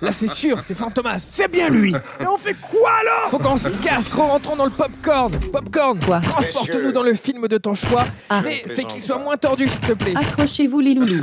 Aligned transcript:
Là, 0.00 0.12
c'est 0.12 0.28
sûr, 0.28 0.58
c'est 0.62 0.74
Fantomas. 0.74 1.18
C'est 1.18 1.50
bien 1.50 1.68
lui 1.68 1.92
Mais 2.20 2.26
on 2.26 2.38
fait 2.38 2.54
quoi 2.60 2.90
alors? 3.00 3.30
Faut 3.30 3.38
qu'on 3.38 3.56
se 3.56 3.68
casse, 3.68 4.12
rentrons 4.12 4.56
dans 4.56 4.64
le 4.64 4.70
popcorn. 4.70 5.32
Popcorn, 5.52 5.98
Quoi? 6.04 6.20
Transporte-nous 6.20 6.92
dans 6.92 7.02
le 7.02 7.14
film 7.14 7.46
de 7.48 7.58
ton 7.58 7.74
choix, 7.74 8.06
Ah. 8.28 8.40
mais 8.44 8.64
fais 8.74 8.84
qu'il 8.84 9.02
soit 9.02 9.18
moins 9.18 9.36
tordu, 9.36 9.68
s'il 9.68 9.80
te 9.80 9.92
plaît. 9.92 10.14
Accrochez-vous 10.16 10.80
les 10.80 10.94
loulous. 10.94 11.20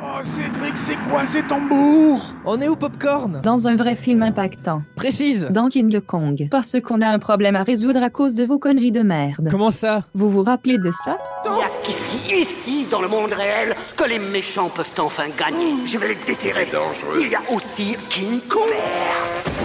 Oh 0.00 0.20
Cédric, 0.22 0.76
c'est 0.76 0.96
quoi 1.08 1.24
ces 1.26 1.42
tambours? 1.42 2.32
On 2.50 2.62
est 2.62 2.68
où, 2.70 2.76
Popcorn? 2.76 3.42
Dans 3.42 3.68
un 3.68 3.76
vrai 3.76 3.94
film 3.94 4.22
impactant. 4.22 4.80
Précise. 4.96 5.48
Dans 5.50 5.68
King 5.68 6.00
Kong. 6.00 6.48
Parce 6.50 6.80
qu'on 6.80 7.02
a 7.02 7.06
un 7.06 7.18
problème 7.18 7.56
à 7.56 7.62
résoudre 7.62 8.02
à 8.02 8.08
cause 8.08 8.34
de 8.34 8.42
vos 8.42 8.58
conneries 8.58 8.90
de 8.90 9.02
merde. 9.02 9.48
Comment 9.50 9.68
ça? 9.68 10.06
Vous 10.14 10.30
vous 10.30 10.44
rappelez 10.44 10.78
de 10.78 10.90
ça? 11.04 11.18
Il 11.44 11.52
n'y 11.52 11.62
a 11.62 11.68
qu'ici, 11.84 12.40
ici, 12.40 12.86
dans 12.90 13.02
le 13.02 13.08
monde 13.08 13.34
réel, 13.34 13.76
que 13.98 14.04
les 14.04 14.18
méchants 14.18 14.70
peuvent 14.74 14.86
enfin 14.96 15.24
gagner. 15.38 15.74
Je 15.84 15.98
vais 15.98 16.08
les 16.08 16.14
déterrer. 16.26 16.66
dangereux. 16.72 17.20
Il 17.20 17.30
y 17.30 17.34
a 17.34 17.40
aussi 17.54 17.96
King 18.08 18.40
Kong. 18.48 18.62
Partez. 19.44 19.57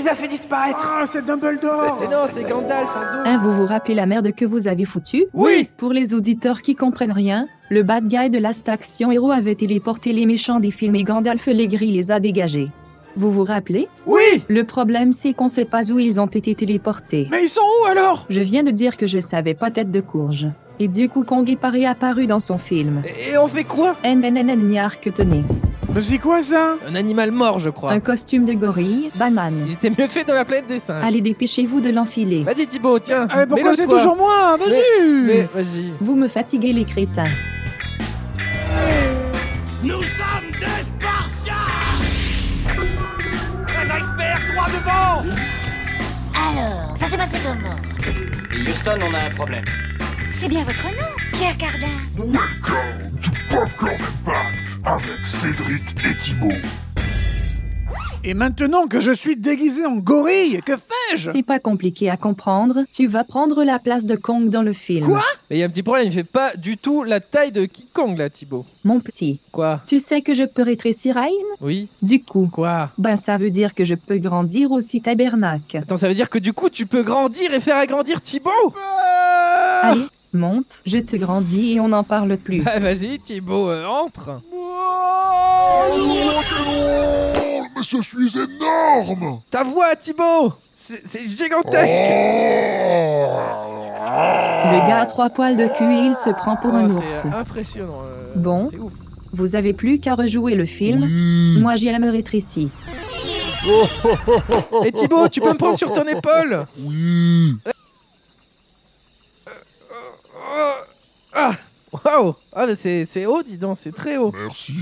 Les 0.00 0.08
a 0.08 0.14
fait 0.14 0.28
disparaître 0.28 0.78
Ah, 0.82 1.04
c'est 1.06 1.24
Dumbledore 1.24 1.98
Mais 2.00 2.06
non, 2.06 2.24
c'est 2.32 2.44
Gandalf 2.44 2.88
double. 2.88 3.28
Hein, 3.28 3.38
vous 3.42 3.52
vous 3.54 3.66
rappelez 3.66 3.94
la 3.94 4.06
merde 4.06 4.32
que 4.34 4.44
vous 4.44 4.66
avez 4.66 4.84
foutue 4.84 5.26
Oui 5.34 5.68
Pour 5.76 5.92
les 5.92 6.14
auditeurs 6.14 6.62
qui 6.62 6.74
comprennent 6.74 7.12
rien, 7.12 7.46
le 7.70 7.82
bad 7.82 8.06
guy 8.08 8.30
de 8.30 8.38
Last 8.38 8.68
Action 8.68 9.12
Hero 9.12 9.30
avait 9.30 9.54
téléporté 9.54 10.12
les 10.12 10.26
méchants 10.26 10.60
des 10.60 10.70
films 10.70 10.96
et 10.96 11.04
Gandalf 11.04 11.46
les 11.46 11.68
gris 11.68 11.92
les 11.92 12.10
a 12.10 12.20
dégagés. 12.20 12.70
Vous 13.16 13.30
vous 13.32 13.44
rappelez 13.44 13.88
Oui 14.06 14.22
Le 14.48 14.64
problème 14.64 15.12
c'est 15.12 15.34
qu'on 15.34 15.48
sait 15.48 15.64
pas 15.64 15.84
où 15.90 15.98
ils 15.98 16.20
ont 16.20 16.26
été 16.26 16.54
téléportés. 16.54 17.26
Mais 17.30 17.44
ils 17.44 17.48
sont 17.48 17.60
où 17.60 17.86
alors 17.86 18.26
Je 18.30 18.40
viens 18.40 18.62
de 18.62 18.70
dire 18.70 18.96
que 18.96 19.06
je 19.06 19.18
savais 19.18 19.54
pas 19.54 19.70
tête 19.70 19.90
de 19.90 20.00
courge. 20.00 20.46
Et 20.78 20.88
du 20.88 21.08
coup 21.10 21.24
Kong 21.24 21.48
est 21.50 21.56
pas 21.56 21.70
réapparu 21.70 22.26
dans 22.26 22.40
son 22.40 22.56
film. 22.56 23.02
Et 23.04 23.36
on 23.36 23.48
fait 23.48 23.64
quoi 23.64 23.96
NNNN 24.04 24.68
niar 24.68 25.00
que 25.00 25.10
tenez. 25.10 25.44
Mais 25.94 26.02
c'est 26.02 26.18
quoi 26.18 26.40
ça 26.40 26.76
Un 26.88 26.94
animal 26.94 27.32
mort, 27.32 27.58
je 27.58 27.68
crois. 27.70 27.90
Un 27.92 28.00
costume 28.00 28.44
de 28.44 28.52
gorille, 28.52 29.10
banane. 29.16 29.64
Il 29.66 29.72
était 29.72 29.90
mieux 29.90 30.06
fait 30.08 30.24
dans 30.24 30.34
la 30.34 30.44
planète 30.44 30.66
des 30.68 30.78
singes. 30.78 31.02
Allez 31.04 31.20
dépêchez-vous 31.20 31.80
de 31.80 31.90
l'enfiler. 31.90 32.44
Vas-y, 32.44 32.66
Thibaut, 32.66 32.98
tiens. 33.00 33.26
Eh, 33.30 33.46
Pourquoi 33.46 33.72
mets-le, 33.72 33.82
c'est 33.82 33.88
toujours 33.88 34.16
moi 34.16 34.56
Vas-y 34.56 35.26
Mais 35.26 35.48
vas-y. 35.52 35.92
Vous 36.00 36.14
me 36.14 36.28
fatiguez 36.28 36.72
les 36.72 36.84
crétins. 36.84 37.24
Nous 39.82 39.90
sommes 40.02 40.50
des 40.60 40.84
Spartiates 40.84 41.56
Un 43.68 43.90
iceberg 43.98 44.40
droit 44.54 44.66
devant 44.68 45.30
Alors, 46.36 46.96
ça 46.98 47.06
s'est 47.08 47.16
passé 47.16 47.38
comment 47.44 47.76
Houston, 48.68 48.98
on 49.10 49.14
a 49.14 49.26
un 49.26 49.30
problème. 49.30 49.64
C'est 50.38 50.48
bien 50.48 50.62
votre 50.64 50.84
nom, 50.84 51.08
Pierre 51.32 51.56
Cardin. 51.58 51.86
Welcome 52.16 53.18
to 53.22 53.30
Popcorn 53.50 53.94
Impact 54.26 54.59
avec 54.84 55.24
Cédric 55.26 55.82
et 56.10 56.16
Thibaut. 56.16 56.48
Et 58.22 58.34
maintenant 58.34 58.86
que 58.86 59.00
je 59.00 59.10
suis 59.12 59.34
déguisé 59.34 59.86
en 59.86 59.96
gorille, 59.96 60.60
que 60.64 60.76
fais-je? 60.76 61.30
C'est 61.32 61.42
pas 61.42 61.58
compliqué 61.58 62.10
à 62.10 62.18
comprendre. 62.18 62.84
Tu 62.92 63.06
vas 63.06 63.24
prendre 63.24 63.64
la 63.64 63.78
place 63.78 64.04
de 64.04 64.14
Kong 64.14 64.50
dans 64.50 64.60
le 64.60 64.74
film. 64.74 65.06
Quoi? 65.06 65.22
Mais 65.48 65.56
il 65.56 65.60
y 65.60 65.62
a 65.62 65.66
un 65.66 65.70
petit 65.70 65.82
problème, 65.82 66.06
il 66.06 66.12
fait 66.12 66.22
pas 66.22 66.54
du 66.54 66.76
tout 66.76 67.02
la 67.02 67.20
taille 67.20 67.50
de 67.50 67.64
King 67.64 67.86
Kong, 67.94 68.18
là, 68.18 68.28
Thibaut. 68.28 68.66
Mon 68.84 69.00
petit, 69.00 69.40
Quoi? 69.52 69.80
tu 69.86 70.00
sais 70.00 70.20
que 70.20 70.34
je 70.34 70.44
peux 70.44 70.62
rétrécir 70.62 71.16
Ayn 71.16 71.30
Oui 71.62 71.88
Du 72.02 72.22
coup, 72.22 72.48
Quoi? 72.52 72.90
Ben 72.98 73.16
ça 73.16 73.38
veut 73.38 73.50
dire 73.50 73.74
que 73.74 73.86
je 73.86 73.94
peux 73.94 74.18
grandir 74.18 74.70
aussi 74.70 75.00
tabernacle. 75.00 75.78
Attends, 75.78 75.96
ça 75.96 76.06
veut 76.08 76.14
dire 76.14 76.28
que 76.28 76.38
du 76.38 76.52
coup, 76.52 76.68
tu 76.68 76.84
peux 76.86 77.02
grandir 77.02 77.54
et 77.54 77.60
faire 77.60 77.78
agrandir 77.78 78.20
Thibaut 78.20 78.50
Ah 78.74 79.92
Allez, 79.92 80.02
monte, 80.32 80.80
je 80.86 80.98
te 80.98 81.16
grandis 81.16 81.72
et 81.74 81.80
on 81.80 81.88
n'en 81.88 82.04
parle 82.04 82.36
plus. 82.36 82.62
Bah 82.62 82.78
vas-y, 82.78 83.18
Thibaut, 83.18 83.68
euh, 83.70 83.84
entre. 83.86 84.40
Oh, 84.52 85.82
mais 87.76 87.82
je 87.82 88.02
suis 88.02 88.32
énorme 88.38 89.40
Ta 89.50 89.62
voix, 89.62 89.94
Thibaut 89.96 90.52
C'est 90.76 91.26
gigantesque 91.28 92.10
Le 94.72 94.88
gars 94.88 95.00
a 95.00 95.06
trois 95.06 95.30
poils 95.30 95.56
de 95.56 95.66
cul 95.66 95.84
et 95.84 96.06
il 96.06 96.14
se 96.14 96.30
prend 96.30 96.56
pour 96.56 96.74
un 96.74 96.88
Oh, 96.90 96.94
ours. 96.98 97.04
C'est 97.22 97.34
impressionnant. 97.34 98.02
euh, 98.04 98.32
Bon. 98.36 98.68
C'est 98.70 98.78
ouf. 98.78 98.92
Vous 99.32 99.54
avez 99.54 99.72
plus 99.72 100.00
qu'à 100.00 100.14
rejouer 100.16 100.54
le 100.54 100.66
film. 100.66 101.06
Moi 101.60 101.76
j'y 101.76 101.86
me 101.98 102.10
rétrécis. 102.10 102.68
Et 104.84 104.92
Thibaut, 104.92 105.28
tu 105.28 105.40
peux 105.40 105.50
me 105.52 105.58
prendre 105.58 105.76
sur 105.78 105.92
ton 105.92 106.04
épaule 106.04 106.64
Oui 106.82 107.54
Ah 111.32 111.52
Waouh 111.92 112.34
Ah, 112.52 112.66
mais 112.68 112.76
c'est 112.76 113.04
c'est 113.04 113.26
haut, 113.26 113.42
dis 113.42 113.58
donc, 113.58 113.76
c'est 113.80 113.92
très 113.92 114.16
haut. 114.16 114.32
Merci. 114.40 114.74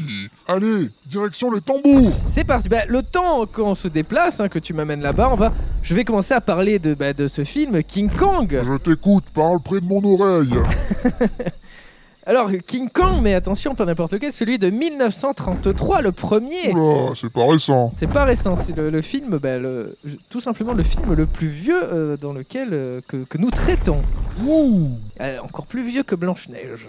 Allez, 0.47 0.91
direction 1.07 1.51
les 1.51 1.63
tambours 1.63 2.13
C'est 2.23 2.45
parti. 2.45 2.69
Bah, 2.69 2.85
le 2.87 3.03
temps 3.03 3.47
qu'on 3.47 3.75
se 3.75 3.89
déplace, 3.89 4.41
hein, 4.41 4.49
que 4.51 4.59
tu 4.59 4.75
m'amènes 4.75 5.01
là-bas, 5.01 5.31
on 5.33 5.37
va. 5.37 5.51
Je 5.83 5.95
vais 5.95 6.05
commencer 6.05 6.35
à 6.35 6.43
parler 6.43 6.79
de, 6.79 6.93
bah, 6.93 7.15
de 7.15 7.27
ce 7.27 7.45
film 7.45 7.83
King 7.83 8.11
Kong. 8.11 8.61
Je 8.63 8.77
t'écoute, 8.77 9.25
parle 9.33 9.59
près 9.61 9.81
de 9.81 9.87
mon 9.87 10.03
oreille. 10.05 10.53
Alors 12.27 12.51
King 12.67 12.91
Kong, 12.91 13.21
mais 13.23 13.33
attention, 13.33 13.75
pas 13.75 13.87
n'importe 13.87 14.13
lequel, 14.13 14.35
celui 14.35 14.59
de 14.59 14.69
1933, 14.69 16.03
le 16.03 16.13
premier. 16.13 16.75
Oula, 16.75 17.13
c'est 17.19 17.33
pas 17.33 17.47
récent. 17.47 17.91
C'est 17.97 18.07
pas 18.07 18.25
récent, 18.25 18.55
c'est 18.55 18.77
le, 18.77 18.91
le 18.91 19.01
film, 19.01 19.39
bah, 19.39 19.57
le- 19.57 19.97
tout 20.29 20.43
simplement 20.43 20.75
le 20.75 20.83
film 20.83 21.15
le 21.15 21.25
plus 21.25 21.49
vieux 21.49 21.83
euh, 21.83 22.17
dans 22.19 22.35
lequel 22.35 22.69
euh, 22.73 23.01
que, 23.09 23.17
que 23.25 23.39
nous 23.39 23.51
traitons. 23.51 24.03
Ouh. 24.45 24.89
Euh, 25.21 25.39
encore 25.43 25.67
plus 25.67 25.85
vieux 25.85 26.03
que 26.03 26.15
Blanche-Neige. 26.15 26.87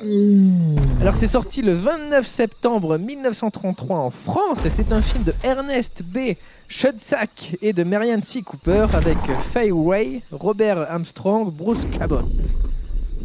Alors 1.01 1.15
c'est 1.15 1.27
sorti 1.27 1.61
le 1.61 1.73
29 1.73 2.25
septembre 2.25 2.97
1933 2.97 3.97
en 3.97 4.09
France 4.09 4.65
et 4.65 4.69
c'est 4.69 4.91
un 4.91 5.01
film 5.01 5.23
de 5.23 5.33
Ernest 5.43 6.03
B. 6.03 6.35
Schudsack 6.67 7.57
et 7.61 7.73
de 7.73 7.83
Marianne 7.83 8.23
C. 8.23 8.41
Cooper 8.43 8.87
avec 8.93 9.17
Fay 9.51 9.71
Wray, 9.71 10.21
Robert 10.31 10.79
Armstrong, 10.91 11.51
Bruce 11.51 11.85
Cabot. 11.91 12.21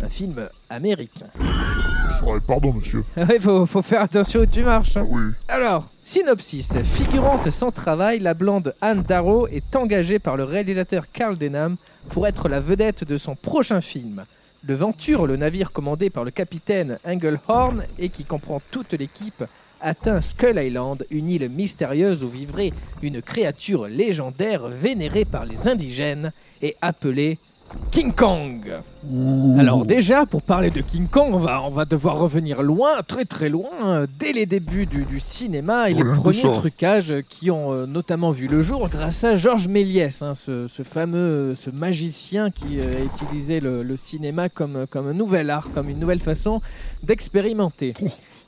Un 0.03 0.09
film 0.09 0.49
américain. 0.71 1.27
Ouais, 2.27 2.39
pardon, 2.47 2.73
monsieur. 2.73 3.05
Ouais, 3.17 3.39
faut, 3.41 3.67
faut 3.67 3.83
faire 3.83 4.03
attention 4.03 4.41
où 4.41 4.47
tu 4.47 4.63
marches. 4.63 4.97
hein. 4.97 5.07
Oui. 5.09 5.23
Alors, 5.49 5.89
synopsis. 6.05 6.77
Figurante 6.83 7.49
sans 7.49 7.71
travail, 7.71 8.21
la 8.21 8.35
blonde 8.35 8.75
Anne 8.83 9.03
Darrow 9.03 9.49
est 9.49 9.75
engagée 9.75 10.19
par 10.19 10.37
le 10.37 10.45
réalisateur 10.45 11.11
Carl 11.11 11.39
Denham 11.39 11.77
pour 12.11 12.27
être 12.27 12.51
la 12.51 12.61
vedette 12.61 13.05
de 13.05 13.17
son 13.17 13.35
prochain 13.35 13.81
film. 13.81 14.27
Le 14.67 14.75
Venture, 14.75 15.27
le 15.27 15.37
navire 15.37 15.73
commandé 15.73 16.11
par 16.11 16.25
le 16.25 16.31
capitaine 16.31 16.99
Engelhorn 17.07 17.85
et 17.99 18.11
qui 18.11 18.25
comprend 18.25 18.61
toute 18.71 18.93
l'équipe, 18.93 19.45
atteint 19.81 20.21
Skull 20.21 20.59
Island, 20.59 21.07
une 21.11 21.31
île 21.31 21.49
mystérieuse 21.49 22.23
où 22.23 22.29
vivrait 22.29 22.73
une 23.03 23.23
créature 23.23 23.89
légendaire 23.89 24.69
vénérée 24.69 25.25
par 25.25 25.47
les 25.47 25.69
indigènes 25.69 26.33
et 26.61 26.77
appelée 26.83 27.39
King 27.91 28.13
Kong. 28.13 28.73
Ouh. 29.09 29.57
Alors 29.59 29.85
déjà, 29.87 30.27
pour 30.27 30.43
parler 30.43 30.71
de 30.71 30.81
King 30.81 31.07
Kong, 31.07 31.31
on 31.33 31.39
va, 31.39 31.63
on 31.63 31.71
va 31.71 31.85
devoir 31.85 32.19
revenir 32.19 32.63
loin, 32.63 33.03
très 33.07 33.25
très 33.25 33.49
loin, 33.49 34.07
dès 34.19 34.33
les 34.33 34.47
débuts 34.47 34.87
du, 34.87 35.05
du 35.05 35.21
cinéma 35.21 35.91
et 35.91 35.95
les 35.95 36.03
Rien 36.03 36.13
que 36.13 36.17
premiers 36.17 36.53
trucages 36.53 37.15
qui 37.29 37.51
ont 37.51 37.73
euh, 37.73 37.87
notamment 37.87 38.31
vu 38.31 38.49
le 38.49 38.63
jour 38.63 38.89
grâce 38.89 39.23
à 39.25 39.35
Georges 39.35 39.69
Méliès, 39.69 40.23
hein, 40.23 40.35
ce, 40.35 40.67
ce 40.67 40.83
fameux 40.83 41.55
ce 41.55 41.71
magicien 41.71 42.51
qui 42.51 42.81
euh, 42.81 43.05
utilisait 43.05 43.61
le, 43.61 43.83
le 43.83 43.97
cinéma 43.97 44.49
comme, 44.49 44.87
comme 44.91 45.09
un 45.09 45.15
nouvel 45.15 45.51
art, 45.51 45.69
comme 45.75 45.89
une 45.89 45.99
nouvelle 45.99 46.21
façon 46.21 46.61
d'expérimenter. 47.03 47.95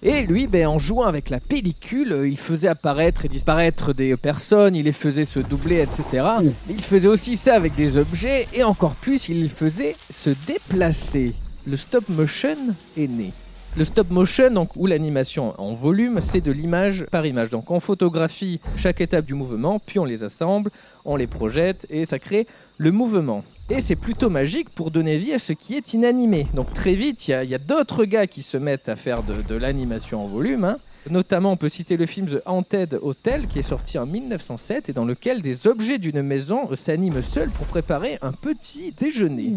Et 0.03 0.23
lui, 0.23 0.47
ben, 0.47 0.67
en 0.67 0.79
jouant 0.79 1.07
avec 1.07 1.31
la 1.31 1.41
pellicule, 1.41 2.13
euh, 2.13 2.29
il 2.29 2.37
faisait 2.37 2.69
apparaître 2.69 3.25
et 3.25 3.29
disparaître 3.29 3.95
des 3.95 4.17
personnes, 4.17 4.77
il 4.77 4.85
les 4.85 4.93
faisait 4.93 5.25
se 5.25 5.41
doubler, 5.41 5.81
etc. 5.81 6.27
Il 6.69 6.83
faisait 6.83 7.09
aussi 7.09 7.37
ça 7.37 7.55
avec 7.55 7.75
des 7.75 7.97
objets, 7.97 8.47
et 8.53 8.63
encore 8.63 8.95
plus, 8.95 9.31
il 9.31 9.43
les 9.43 9.49
faisait 9.49 9.97
se 10.11 10.31
déplacer. 10.47 11.35
Le 11.67 11.77
stop 11.77 12.09
motion 12.11 12.57
est 12.97 13.09
né. 13.09 13.33
Le 13.77 13.85
stop 13.85 14.11
motion, 14.11 14.51
donc, 14.51 14.77
ou 14.77 14.87
l'animation 14.87 15.55
en 15.59 15.75
volume, 15.75 16.21
c'est 16.21 16.41
de 16.41 16.53
l'image 16.53 17.05
par 17.11 17.27
image. 17.27 17.51
Donc 17.51 17.71
on 17.71 17.81
photographie 17.81 18.61
chaque 18.77 19.01
étape 19.01 19.27
du 19.27 19.35
mouvement, 19.35 19.79
puis 19.79 19.99
on 19.99 20.05
les 20.05 20.23
assemble, 20.23 20.71
on 21.05 21.17
les 21.17 21.27
projette, 21.27 21.87
et 21.91 22.05
ça 22.05 22.19
crée 22.19 22.47
le 22.79 22.91
mouvement. 22.93 23.45
Et 23.69 23.81
c'est 23.81 23.97
plutôt 23.97 24.31
magique 24.31 24.71
pour 24.71 24.93
donner 24.93 25.19
vie 25.19 25.33
à 25.33 25.41
ce 25.41 25.53
qui 25.53 25.75
est 25.75 25.93
inanimé. 25.93 26.47
Donc 26.55 26.73
très 26.73 26.95
vite, 26.95 27.27
il 27.27 27.49
y 27.49 27.55
a, 27.55 27.59
d'autres 27.59 28.05
gars 28.05 28.29
qui 28.29 28.43
se 28.43 28.57
mettent 28.57 28.89
à 28.89 28.95
faire 28.95 29.25
de, 29.25 29.43
de 29.43 29.55
l'animation 29.57 30.25
en 30.25 30.29
volume. 30.29 30.65
hein. 30.65 30.77
Notamment, 31.11 31.53
on 31.53 31.57
peut 31.57 31.69
citer 31.69 31.97
le 31.97 32.07
film 32.07 32.27
The 32.27 32.43
Haunted 32.47 32.99
Hotel 33.03 33.47
qui 33.49 33.59
est 33.61 33.63
sorti 33.63 33.99
en 33.99 34.07
1907 34.07 34.89
et 34.89 34.93
dans 34.93 35.05
lequel 35.05 35.41
des 35.41 35.67
objets 35.67 35.99
d'une 35.99 36.23
maison 36.23 36.75
s'animent 36.75 37.23
seuls 37.23 37.51
pour 37.51 37.67
préparer 37.67 38.19
un 38.23 38.33
petit 38.33 38.93
déjeuner. 38.93 39.53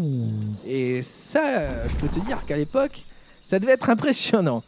Et 0.66 1.02
ça, 1.02 1.88
je 1.88 1.96
peux 1.96 2.08
te 2.08 2.20
dire 2.24 2.44
qu'à 2.46 2.56
l'époque, 2.56 3.04
ça 3.46 3.58
devait 3.58 3.72
être 3.72 3.90
impressionnant. 3.90 4.62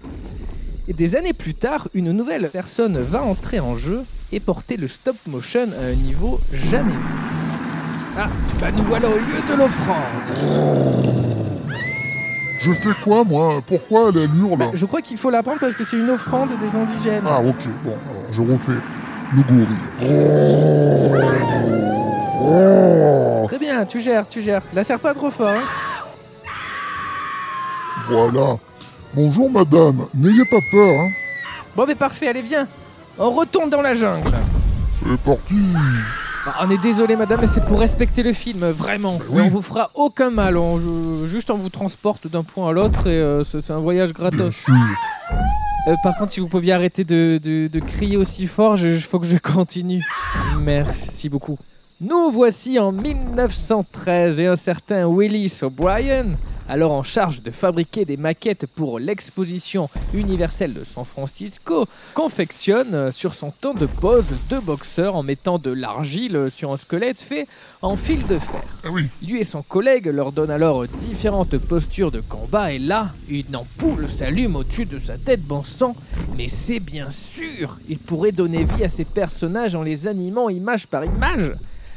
Et 0.89 0.93
des 0.93 1.15
années 1.15 1.33
plus 1.33 1.55
tard, 1.55 1.89
une 1.95 2.11
nouvelle 2.13 2.49
personne 2.51 2.99
va 2.99 3.23
entrer 3.23 3.61
en 3.61 3.77
jeu 3.77 4.05
et 4.33 4.41
porter 4.41 4.77
le 4.77 4.89
stop 4.89 5.17
motion 5.27 5.69
à 5.81 5.85
un 5.87 5.95
niveau 5.95 6.41
jamais 6.53 6.93
vu. 6.93 7.42
Ah, 8.19 8.29
bah 8.61 8.71
nous 8.77 8.83
voilà 8.83 9.09
au 9.09 9.17
lieu 9.17 9.41
de 9.49 9.55
l'offrande. 9.55 9.97
Je 12.61 12.73
fais 12.73 12.95
quoi, 13.03 13.25
moi? 13.25 13.63
Pourquoi 13.67 14.11
elle 14.11 14.31
hurle? 14.37 14.59
Bah, 14.59 14.67
je 14.75 14.87
crois 14.87 15.01
qu'il 15.01 15.17
faut 15.17 15.31
la 15.31 15.43
prendre 15.43 15.59
parce 15.61 15.75
que 15.75 15.83
c'est 15.83 15.97
une 15.97 16.11
offrande 16.11 16.51
des 16.61 16.77
indigènes. 16.77 17.25
Ah, 17.27 17.41
ok, 17.41 17.67
bon, 17.85 17.97
alors 18.11 18.25
je 18.33 18.43
refais. 18.43 18.81
Oh. 22.45 23.47
Très 23.47 23.59
bien, 23.59 23.85
tu 23.87 24.01
gères, 24.01 24.29
tu 24.29 24.43
gères. 24.43 24.63
La 24.75 24.85
serre 24.85 25.01
pas 25.01 25.15
trop 25.15 25.31
fort. 25.31 25.49
Hein. 25.49 25.63
Voilà. 28.09 28.59
Bonjour, 29.15 29.51
madame. 29.51 30.05
N'ayez 30.15 30.45
pas 30.51 30.61
peur, 30.71 31.01
hein. 31.01 31.09
Bon, 31.75 31.87
mais 31.89 31.95
parfait, 31.95 32.29
allez, 32.29 32.43
viens. 32.43 32.69
On 33.19 33.31
retourne 33.31 33.71
dans 33.71 33.81
la 33.81 33.95
jungle. 33.95 34.33
C'est 35.03 35.19
parti. 35.19 35.55
Bah, 36.45 36.55
on 36.63 36.71
est 36.71 36.79
désolé, 36.83 37.15
madame, 37.15 37.41
mais 37.41 37.47
c'est 37.47 37.65
pour 37.65 37.79
respecter 37.79 38.23
le 38.25 38.33
film, 38.33 38.65
vraiment. 38.71 39.19
oui. 39.31 39.43
On 39.45 39.49
vous 39.49 39.63
fera 39.63 39.91
aucun 39.95 40.31
mal. 40.31 40.57
On, 40.57 41.27
juste, 41.27 41.51
on 41.51 41.57
vous 41.57 41.69
transporte 41.69 42.27
d'un 42.27 42.43
point 42.43 42.71
à 42.71 42.73
l'autre 42.73 43.07
et 43.07 43.11
euh, 43.11 43.45
c'est 43.45 43.71
un 43.71 43.79
voyage 43.79 44.13
gratos. 44.13 44.67
Euh, 45.89 45.95
par 46.03 46.17
contre, 46.17 46.33
si 46.33 46.41
vous 46.41 46.49
pouviez 46.49 46.73
arrêter 46.73 47.05
de, 47.05 47.39
de- 47.43 47.67
de 47.69 47.79
crier 47.81 48.17
aussi 48.17 48.47
fort, 48.47 48.77
il 48.79 49.01
faut 49.01 49.19
que 49.21 49.27
je 49.27 49.37
continue. 49.37 50.03
Merci 50.61 51.29
beaucoup. 51.29 51.59
Nous 52.05 52.33
voici 52.33 52.81
en 52.81 52.91
1913 52.91 54.41
et 54.41 54.49
un 54.49 54.57
certain 54.57 55.07
Willis 55.07 55.61
O'Brien, 55.63 56.33
alors 56.69 56.91
en 56.91 57.05
charge 57.05 57.45
de 57.45 57.53
fabriquer 57.53 58.05
des 58.05 58.17
maquettes 58.17 58.67
pour 58.67 58.99
l'exposition 58.99 59.89
universelle 60.13 60.75
de 60.75 60.83
San 60.83 61.05
Francisco, 61.05 61.87
confectionne 62.13 62.93
euh, 62.93 63.13
sur 63.13 63.35
son 63.35 63.53
temps 63.53 63.75
de 63.75 63.87
pose 63.87 64.35
deux 64.51 64.59
boxeurs 64.59 65.15
en 65.15 65.23
mettant 65.23 65.61
de 65.61 65.71
l'argile 65.71 66.49
sur 66.51 66.73
un 66.73 66.77
squelette 66.77 67.23
fait 67.23 67.47
en 67.83 67.95
fil 67.95 68.27
de 68.27 68.41
fer. 68.41 68.65
Ah 68.83 68.89
oui. 68.91 69.07
Lui 69.25 69.39
et 69.39 69.45
son 69.45 69.63
collègue 69.63 70.07
leur 70.07 70.33
donnent 70.33 70.51
alors 70.51 70.89
différentes 70.89 71.57
postures 71.57 72.11
de 72.11 72.21
combat 72.21 72.73
et 72.73 72.81
là, 72.81 73.13
une 73.29 73.55
ampoule 73.55 74.11
s'allume 74.11 74.57
au-dessus 74.57 74.87
de 74.87 74.99
sa 74.99 75.19
tête, 75.19 75.43
bon 75.43 75.63
sang. 75.63 75.95
Mais 76.37 76.49
c'est 76.49 76.81
bien 76.81 77.11
sûr, 77.11 77.79
il 77.89 78.01
pourrait 78.01 78.33
donner 78.33 78.65
vie 78.65 78.83
à 78.83 78.89
ces 78.89 79.05
personnages 79.05 79.77
en 79.77 79.83
les 79.83 80.09
animant 80.09 80.49
image 80.49 80.89
par 80.89 81.05
image. 81.05 81.53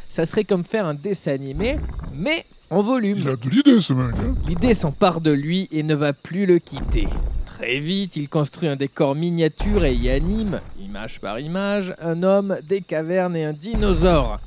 Ça 0.10 0.26
serait 0.26 0.44
comme 0.44 0.64
faire 0.64 0.86
un 0.86 0.94
dessin 0.94 1.34
animé, 1.34 1.78
mais 2.14 2.46
en 2.70 2.82
volume. 2.82 3.18
Il 3.20 3.30
a 3.30 3.36
de 3.36 3.50
l'idée, 3.50 3.82
ce 3.82 3.94
mec. 3.94 4.14
hein. 4.16 4.36
L'idée 4.48 4.74
s'empare 4.74 5.22
de 5.22 5.32
lui 5.32 5.68
et 5.72 5.84
ne 5.84 5.96
va 5.96 6.14
plus 6.14 6.46
le 6.46 6.60
quitter. 6.60 7.08
Très 7.46 7.80
vite, 7.80 8.16
il 8.16 8.28
construit 8.28 8.68
un 8.68 8.76
décor 8.76 9.16
miniature 9.16 9.86
et 9.86 9.94
y 9.94 10.10
anime, 10.10 10.60
image 10.80 11.20
par 11.20 11.40
image, 11.40 11.94
un 12.02 12.22
homme, 12.24 12.58
des 12.68 12.82
cavernes 12.82 13.36
et 13.36 13.46
un 13.46 13.54
dinosaure. 13.54 14.40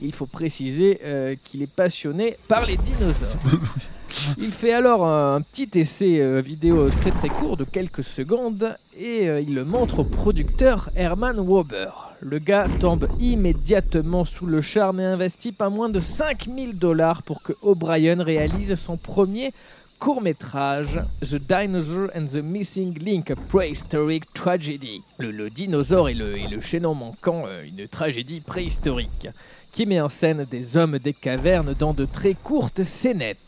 Il 0.00 0.12
faut 0.12 0.26
préciser 0.26 1.00
euh, 1.04 1.34
qu'il 1.44 1.62
est 1.62 1.72
passionné 1.72 2.36
par 2.48 2.66
les 2.66 2.76
dinosaures. 2.76 3.28
Il 4.38 4.52
fait 4.52 4.72
alors 4.72 5.06
un, 5.06 5.40
petit 5.42 5.68
essai 5.78 6.20
euh, 6.20 6.40
vidéo 6.40 6.88
très 6.88 7.10
très 7.10 7.28
court 7.28 7.58
de 7.58 7.64
quelques 7.64 8.02
secondes 8.02 8.74
et 8.98 9.28
euh, 9.28 9.40
il 9.40 9.54
le 9.54 9.66
montre 9.66 9.98
au 9.98 10.04
producteur 10.04 10.88
Herman 10.96 11.38
Wober. 11.38 11.90
Le 12.20 12.38
gars 12.40 12.66
tombe 12.80 13.08
immédiatement 13.20 14.24
sous 14.24 14.46
le 14.46 14.60
charme 14.60 14.98
et 14.98 15.04
investit 15.04 15.52
pas 15.52 15.68
moins 15.68 15.88
de 15.88 16.00
5000 16.00 16.76
dollars 16.76 17.22
pour 17.22 17.42
que 17.42 17.52
O'Brien 17.62 18.20
réalise 18.22 18.74
son 18.74 18.96
premier 18.96 19.52
court 20.00 20.20
métrage 20.20 21.00
The 21.22 21.36
Dinosaur 21.36 22.08
and 22.16 22.26
the 22.26 22.42
Missing 22.42 22.98
Link, 22.98 23.30
a 23.30 23.36
Prehistoric 23.36 24.32
Tragedy. 24.32 25.02
Le, 25.18 25.30
le 25.30 25.48
dinosaure 25.50 26.08
et 26.08 26.14
le, 26.14 26.36
et 26.36 26.48
le 26.48 26.60
chaînon 26.60 26.94
manquant, 26.94 27.44
euh, 27.46 27.64
une 27.64 27.86
tragédie 27.86 28.40
préhistorique, 28.40 29.28
qui 29.72 29.86
met 29.86 30.00
en 30.00 30.08
scène 30.08 30.44
des 30.50 30.76
hommes 30.76 30.98
des 30.98 31.12
cavernes 31.12 31.74
dans 31.74 31.94
de 31.94 32.04
très 32.04 32.34
courtes 32.34 32.82
scénettes. 32.82 33.38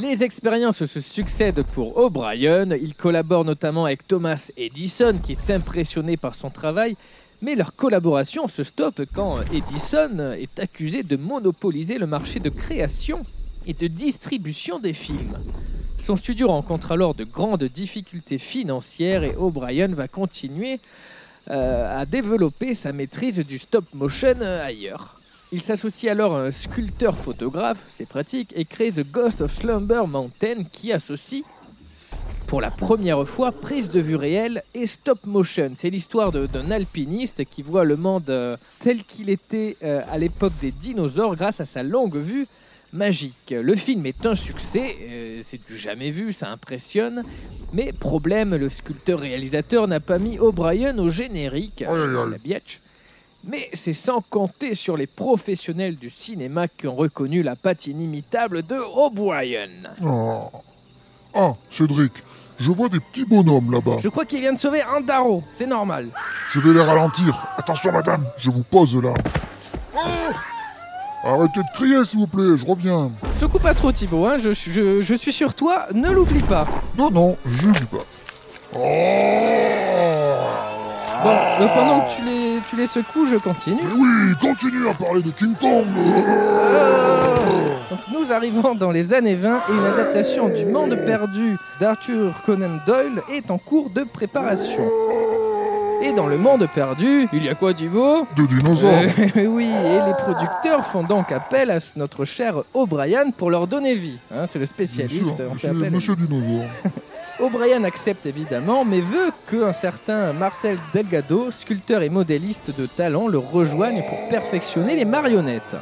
Les 0.00 0.24
expériences 0.24 0.84
se 0.84 1.00
succèdent 1.00 1.62
pour 1.62 1.96
O'Brien. 1.96 2.66
Il 2.70 2.94
collabore 2.94 3.44
notamment 3.44 3.84
avec 3.84 4.06
Thomas 4.06 4.50
Edison, 4.56 5.18
qui 5.22 5.32
est 5.32 5.50
impressionné 5.50 6.16
par 6.16 6.34
son 6.34 6.50
travail. 6.50 6.96
Mais 7.40 7.54
leur 7.54 7.74
collaboration 7.74 8.48
se 8.48 8.64
stoppe 8.64 9.02
quand 9.14 9.40
Edison 9.52 10.32
est 10.32 10.58
accusé 10.58 11.02
de 11.02 11.16
monopoliser 11.16 11.98
le 11.98 12.06
marché 12.06 12.40
de 12.40 12.48
création 12.50 13.24
et 13.66 13.74
de 13.74 13.86
distribution 13.86 14.78
des 14.78 14.92
films. 14.92 15.38
Son 15.98 16.16
studio 16.16 16.48
rencontre 16.48 16.92
alors 16.92 17.14
de 17.14 17.24
grandes 17.24 17.64
difficultés 17.64 18.38
financières 18.38 19.22
et 19.22 19.36
O'Brien 19.36 19.88
va 19.88 20.08
continuer 20.08 20.80
euh, 21.50 22.00
à 22.00 22.06
développer 22.06 22.74
sa 22.74 22.92
maîtrise 22.92 23.38
du 23.38 23.58
stop 23.58 23.84
motion 23.94 24.40
ailleurs. 24.40 25.20
Il 25.50 25.62
s'associe 25.62 26.10
alors 26.10 26.36
à 26.36 26.42
un 26.42 26.50
sculpteur 26.50 27.16
photographe, 27.16 27.84
c'est 27.88 28.08
pratique, 28.08 28.52
et 28.54 28.64
crée 28.64 28.90
The 28.90 29.10
Ghost 29.10 29.40
of 29.40 29.52
Slumber 29.52 30.06
Mountain 30.06 30.64
qui 30.70 30.92
associe 30.92 31.42
pour 32.48 32.62
la 32.62 32.70
première 32.70 33.28
fois 33.28 33.52
prise 33.52 33.90
de 33.90 34.00
vue 34.00 34.16
réelle 34.16 34.62
et 34.72 34.86
stop 34.86 35.26
motion. 35.26 35.72
C'est 35.74 35.90
l'histoire 35.90 36.32
d'un 36.32 36.70
alpiniste 36.70 37.44
qui 37.44 37.60
voit 37.60 37.84
le 37.84 37.96
monde 37.96 38.30
euh, 38.30 38.56
tel 38.80 39.04
qu'il 39.04 39.28
était 39.28 39.76
euh, 39.82 40.00
à 40.10 40.16
l'époque 40.16 40.54
des 40.62 40.70
dinosaures 40.70 41.36
grâce 41.36 41.60
à 41.60 41.66
sa 41.66 41.82
longue 41.82 42.16
vue 42.16 42.46
magique. 42.94 43.50
Le 43.50 43.76
film 43.76 44.06
est 44.06 44.24
un 44.24 44.34
succès, 44.34 44.96
euh, 44.98 45.40
c'est 45.42 45.60
du 45.66 45.76
jamais 45.76 46.10
vu, 46.10 46.32
ça 46.32 46.50
impressionne. 46.50 47.22
Mais 47.74 47.92
problème, 47.92 48.56
le 48.56 48.70
sculpteur-réalisateur 48.70 49.86
n'a 49.86 50.00
pas 50.00 50.18
mis 50.18 50.38
O'Brien 50.38 50.96
au 50.98 51.10
générique, 51.10 51.84
la 51.86 52.38
biatch. 52.38 52.80
Mais 53.44 53.68
c'est 53.74 53.92
sans 53.92 54.22
compter 54.22 54.74
sur 54.74 54.96
les 54.96 55.06
professionnels 55.06 55.96
du 55.96 56.08
cinéma 56.08 56.66
qui 56.66 56.86
ont 56.86 56.96
reconnu 56.96 57.42
la 57.42 57.56
patte 57.56 57.86
inimitable 57.86 58.62
de 58.62 58.76
O'Brien. 58.76 59.68
Oh. 60.02 60.50
Ah, 61.34 61.52
Cédric, 61.70 62.12
je 62.58 62.70
vois 62.70 62.88
des 62.88 63.00
petits 63.00 63.24
bonhommes 63.24 63.72
là-bas. 63.72 63.96
Je 64.00 64.08
crois 64.08 64.24
qu'il 64.24 64.40
vient 64.40 64.52
de 64.52 64.58
sauver 64.58 64.82
un 64.82 65.00
daro, 65.00 65.42
c'est 65.54 65.66
normal. 65.66 66.08
Je 66.52 66.60
vais 66.60 66.72
les 66.74 66.80
ralentir. 66.82 67.46
Attention, 67.56 67.92
madame, 67.92 68.24
je 68.38 68.50
vous 68.50 68.62
pose 68.62 68.96
là. 69.02 69.14
Oh 69.94 69.98
Arrêtez 71.24 71.60
de 71.60 71.72
crier, 71.74 72.04
s'il 72.04 72.20
vous 72.20 72.26
plaît, 72.26 72.56
je 72.56 72.64
reviens. 72.64 73.10
Secoue 73.38 73.58
pas 73.58 73.74
trop 73.74 73.90
Thibaut, 73.92 74.26
hein, 74.26 74.38
je, 74.38 74.52
je- 74.52 75.00
je 75.00 75.14
suis 75.14 75.32
sur 75.32 75.54
toi, 75.54 75.86
ne 75.94 76.10
l'oublie 76.10 76.42
pas. 76.42 76.66
Non, 76.96 77.10
non, 77.10 77.36
je 77.44 77.66
ne 77.66 77.72
dis 77.72 77.84
pas. 77.86 78.04
Oh 78.76 78.78
Bon, 81.22 81.30
euh, 81.30 81.66
pendant 81.74 82.00
que 82.02 82.10
tu 82.12 82.22
les, 82.22 82.60
tu 82.68 82.76
les 82.76 82.86
secoues, 82.86 83.26
je 83.26 83.36
continue. 83.36 83.80
Mais 83.82 83.92
oui, 83.98 84.34
continue 84.40 84.88
à 84.88 84.94
parler 84.94 85.22
de 85.22 85.30
King 85.30 85.54
Kong. 85.60 85.86
Donc 87.90 87.98
nous 88.12 88.32
arrivons 88.32 88.74
dans 88.74 88.90
les 88.90 89.14
années 89.14 89.34
20 89.34 89.62
et 89.68 89.72
une 89.72 89.84
adaptation 89.84 90.48
du 90.48 90.66
Monde 90.66 90.94
perdu 91.04 91.56
d'Arthur 91.80 92.42
Conan 92.44 92.78
Doyle 92.86 93.22
est 93.32 93.50
en 93.50 93.58
cours 93.58 93.90
de 93.90 94.04
préparation. 94.04 94.84
Et 96.02 96.12
dans 96.12 96.28
le 96.28 96.38
Monde 96.38 96.68
perdu, 96.72 97.26
il 97.32 97.44
y 97.44 97.48
a 97.48 97.56
quoi 97.56 97.74
Thibaut? 97.74 98.26
De 98.36 98.46
dinosaures. 98.46 98.92
Euh, 99.36 99.46
oui, 99.46 99.66
et 99.66 100.06
les 100.06 100.14
producteurs 100.16 100.86
font 100.86 101.02
donc 101.02 101.32
appel 101.32 101.72
à 101.72 101.78
notre 101.96 102.24
cher 102.24 102.62
O'Brien 102.74 103.30
pour 103.32 103.50
leur 103.50 103.66
donner 103.66 103.96
vie. 103.96 104.18
Hein, 104.32 104.46
c'est 104.46 104.60
le 104.60 104.66
spécialiste, 104.66 105.24
sûr, 105.24 105.32
on 105.50 105.54
fait 105.56 105.68
monsieur, 105.68 105.70
appel 105.70 105.84
à 105.84 105.90
monsieur 105.90 106.14
Dinosaure. 106.14 106.68
O'Brien 107.40 107.84
accepte 107.84 108.26
évidemment, 108.26 108.84
mais 108.84 109.00
veut 109.00 109.30
qu'un 109.48 109.72
certain 109.72 110.32
Marcel 110.32 110.76
Delgado, 110.92 111.52
sculpteur 111.52 112.02
et 112.02 112.08
modéliste 112.08 112.76
de 112.76 112.86
talent, 112.86 113.28
le 113.28 113.38
rejoigne 113.38 114.02
pour 114.08 114.28
perfectionner 114.28 114.96
les 114.96 115.04
marionnettes. 115.04 115.76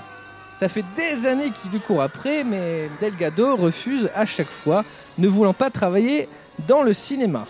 Ça 0.53 0.69
fait 0.69 0.85
des 0.97 1.27
années 1.27 1.51
qu'il 1.51 1.71
lui 1.71 1.81
court 1.81 2.03
après, 2.03 2.45
mais 2.45 2.91
Delgado 3.01 3.57
refuse 3.57 4.11
à 4.15 4.27
chaque 4.27 4.49
fois, 4.49 4.85
ne 5.17 5.29
voulant 5.29 5.55
pas 5.55 5.71
travailler 5.71 6.29
dans 6.69 6.83
le 6.83 6.93
cinéma. 6.93 7.47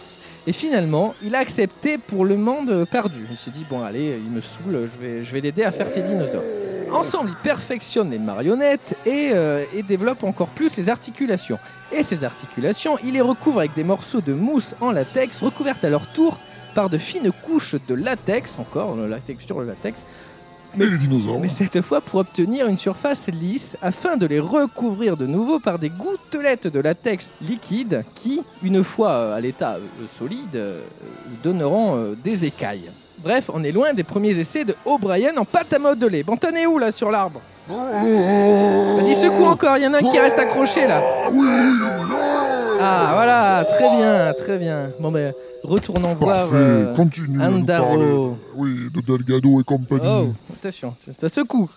Et 0.47 0.53
finalement, 0.53 1.15
il 1.21 1.35
a 1.35 1.39
accepté 1.41 1.99
pour 1.99 2.25
le 2.25 2.37
monde 2.37 2.87
perdu. 2.89 3.27
Il 3.29 3.37
s'est 3.37 3.51
dit, 3.51 3.67
bon 3.69 3.83
allez, 3.83 4.21
il 4.25 4.31
me 4.31 4.41
saoule, 4.41 4.87
je 4.87 4.99
vais, 5.05 5.25
je 5.25 5.33
vais 5.33 5.41
l'aider 5.41 5.65
à 5.65 5.73
faire 5.73 5.91
ses 5.91 6.03
dinosaures. 6.03 6.45
Ensemble, 6.93 7.31
ils 7.31 7.43
perfectionnent 7.43 8.11
les 8.11 8.19
marionnettes 8.19 8.97
et, 9.05 9.31
euh, 9.33 9.64
et 9.75 9.83
développent 9.83 10.25
encore 10.25 10.49
plus 10.49 10.76
les 10.76 10.88
articulations. 10.88 11.59
Et 11.93 12.02
ces 12.02 12.25
articulations, 12.25 12.97
il 13.05 13.14
les 13.14 13.21
recouvre 13.21 13.61
avec 13.61 13.75
des 13.75 13.85
morceaux 13.85 14.21
de 14.21 14.33
mousse 14.33 14.75
en 14.81 14.93
latex, 14.93 15.43
recouvertes 15.43 15.85
à 15.85 15.90
leur 15.90 16.07
tour 16.12 16.38
par 16.75 16.90
de 16.90 16.99
fines 16.99 17.33
couches 17.45 17.76
de 17.88 17.95
latex, 17.95 18.59
encore 18.59 18.97
la 18.97 19.19
texture 19.19 19.59
de 19.61 19.64
latex, 19.64 20.05
dinosaures. 20.76 21.40
mais 21.40 21.49
cette 21.49 21.81
fois 21.81 22.00
pour 22.00 22.21
obtenir 22.21 22.66
une 22.66 22.76
surface 22.76 23.28
lisse 23.28 23.76
afin 23.83 24.16
de 24.16 24.26
les 24.26 24.40
recouvrir 24.40 25.16
de 25.16 25.26
nouveau 25.26 25.59
par 25.59 25.78
des 25.78 25.88
gouttelettes 25.88 26.66
de 26.66 26.81
latex 26.81 27.35
liquide 27.40 28.05
qui, 28.14 28.43
une 28.62 28.85
fois 28.85 29.11
euh, 29.11 29.37
à 29.37 29.40
l'état 29.40 29.76
euh, 29.76 30.07
solide, 30.07 30.57
euh, 30.57 30.85
donneront 31.43 31.97
euh, 31.97 32.14
des 32.23 32.45
écailles. 32.45 32.90
Bref, 33.19 33.51
on 33.53 33.65
est 33.65 33.73
loin 33.73 33.93
des 33.95 34.05
premiers 34.05 34.39
essais 34.39 34.65
de 34.65 34.75
O'Brien 34.85 35.37
en 35.37 35.45
pâte 35.45 35.73
à 35.73 35.79
modeler. 35.79 36.23
Bon, 36.23 36.37
t'en 36.37 36.51
es 36.51 36.67
où 36.67 36.79
là 36.79 36.93
sur 36.93 37.11
l'arbre? 37.11 37.41
Vas-y, 37.69 39.15
secoue 39.15 39.47
encore, 39.47 39.77
il 39.77 39.83
y 39.83 39.87
en 39.87 39.95
a 39.95 39.99
un 39.99 40.03
qui 40.03 40.19
reste 40.19 40.39
accroché 40.39 40.87
là. 40.87 41.01
Ah, 42.81 43.11
voilà, 43.15 43.65
très 43.65 43.97
bien, 43.97 44.33
très 44.35 44.59
bien. 44.59 44.91
Bon, 45.01 45.11
ben, 45.11 45.33
Retournons 45.67 46.15
voir 46.15 46.37
Parfait, 46.49 46.55
euh, 46.55 46.95
continue 46.95 47.43
Andaro. 47.43 48.39
Oui, 48.55 48.89
de 48.95 49.01
Delgado 49.01 49.61
et 49.61 49.65
compagnie. 49.65 50.03
Oh, 50.07 50.53
attention, 50.53 50.95
ça 51.13 51.29
secoue. 51.29 51.69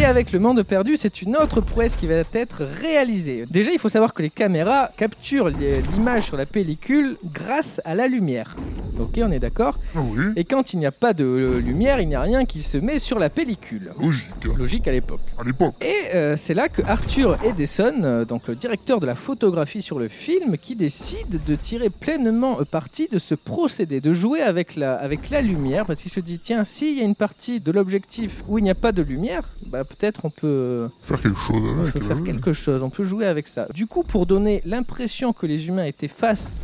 Et 0.00 0.04
avec 0.04 0.32
le 0.32 0.38
monde 0.38 0.62
perdu, 0.62 0.96
c'est 0.96 1.22
une 1.22 1.36
autre 1.36 1.60
prouesse 1.60 1.96
qui 1.96 2.06
va 2.06 2.14
être 2.32 2.64
réalisée. 2.80 3.46
Déjà, 3.50 3.70
il 3.72 3.78
faut 3.78 3.88
savoir 3.88 4.12
que 4.14 4.22
les 4.22 4.30
caméras 4.30 4.90
capturent 4.96 5.48
l'image 5.48 6.24
sur 6.24 6.36
la 6.36 6.46
pellicule 6.46 7.16
grâce 7.32 7.80
à 7.84 7.94
la 7.94 8.08
lumière. 8.08 8.56
Ok, 8.98 9.18
on 9.22 9.30
est 9.30 9.38
d'accord 9.38 9.78
Ah 9.96 10.00
oui, 10.02 10.26
Et 10.36 10.44
quand 10.44 10.74
il 10.74 10.78
n'y 10.78 10.86
a 10.86 10.92
pas 10.92 11.12
de 11.14 11.24
euh, 11.24 11.58
lumière, 11.58 12.00
il 12.00 12.08
n'y 12.08 12.14
a 12.14 12.20
rien 12.20 12.44
qui 12.44 12.62
se 12.62 12.76
met 12.78 12.98
sur 12.98 13.18
la 13.18 13.30
pellicule. 13.30 13.90
logique. 14.00 14.26
Logique 14.56 14.88
à 14.88 14.92
l'époque. 14.92 15.20
À 15.40 15.44
l'époque. 15.44 15.74
Et 15.80 16.14
euh, 16.14 16.36
c'est 16.36 16.54
là 16.54 16.68
que 16.68 16.82
Arthur 16.82 17.38
Edison, 17.42 18.02
euh, 18.02 18.24
donc 18.24 18.48
le 18.48 18.54
directeur 18.54 19.00
de 19.00 19.06
la 19.06 19.14
photographie 19.14 19.82
sur 19.82 19.98
le 19.98 20.08
film, 20.08 20.56
qui 20.58 20.76
décide 20.76 21.42
de 21.44 21.54
tirer 21.54 21.90
pleinement 21.90 22.58
parti 22.70 23.08
de 23.08 23.18
ce 23.18 23.34
procédé, 23.34 24.00
de 24.00 24.12
jouer 24.12 24.42
avec 24.42 24.76
la, 24.76 24.94
avec 24.94 25.30
la 25.30 25.40
lumière, 25.40 25.86
parce 25.86 26.02
qu'il 26.02 26.12
se 26.12 26.20
dit 26.20 26.38
tiens, 26.38 26.64
s'il 26.64 26.98
y 26.98 27.00
a 27.00 27.04
une 27.04 27.14
partie 27.14 27.60
de 27.60 27.72
l'objectif 27.72 28.42
où 28.46 28.58
il 28.58 28.64
n'y 28.64 28.70
a 28.70 28.74
pas 28.74 28.92
de 28.92 29.02
lumière, 29.02 29.21
bah, 29.66 29.84
peut-être 29.84 30.24
on 30.24 30.30
peut, 30.30 30.88
Faire 31.02 31.20
quelque 31.20 31.38
chose 31.38 31.62
on 31.88 31.90
peut 31.90 32.00
faire 32.00 32.16
oui. 32.18 32.24
quelque 32.24 32.52
chose, 32.52 32.82
on 32.82 32.90
peut 32.90 33.04
jouer 33.04 33.26
avec 33.26 33.48
ça. 33.48 33.66
Du 33.74 33.86
coup, 33.86 34.02
pour 34.02 34.26
donner 34.26 34.62
l'impression 34.64 35.32
que 35.32 35.46
les 35.46 35.68
humains 35.68 35.84
étaient 35.84 36.08
face 36.08 36.60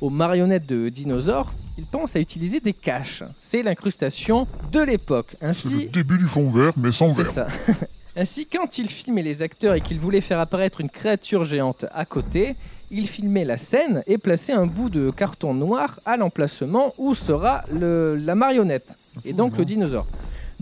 aux 0.00 0.10
marionnettes 0.10 0.66
de 0.66 0.88
dinosaures, 0.88 1.52
ils 1.78 1.86
pensent 1.86 2.14
à 2.16 2.20
utiliser 2.20 2.60
des 2.60 2.72
caches. 2.72 3.22
C'est 3.40 3.62
l'incrustation 3.62 4.46
de 4.72 4.80
l'époque. 4.80 5.36
C'est 5.40 5.46
Ainsi, 5.46 5.84
le 5.84 5.90
début 5.90 6.18
du 6.18 6.26
fond 6.26 6.50
vert, 6.50 6.72
mais 6.76 6.92
sans 6.92 7.12
c'est 7.14 7.22
vert. 7.22 7.32
ça. 7.32 7.46
Ainsi, 8.16 8.46
quand 8.46 8.78
il 8.78 8.88
filmait 8.88 9.22
les 9.24 9.42
acteurs 9.42 9.74
et 9.74 9.80
qu'il 9.80 9.98
voulait 9.98 10.20
faire 10.20 10.38
apparaître 10.38 10.80
une 10.80 10.88
créature 10.90 11.42
géante 11.42 11.84
à 11.92 12.04
côté, 12.04 12.54
il 12.92 13.08
filmait 13.08 13.44
la 13.44 13.58
scène 13.58 14.04
et 14.06 14.18
plaçait 14.18 14.52
un 14.52 14.66
bout 14.66 14.88
de 14.88 15.10
carton 15.10 15.52
noir 15.52 15.98
à 16.04 16.16
l'emplacement 16.16 16.94
où 16.96 17.16
sera 17.16 17.64
le- 17.72 18.14
la 18.16 18.36
marionnette, 18.36 18.98
et 19.24 19.32
donc 19.32 19.56
le 19.58 19.64
dinosaure. 19.64 20.06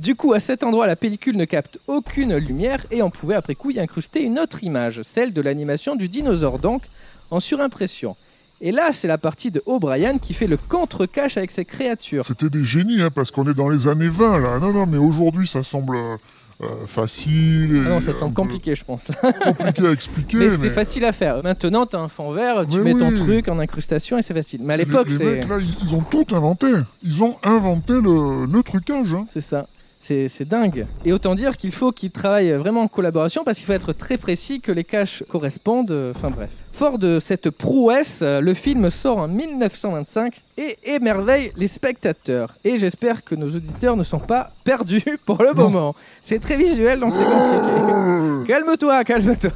Du 0.02 0.14
coup, 0.16 0.32
à 0.32 0.40
cet 0.40 0.64
endroit, 0.64 0.86
la 0.88 0.96
pellicule 0.96 1.36
ne 1.36 1.44
capte 1.44 1.78
aucune 1.86 2.34
lumière 2.36 2.84
et 2.90 3.02
on 3.02 3.10
pouvait 3.10 3.36
après 3.36 3.54
coup 3.54 3.70
y 3.70 3.78
incruster 3.78 4.22
une 4.22 4.38
autre 4.38 4.64
image, 4.64 5.02
celle 5.02 5.32
de 5.32 5.40
l'animation 5.40 5.94
du 5.94 6.08
dinosaure, 6.08 6.58
donc 6.58 6.82
en 7.30 7.38
surimpression. 7.38 8.16
Et 8.60 8.72
là, 8.72 8.90
c'est 8.92 9.08
la 9.08 9.18
partie 9.18 9.50
de 9.50 9.62
O'Brien 9.66 10.18
qui 10.18 10.34
fait 10.34 10.46
le 10.46 10.56
contre-cache 10.56 11.36
avec 11.36 11.50
ses 11.50 11.64
créatures. 11.64 12.24
C'était 12.26 12.50
des 12.50 12.64
génies, 12.64 13.00
hein, 13.02 13.10
parce 13.14 13.30
qu'on 13.30 13.48
est 13.48 13.54
dans 13.54 13.68
les 13.68 13.86
années 13.88 14.08
20, 14.08 14.40
là. 14.40 14.58
Non, 14.60 14.72
non, 14.72 14.86
mais 14.86 14.98
aujourd'hui, 14.98 15.46
ça 15.48 15.62
semble 15.64 15.96
euh, 15.96 16.16
euh, 16.62 16.66
facile. 16.86 17.76
Et 17.76 17.82
Ah 17.86 17.88
non, 17.90 18.00
ça 18.00 18.12
semble 18.12 18.34
compliqué, 18.34 18.74
je 18.76 18.84
pense. 18.84 19.08
compliqué 19.56 19.86
à 19.86 19.90
expliquer. 19.92 20.36
Mais 20.36 20.50
c'est 20.50 20.70
facile 20.70 21.04
à 21.04 21.12
faire. 21.12 21.42
Maintenant, 21.42 21.86
tu 21.86 21.96
as 21.96 22.00
un 22.00 22.08
fond 22.08 22.30
vert, 22.32 22.64
tu 22.68 22.78
Mais 22.80 22.94
mets 22.94 23.00
ton 23.00 23.12
truc 23.14 23.48
en 23.48 23.58
incrustation 23.58 24.18
et 24.18 24.22
c'est 24.22 24.34
facile. 24.34 24.60
Mais 24.62 24.74
à 24.74 24.76
Les- 24.76 24.84
l'époque, 24.84 25.08
les, 25.10 25.16
c'est. 25.16 25.24
mecs, 25.24 25.48
là, 25.48 25.58
ils, 25.60 25.76
ils 25.88 25.94
ont 25.94 26.02
tout 26.02 26.26
inventé. 26.32 26.68
Ils 27.02 27.22
ont 27.24 27.36
inventé 27.42 27.94
le, 27.94 28.46
le 28.46 28.62
trucage. 28.62 29.12
hein. 29.12 29.24
C'est 29.28 29.40
ça. 29.40 29.66
C'est 30.04 30.48
dingue. 30.48 30.84
Et 31.04 31.12
autant 31.12 31.36
dire 31.36 31.56
qu'il 31.56 31.70
faut 31.70 31.92
qu'ils 31.92 32.10
travaillent 32.10 32.50
vraiment 32.54 32.82
en 32.82 32.88
collaboration 32.88 33.44
parce 33.44 33.58
qu'il 33.58 33.66
faut 33.66 33.72
être 33.72 33.92
très 33.92 34.18
précis 34.18 34.60
que 34.60 34.72
les 34.72 34.82
caches 34.82 35.22
correspondent. 35.28 35.92
euh, 35.92 36.12
Enfin 36.14 36.30
bref. 36.30 36.50
Fort 36.72 36.98
de 36.98 37.20
cette 37.20 37.50
prouesse, 37.50 38.18
euh, 38.22 38.40
le 38.40 38.52
film 38.52 38.90
sort 38.90 39.18
en 39.18 39.28
1925 39.28 40.42
et 40.58 40.76
émerveille 40.84 41.52
les 41.56 41.68
spectateurs. 41.68 42.56
Et 42.64 42.78
j'espère 42.78 43.22
que 43.22 43.36
nos 43.36 43.46
auditeurs 43.48 43.96
ne 43.96 44.02
sont 44.02 44.18
pas 44.18 44.50
perdus 44.64 45.04
pour 45.24 45.40
le 45.40 45.52
moment. 45.54 45.94
C'est 46.20 46.40
très 46.40 46.56
visuel 46.56 46.98
donc 46.98 47.14
c'est 47.16 47.24
compliqué. 47.24 48.46
Calme-toi, 48.52 49.04
calme-toi. 49.04 49.50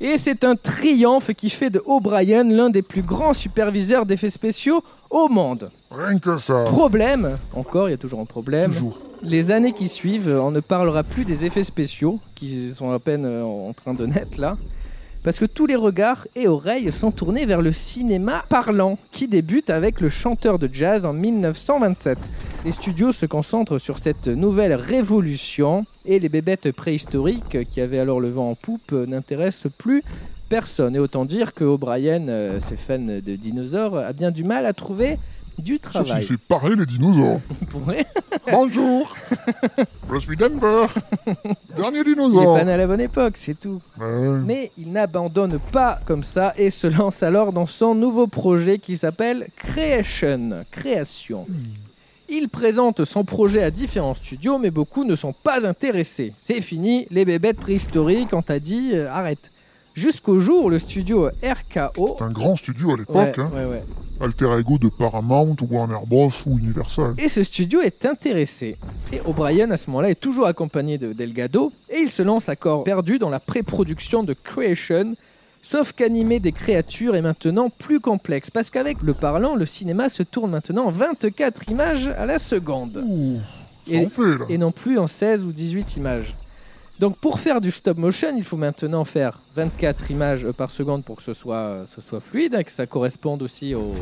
Et 0.00 0.16
c'est 0.16 0.44
un 0.44 0.56
triomphe 0.56 1.34
qui 1.34 1.50
fait 1.50 1.68
de 1.68 1.82
O'Brien 1.84 2.44
l'un 2.44 2.70
des 2.70 2.80
plus 2.80 3.02
grands 3.02 3.34
superviseurs 3.34 4.06
d'effets 4.06 4.30
spéciaux 4.30 4.82
au 5.10 5.28
monde. 5.28 5.70
Rien 5.90 6.18
que 6.18 6.38
ça. 6.38 6.64
Problème, 6.64 7.36
encore, 7.52 7.88
il 7.88 7.90
y 7.90 7.94
a 7.94 7.98
toujours 7.98 8.20
un 8.20 8.24
problème. 8.24 8.72
Toujours. 8.72 8.98
Les 9.22 9.50
années 9.50 9.72
qui 9.72 9.88
suivent, 9.88 10.40
on 10.42 10.50
ne 10.50 10.60
parlera 10.60 11.02
plus 11.02 11.26
des 11.26 11.44
effets 11.44 11.64
spéciaux 11.64 12.18
qui 12.34 12.70
sont 12.70 12.90
à 12.90 12.98
peine 12.98 13.26
euh, 13.26 13.42
en 13.42 13.74
train 13.74 13.92
de 13.92 14.06
naître 14.06 14.40
là. 14.40 14.56
Parce 15.22 15.38
que 15.38 15.44
tous 15.44 15.66
les 15.66 15.76
regards 15.76 16.26
et 16.34 16.48
oreilles 16.48 16.90
sont 16.92 17.10
tournés 17.10 17.44
vers 17.44 17.60
le 17.60 17.72
cinéma 17.72 18.42
parlant, 18.48 18.98
qui 19.12 19.28
débute 19.28 19.68
avec 19.68 20.00
le 20.00 20.08
chanteur 20.08 20.58
de 20.58 20.68
jazz 20.72 21.04
en 21.04 21.12
1927. 21.12 22.18
Les 22.64 22.72
studios 22.72 23.12
se 23.12 23.26
concentrent 23.26 23.78
sur 23.78 23.98
cette 23.98 24.28
nouvelle 24.28 24.72
révolution 24.72 25.84
et 26.06 26.18
les 26.18 26.30
bébêtes 26.30 26.72
préhistoriques 26.72 27.68
qui 27.68 27.82
avaient 27.82 27.98
alors 27.98 28.20
le 28.20 28.30
vent 28.30 28.48
en 28.48 28.54
poupe 28.54 28.92
n'intéressent 28.92 29.70
plus 29.76 30.02
personne. 30.48 30.96
Et 30.96 30.98
autant 30.98 31.26
dire 31.26 31.52
que 31.52 31.64
O'Brien, 31.64 32.28
euh, 32.28 32.58
fan 32.60 33.20
de 33.20 33.36
dinosaures, 33.36 33.98
a 33.98 34.14
bien 34.14 34.30
du 34.30 34.44
mal 34.44 34.64
à 34.64 34.72
trouver 34.72 35.18
du 35.60 35.78
travail. 35.78 36.24
fait 36.24 36.76
les 36.76 36.86
dinosaures. 36.86 37.40
Pourrait. 37.70 38.06
Bonjour. 38.50 39.14
Je 40.12 40.18
suis 40.18 40.36
Denver. 40.36 40.86
Dernier 41.76 41.98
Il 41.98 42.00
est 42.00 42.04
dinosaure. 42.14 42.56
pas 42.56 42.64
né 42.64 42.72
à 42.72 42.76
la 42.76 42.86
bonne 42.86 43.00
époque, 43.00 43.34
c'est 43.36 43.58
tout. 43.58 43.80
Ouais. 43.98 44.38
Mais 44.44 44.72
il 44.78 44.92
n'abandonne 44.92 45.58
pas 45.72 46.00
comme 46.06 46.22
ça 46.22 46.52
et 46.56 46.70
se 46.70 46.86
lance 46.86 47.22
alors 47.22 47.52
dans 47.52 47.66
son 47.66 47.94
nouveau 47.94 48.26
projet 48.26 48.78
qui 48.78 48.96
s'appelle 48.96 49.48
Creation, 49.56 50.64
création. 50.70 51.46
Il 52.28 52.48
présente 52.48 53.04
son 53.04 53.24
projet 53.24 53.62
à 53.62 53.70
différents 53.72 54.14
studios, 54.14 54.58
mais 54.58 54.70
beaucoup 54.70 55.04
ne 55.04 55.16
sont 55.16 55.32
pas 55.32 55.66
intéressés. 55.66 56.32
C'est 56.40 56.60
fini, 56.60 57.06
les 57.10 57.24
bébêtes 57.24 57.58
préhistoriques, 57.58 58.32
on 58.32 58.42
t'a 58.42 58.60
dit, 58.60 58.90
euh, 58.94 59.10
arrête. 59.10 59.50
Jusqu'au 59.94 60.40
jour 60.40 60.64
où 60.66 60.70
le 60.70 60.78
studio 60.78 61.28
RKO. 61.42 62.16
C'est 62.18 62.24
un 62.24 62.30
grand 62.30 62.56
studio 62.56 62.90
à 62.90 62.92
Ouais, 62.92 62.98
l'époque. 63.00 63.38
hein. 63.38 63.50
ouais, 63.54 63.64
ouais. 63.66 63.82
Alter 64.20 64.50
Ego 64.58 64.78
de 64.78 64.88
Paramount, 64.88 65.56
Warner 65.68 65.96
Bros. 66.06 66.30
ou 66.46 66.58
Universal. 66.58 67.14
Et 67.18 67.28
ce 67.28 67.42
studio 67.42 67.80
est 67.80 68.04
intéressé. 68.04 68.76
Et 69.12 69.20
O'Brien, 69.24 69.70
à 69.70 69.76
ce 69.76 69.88
moment-là, 69.90 70.10
est 70.10 70.20
toujours 70.20 70.46
accompagné 70.46 70.98
de 70.98 71.12
Delgado. 71.12 71.72
Et 71.88 72.00
il 72.00 72.10
se 72.10 72.22
lance 72.22 72.48
à 72.48 72.56
corps 72.56 72.84
perdu 72.84 73.18
dans 73.18 73.30
la 73.30 73.40
pré-production 73.40 74.22
de 74.22 74.34
Creation. 74.34 75.14
Sauf 75.62 75.92
qu'animer 75.92 76.38
des 76.38 76.52
créatures 76.52 77.16
est 77.16 77.22
maintenant 77.22 77.68
plus 77.70 77.98
complexe. 78.00 78.50
Parce 78.50 78.70
qu'avec 78.70 79.02
le 79.02 79.14
parlant, 79.14 79.56
le 79.56 79.66
cinéma 79.66 80.08
se 80.08 80.22
tourne 80.22 80.50
maintenant 80.52 80.86
en 80.86 80.90
24 80.90 81.68
images 81.70 82.08
à 82.08 82.26
la 82.26 82.38
seconde. 82.38 83.02
Ouh, 83.06 83.38
ça 83.88 83.94
Et- 83.94 84.04
en 84.06 84.08
fait 84.08 84.22
là. 84.38 84.44
Et 84.50 84.58
non 84.58 84.70
plus 84.72 84.98
en 84.98 85.06
16 85.06 85.44
ou 85.44 85.52
18 85.52 85.96
images. 85.96 86.36
Donc 87.00 87.16
pour 87.16 87.40
faire 87.40 87.60
du 87.62 87.70
stop 87.70 87.96
motion, 87.96 88.36
il 88.36 88.44
faut 88.44 88.58
maintenant 88.58 89.04
faire 89.06 89.40
24 89.56 90.10
images 90.10 90.44
euh, 90.44 90.52
par 90.52 90.70
seconde 90.70 91.02
pour 91.02 91.16
que 91.16 91.22
ce 91.22 91.32
soit, 91.32 91.56
euh, 91.56 91.84
ce 91.86 92.00
soit 92.02 92.20
fluide, 92.20 92.54
hein, 92.54 92.62
que 92.62 92.70
ça 92.70 92.86
corresponde 92.86 93.42
aussi 93.42 93.74
aux, 93.74 93.94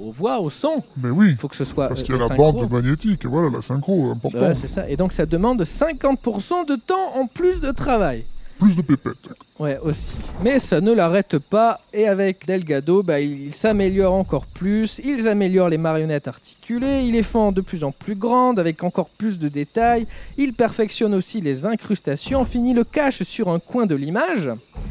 aux- 0.00 0.10
voix, 0.10 0.40
au 0.40 0.50
son. 0.50 0.82
Mais 1.00 1.10
oui, 1.10 1.28
Il 1.30 1.36
faut 1.36 1.46
que 1.48 1.54
ce 1.56 1.64
soit 1.64 1.86
parce 1.88 2.00
euh, 2.00 2.04
qu'il 2.04 2.14
y 2.14 2.18
a 2.18 2.20
la 2.20 2.26
synchro. 2.28 2.52
bande 2.52 2.70
magnétique, 2.72 3.24
et 3.24 3.28
voilà 3.28 3.50
la 3.54 3.62
synchro, 3.62 4.10
important. 4.10 4.40
Ouais, 4.40 4.54
c'est 4.56 4.66
ça. 4.66 4.88
Et 4.90 4.96
donc 4.96 5.12
ça 5.12 5.26
demande 5.26 5.62
50% 5.62 6.66
de 6.68 6.74
temps 6.74 7.14
en 7.14 7.26
plus 7.28 7.60
de 7.60 7.70
travail. 7.70 8.24
Plus 8.58 8.74
de 8.74 8.82
pépettes. 8.82 9.28
Ouais, 9.58 9.78
aussi. 9.82 10.16
Mais 10.44 10.58
ça 10.58 10.82
ne 10.82 10.92
l'arrête 10.92 11.38
pas. 11.38 11.80
Et 11.94 12.06
avec 12.06 12.46
Delgado, 12.46 13.02
bah, 13.02 13.20
il, 13.20 13.54
s'améliore 13.54 14.12
encore 14.12 14.44
plus. 14.44 15.00
Ils 15.02 15.26
améliorent 15.28 15.70
les 15.70 15.78
marionnettes 15.78 16.28
articulées. 16.28 17.04
Ils 17.04 17.12
les 17.12 17.22
font 17.22 17.52
de 17.52 17.62
plus 17.62 17.82
en 17.82 17.90
plus 17.90 18.16
grandes, 18.16 18.58
avec 18.58 18.82
encore 18.84 19.08
plus 19.08 19.38
de 19.38 19.48
détails. 19.48 20.06
Ils 20.36 20.52
perfectionnent 20.52 21.14
aussi 21.14 21.40
les 21.40 21.64
incrustations. 21.64 22.44
Finit 22.44 22.74
le 22.74 22.84
cache 22.84 23.22
sur 23.22 23.48
un 23.48 23.58
coin 23.58 23.86
de 23.86 23.94
l'image. 23.94 24.50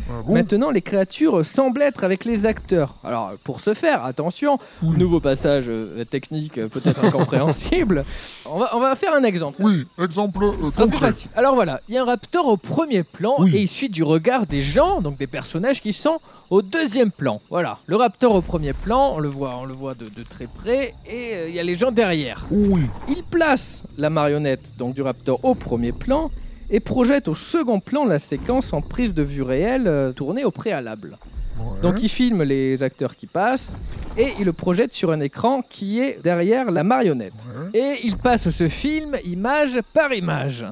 Ah 0.09 0.23
bon? 0.25 0.33
Maintenant, 0.33 0.71
les 0.71 0.81
créatures 0.81 1.45
semblent 1.45 1.83
être 1.83 2.03
avec 2.03 2.25
les 2.25 2.47
acteurs. 2.47 2.95
Alors, 3.03 3.33
pour 3.43 3.61
ce 3.61 3.75
faire, 3.75 4.03
attention, 4.03 4.57
Oui. 4.81 4.97
nouveau 4.97 5.19
passage 5.19 5.65
euh, 5.67 6.03
technique 6.05 6.57
euh, 6.57 6.67
peut-être 6.69 7.03
incompréhensible. 7.05 8.03
On 8.47 8.59
va, 8.59 8.75
on 8.75 8.79
va 8.79 8.95
faire 8.95 9.13
un 9.15 9.23
exemple. 9.23 9.61
Oui, 9.63 9.85
exemple 10.01 10.43
euh, 10.43 10.51
Ce 10.65 10.71
sera 10.71 10.83
plus 10.85 10.91
concret. 10.93 11.07
facile. 11.07 11.31
Alors 11.35 11.55
voilà, 11.55 11.81
il 11.89 11.95
y 11.95 11.97
a 11.97 12.03
un 12.03 12.05
raptor 12.05 12.45
au 12.47 12.57
premier 12.57 13.01
plan 13.03 13.35
Oui. 13.39 13.55
et 13.55 13.61
il 13.61 13.67
suit 13.67 13.89
du 13.89 14.03
regard 14.03 14.45
des 14.45 14.54
gens, 14.61 15.01
donc 15.01 15.17
des 15.17 15.27
personnages 15.27 15.81
qui 15.81 15.93
sont 15.93 16.17
au 16.49 16.61
deuxième 16.61 17.11
plan. 17.11 17.41
Voilà, 17.49 17.79
le 17.87 17.95
raptor 17.95 18.35
au 18.35 18.41
premier 18.41 18.73
plan, 18.73 19.13
on 19.15 19.19
le 19.19 19.29
voit, 19.29 19.57
on 19.57 19.65
le 19.65 19.73
voit 19.73 19.93
de, 19.95 20.09
de 20.09 20.23
très 20.23 20.47
près 20.47 20.93
et 21.05 21.31
euh, 21.33 21.49
il 21.49 21.55
y 21.55 21.59
a 21.59 21.63
les 21.63 21.75
gens 21.75 21.91
derrière. 21.91 22.45
Oui, 22.51 22.83
Il 23.09 23.23
place 23.23 23.83
la 23.97 24.09
marionnette 24.09 24.73
donc 24.77 24.93
du 24.95 25.01
raptor 25.01 25.43
au 25.43 25.55
premier 25.55 25.91
plan 25.91 26.29
et 26.69 26.79
projette 26.79 27.27
au 27.27 27.35
second 27.35 27.79
plan 27.79 28.05
la 28.05 28.19
séquence 28.19 28.73
en 28.73 28.81
prise 28.81 29.13
de 29.13 29.23
vue 29.23 29.43
réelle 29.43 29.87
euh, 29.87 30.11
tournée 30.11 30.43
au 30.45 30.51
préalable. 30.51 31.17
ouais. 31.59 31.81
Donc 31.81 32.01
il 32.03 32.09
filme 32.09 32.43
les 32.43 32.81
acteurs 32.83 33.15
qui 33.15 33.27
passent 33.27 33.77
et 34.17 34.29
il 34.39 34.45
le 34.45 34.53
projette 34.53 34.93
sur 34.93 35.11
un 35.11 35.19
écran 35.19 35.61
qui 35.69 35.99
est 35.99 36.19
derrière 36.23 36.71
la 36.71 36.83
marionnette. 36.83 37.47
Ouais. 37.73 37.79
Et 37.79 37.99
il 38.07 38.17
passe 38.17 38.49
ce 38.49 38.67
film 38.67 39.15
image 39.25 39.79
par 39.93 40.13
image. 40.13 40.65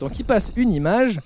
Donc 0.00 0.18
il 0.18 0.24
passe 0.24 0.52
une 0.56 0.72
image 0.72 1.20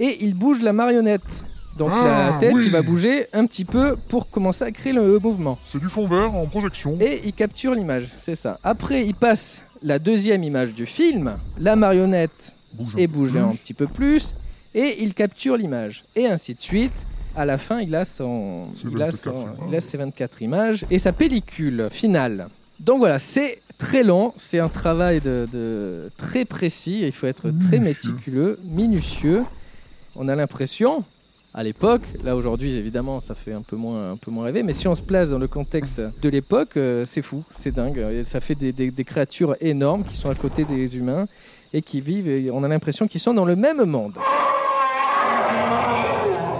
et 0.00 0.18
il 0.24 0.34
bouge 0.34 0.62
la 0.62 0.72
marionnette. 0.72 1.44
Donc 1.78 1.90
Ah, 1.92 2.30
la 2.32 2.38
tête, 2.40 2.54
oui. 2.54 2.62
il 2.66 2.70
va 2.72 2.80
bouger 2.82 3.26
un 3.34 3.44
petit 3.46 3.64
peu 3.66 3.96
pour 4.08 4.30
commencer 4.30 4.64
à 4.64 4.70
créer 4.70 4.92
le 4.94 5.18
mouvement. 5.18 5.58
c'est 5.66 5.78
du 5.78 5.88
fond 5.88 6.06
vert 6.06 6.34
en 6.34 6.46
projection. 6.46 6.96
Et 7.00 7.20
il 7.24 7.32
capture 7.34 7.74
l'image, 7.74 8.08
c'est 8.16 8.34
ça. 8.34 8.58
Après, 8.64 9.04
il 9.04 9.14
passe 9.14 9.62
la 9.82 9.98
deuxième 9.98 10.42
image 10.42 10.72
du 10.72 10.86
film. 10.86 11.36
La 11.58 11.76
marionnette 11.76 12.56
Bouge 12.72 12.92
est 12.96 13.06
bougée 13.06 13.40
un 13.40 13.52
petit 13.52 13.74
peu 13.74 13.86
plus 13.86 14.34
et 14.74 15.02
il 15.02 15.12
capture 15.14 15.56
l'image. 15.56 16.04
Et 16.14 16.26
ainsi 16.26 16.54
de 16.54 16.60
suite. 16.60 17.04
à 17.38 17.44
la 17.44 17.58
fin, 17.58 17.80
il 17.80 17.94
a, 17.94 18.06
son, 18.06 18.62
Ses 18.80 18.88
il 18.90 19.02
a, 19.02 19.10
24 19.10 19.18
son- 19.22 19.30
images. 19.42 19.56
il 19.68 19.74
a 19.76 19.80
ses 19.80 19.96
24 19.98 20.42
images 20.42 20.86
et 20.90 20.98
sa 20.98 21.12
pellicule 21.12 21.88
finale. 21.90 22.48
Donc 22.80 22.98
voilà, 23.00 23.18
c'est 23.18 23.60
très 23.76 24.02
long, 24.02 24.32
c'est 24.38 24.58
un 24.58 24.70
travail 24.70 25.20
de, 25.20 25.46
de 25.52 26.10
très 26.16 26.46
précis, 26.46 27.00
il 27.02 27.12
faut 27.12 27.26
être 27.26 27.50
très 27.50 27.78
Minutieux. 27.78 28.10
méticuleux, 28.12 28.58
minutieux. 28.64 29.42
On 30.18 30.28
a 30.28 30.34
l'impression, 30.34 31.04
à 31.54 31.62
l'époque, 31.62 32.02
là 32.24 32.36
aujourd'hui 32.36 32.74
évidemment 32.74 33.20
ça 33.20 33.34
fait 33.34 33.52
un 33.52 33.62
peu 33.62 33.76
moins, 33.76 34.12
un 34.12 34.16
peu 34.16 34.30
moins 34.30 34.44
rêver, 34.44 34.62
mais 34.62 34.72
si 34.72 34.88
on 34.88 34.94
se 34.94 35.02
place 35.02 35.30
dans 35.30 35.38
le 35.38 35.48
contexte 35.48 36.00
de 36.00 36.28
l'époque, 36.28 36.76
euh, 36.76 37.04
c'est 37.06 37.22
fou, 37.22 37.44
c'est 37.58 37.74
dingue. 37.74 37.98
Et 37.98 38.24
ça 38.24 38.40
fait 38.40 38.54
des, 38.54 38.72
des- 38.72 38.90
des 38.90 39.04
créatures 39.04 39.56
énormes 39.60 40.04
qui 40.04 40.16
sont 40.16 40.30
à 40.30 40.34
côté 40.34 40.64
des 40.64 40.96
humains 40.96 41.26
et 41.72 41.82
qui 41.82 42.00
vivent, 42.00 42.28
et 42.28 42.50
on 42.50 42.62
a 42.64 42.68
l'impression 42.68 43.06
qu'ils 43.06 43.20
sont 43.20 43.34
dans 43.34 43.44
le 43.44 43.56
même 43.56 43.84
monde. 43.84 44.14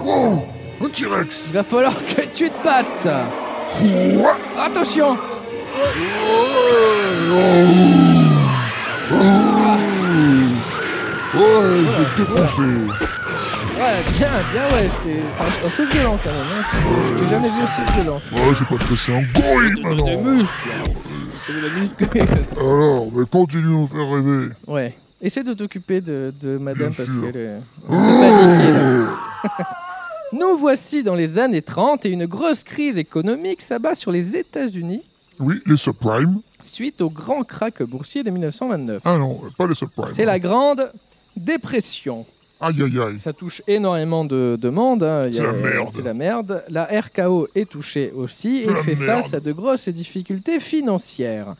Wow 0.05 0.43
Un 0.81 0.89
T-Rex. 0.89 1.45
Il 1.47 1.53
va 1.53 1.63
falloir 1.63 1.97
que 2.05 2.21
tu 2.33 2.49
te 2.49 2.63
battes. 2.63 3.09
Quoi? 4.21 4.37
Attention. 4.57 5.17
Ouais, 11.33 11.41
je 11.79 11.97
vais 11.97 12.05
te 12.05 12.17
défoncer 12.21 13.16
Ouais, 13.77 14.03
bien, 14.17 14.31
bien, 14.51 14.67
ouais, 14.71 14.89
c'est 15.03 15.43
un, 15.43 15.67
un 15.67 15.69
peu 15.69 15.85
violent 15.85 16.17
quand 16.23 16.31
même. 16.31 16.41
Hein. 16.41 16.63
Je 17.09 17.13
t'ai- 17.23 17.27
jamais 17.29 17.49
vu 17.49 17.63
aussi 17.63 17.81
violent. 17.93 18.19
Ouais, 18.31 18.55
c'est 18.57 18.67
parce 18.67 18.85
que 18.85 18.95
je 18.95 18.99
suis 19.01 19.13
un 19.13 19.21
gorille 19.21 19.73
Des 19.75 19.81
maintenant 19.81 20.21
muscles 20.21 20.53
T'as 21.47 22.59
Alors, 22.59 23.07
mais 23.13 23.25
continue 23.25 23.63
de 23.63 23.67
nous 23.69 23.87
faire 23.87 24.09
rêver 24.09 24.49
Ouais. 24.67 24.93
Essaie 25.21 25.43
de 25.43 25.53
t'occuper 25.53 26.01
de, 26.01 26.33
de 26.41 26.57
madame 26.57 26.89
Bien 26.89 26.97
parce 26.97 27.09
sûr. 27.09 27.21
qu'elle 27.31 27.37
est 27.37 27.59
paniquée 27.87 28.71
là. 28.71 29.07
Nous 30.33 30.57
voici 30.57 31.03
dans 31.03 31.15
les 31.15 31.39
années 31.39 31.61
30 31.61 32.05
et 32.05 32.09
une 32.09 32.25
grosse 32.25 32.63
crise 32.63 32.97
économique 32.97 33.61
s'abat 33.61 33.95
sur 33.95 34.11
les 34.11 34.35
États-Unis 34.35 35.01
Oui, 35.39 35.61
les 35.65 35.77
subprimes. 35.77 36.41
suite 36.65 36.99
au 37.01 37.09
grand 37.09 37.43
krach 37.43 37.81
boursier 37.83 38.23
de 38.23 38.29
1929. 38.31 39.01
Ah 39.05 39.17
non, 39.17 39.39
pas 39.57 39.67
les 39.67 39.75
subprimes. 39.75 40.13
C'est 40.13 40.25
la 40.25 40.37
grande 40.39 40.91
dépression. 41.37 42.25
Aïe, 42.59 42.81
aïe, 42.81 42.99
aïe. 42.99 43.17
Ça 43.17 43.33
touche 43.33 43.61
énormément 43.67 44.25
de, 44.25 44.57
de 44.59 44.69
monde. 44.69 45.03
hein. 45.03 45.27
Y 45.27 45.35
C'est 45.35 45.43
la 45.43 45.53
merde. 45.53 45.89
C'est 45.93 46.01
la 46.03 46.13
merde. 46.13 46.63
La 46.69 46.85
RKO 46.85 47.47
est 47.55 47.69
touchée 47.69 48.11
aussi 48.15 48.57
et 48.67 48.73
fait 48.83 48.95
merde. 48.95 49.21
face 49.21 49.33
à 49.33 49.39
de 49.39 49.51
grosses 49.51 49.89
difficultés 49.89 50.59
financières. 50.59 51.53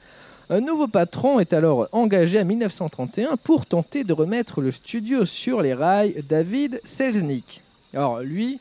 Un 0.50 0.62
nouveau 0.62 0.88
patron 0.88 1.40
est 1.40 1.52
alors 1.54 1.88
engagé 1.92 2.40
en 2.42 2.46
1931 2.46 3.36
pour 3.44 3.66
tenter 3.66 4.04
de 4.06 4.14
remettre 4.14 4.62
le 4.62 4.72
studio 4.72 5.26
sur 5.26 5.62
les 5.62 5.74
rails, 5.74 6.24
David 6.28 6.80
Selznick. 6.86 7.62
Alors 7.94 8.22
lui, 8.22 8.60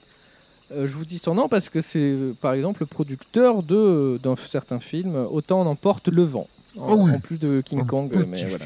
euh, 0.73 0.87
je 0.89 0.95
vous 0.97 1.05
dis 1.05 1.19
son 1.21 1.35
nom 1.37 1.49
parce 1.49 1.69
que 1.69 1.81
c'est 1.81 2.01
euh, 2.01 2.35
par 2.41 2.55
exemple 2.55 2.81
le 2.81 2.87
producteur 2.87 3.63
de 3.63 4.19
d'un 4.23 4.35
certain 4.35 4.81
film 4.81 5.15
Autant 5.31 5.63
n'emporte 5.65 6.09
le 6.09 6.25
vent, 6.25 6.49
en, 6.79 6.89
Ah 6.91 6.95
oui. 6.97 7.13
en 7.13 7.21
plus 7.21 7.39
de 7.39 7.61
King 7.61 7.81
Un 7.83 7.85
Kong. 7.85 8.11
Mais 8.29 8.45
voilà. 8.47 8.65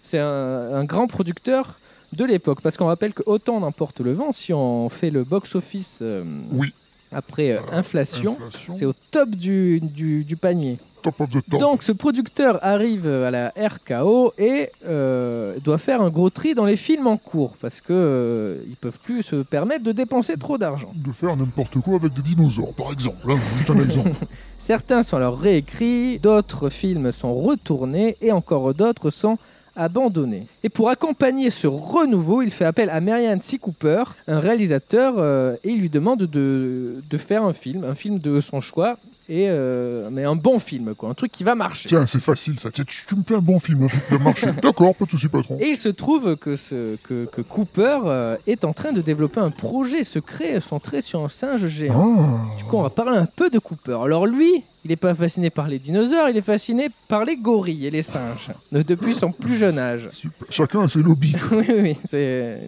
C'est 0.00 0.20
un, 0.20 0.74
un 0.74 0.84
grand 0.84 1.08
producteur 1.08 1.80
de 2.14 2.24
l'époque. 2.24 2.60
Parce 2.62 2.76
qu'on 2.76 2.86
rappelle 2.86 3.12
que 3.14 3.22
autant 3.26 3.60
n'emporte 3.60 4.00
le 4.00 4.12
vent, 4.12 4.32
si 4.32 4.52
on 4.52 4.88
fait 4.88 5.10
le 5.10 5.24
box-office 5.24 5.98
euh, 6.02 6.24
Oui. 6.52 6.72
après 7.12 7.52
euh, 7.52 7.58
inflation, 7.72 8.36
Inflation. 8.46 8.74
c'est 8.76 8.84
au 8.86 8.92
top 9.10 9.30
du, 9.30 9.80
du- 9.80 10.24
du 10.24 10.36
panier. 10.36 10.78
Top 11.02 11.20
of 11.20 11.28
the 11.28 11.38
top. 11.50 11.60
Donc 11.60 11.82
ce 11.82 11.92
producteur 11.92 12.58
arrive 12.62 13.06
à 13.06 13.30
la 13.30 13.52
RKO 13.58 14.32
et 14.38 14.70
euh, 14.86 15.54
doit 15.62 15.76
faire 15.76 16.00
un 16.00 16.08
gros 16.08 16.30
tri 16.30 16.54
dans 16.54 16.64
les 16.64 16.76
films 16.76 17.06
en 17.06 17.18
cours 17.18 17.58
parce 17.60 17.82
que 17.82 17.92
euh, 17.92 18.56
ils 18.66 18.76
peuvent 18.76 18.98
plus 19.04 19.22
se 19.22 19.36
permettre 19.36 19.84
de 19.84 19.92
dépenser 19.92 20.38
trop 20.38 20.56
d'argent. 20.56 20.90
De 20.96 21.12
faire 21.12 21.36
n'importe 21.36 21.78
quoi 21.80 21.96
avec 21.96 22.14
des 22.14 22.22
dinosaures, 22.22 22.72
par 22.72 22.90
exemple. 22.90 23.18
hein, 23.30 23.36
juste 23.58 23.68
un 23.68 23.80
exemple. 23.84 24.12
Certains 24.58 25.02
sont 25.02 25.18
alors 25.18 25.38
réécrits, 25.38 26.18
d'autres 26.20 26.70
films 26.70 27.12
sont 27.12 27.34
retournés 27.34 28.16
et 28.22 28.32
encore 28.32 28.72
d'autres 28.72 29.10
sont 29.10 29.36
abandonnés. 29.76 30.46
Et 30.62 30.68
pour 30.68 30.90
accompagner 30.90 31.50
ce 31.50 31.66
renouveau, 31.66 32.42
il 32.42 32.50
fait 32.50 32.64
appel 32.64 32.90
à 32.90 33.00
Marianne 33.00 33.42
C. 33.42 33.58
Cooper, 33.58 34.04
un 34.28 34.40
réalisateur, 34.40 35.14
euh, 35.18 35.56
et 35.64 35.70
il 35.70 35.80
lui 35.80 35.90
demande 35.90 36.24
de, 36.24 37.02
de 37.08 37.18
faire 37.18 37.44
un 37.44 37.52
film, 37.52 37.84
un 37.84 37.94
film 37.94 38.18
de 38.18 38.40
son 38.40 38.60
choix, 38.60 38.96
et, 39.28 39.46
euh, 39.48 40.08
mais 40.10 40.24
un 40.24 40.36
bon 40.36 40.58
film, 40.58 40.94
quoi, 40.94 41.08
un 41.08 41.14
truc 41.14 41.32
qui 41.32 41.44
va 41.44 41.54
marcher. 41.54 41.88
Tiens, 41.88 42.06
c'est 42.06 42.20
facile 42.20 42.58
ça. 42.60 42.70
Tiens, 42.70 42.84
tu, 42.86 43.04
tu 43.06 43.14
me 43.16 43.22
fais 43.26 43.34
un 43.36 43.40
bon 43.40 43.58
film, 43.58 43.88
qui 43.88 43.96
va 44.12 44.18
marcher. 44.18 44.48
D'accord, 44.62 44.94
pas 44.94 45.04
de 45.06 45.10
soucis, 45.10 45.28
patron. 45.28 45.56
Et 45.60 45.68
il 45.68 45.76
se 45.76 45.88
trouve 45.88 46.36
que, 46.36 46.56
ce, 46.56 46.96
que, 46.96 47.24
que 47.26 47.40
Cooper 47.40 48.00
euh, 48.04 48.36
est 48.46 48.64
en 48.64 48.72
train 48.72 48.92
de 48.92 49.00
développer 49.00 49.40
un 49.40 49.50
projet 49.50 50.04
secret 50.04 50.60
centré 50.60 51.00
sur 51.00 51.24
un 51.24 51.28
singe 51.28 51.66
géant. 51.66 52.16
Ah, 52.18 52.56
Du 52.58 52.64
coup, 52.64 52.76
on 52.76 52.82
va 52.82 52.90
parler 52.90 53.16
un 53.18 53.26
peu 53.26 53.50
de 53.50 53.58
Cooper. 53.58 53.98
Alors 54.02 54.26
lui, 54.26 54.50
il 54.84 54.88
n'est 54.90 54.96
pas 54.96 55.14
fasciné 55.14 55.48
par 55.50 55.68
les 55.68 55.78
dinosaures, 55.78 56.28
il 56.28 56.36
est 56.36 56.42
fasciné 56.42 56.88
par 57.08 57.24
les 57.24 57.36
gorilles 57.36 57.86
et 57.86 57.90
les 57.90 58.02
singes, 58.02 58.50
de- 58.72 58.82
depuis 58.82 59.14
son 59.14 59.32
plus 59.32 59.56
jeune 59.56 59.78
âge. 59.78 60.08
super. 60.12 60.46
Chacun 60.50 60.82
a 60.82 60.88
ses 60.88 60.98
lobbies. 61.02 61.34
oui, 61.52 61.64
oui, 61.68 61.96
oui, 62.12 62.18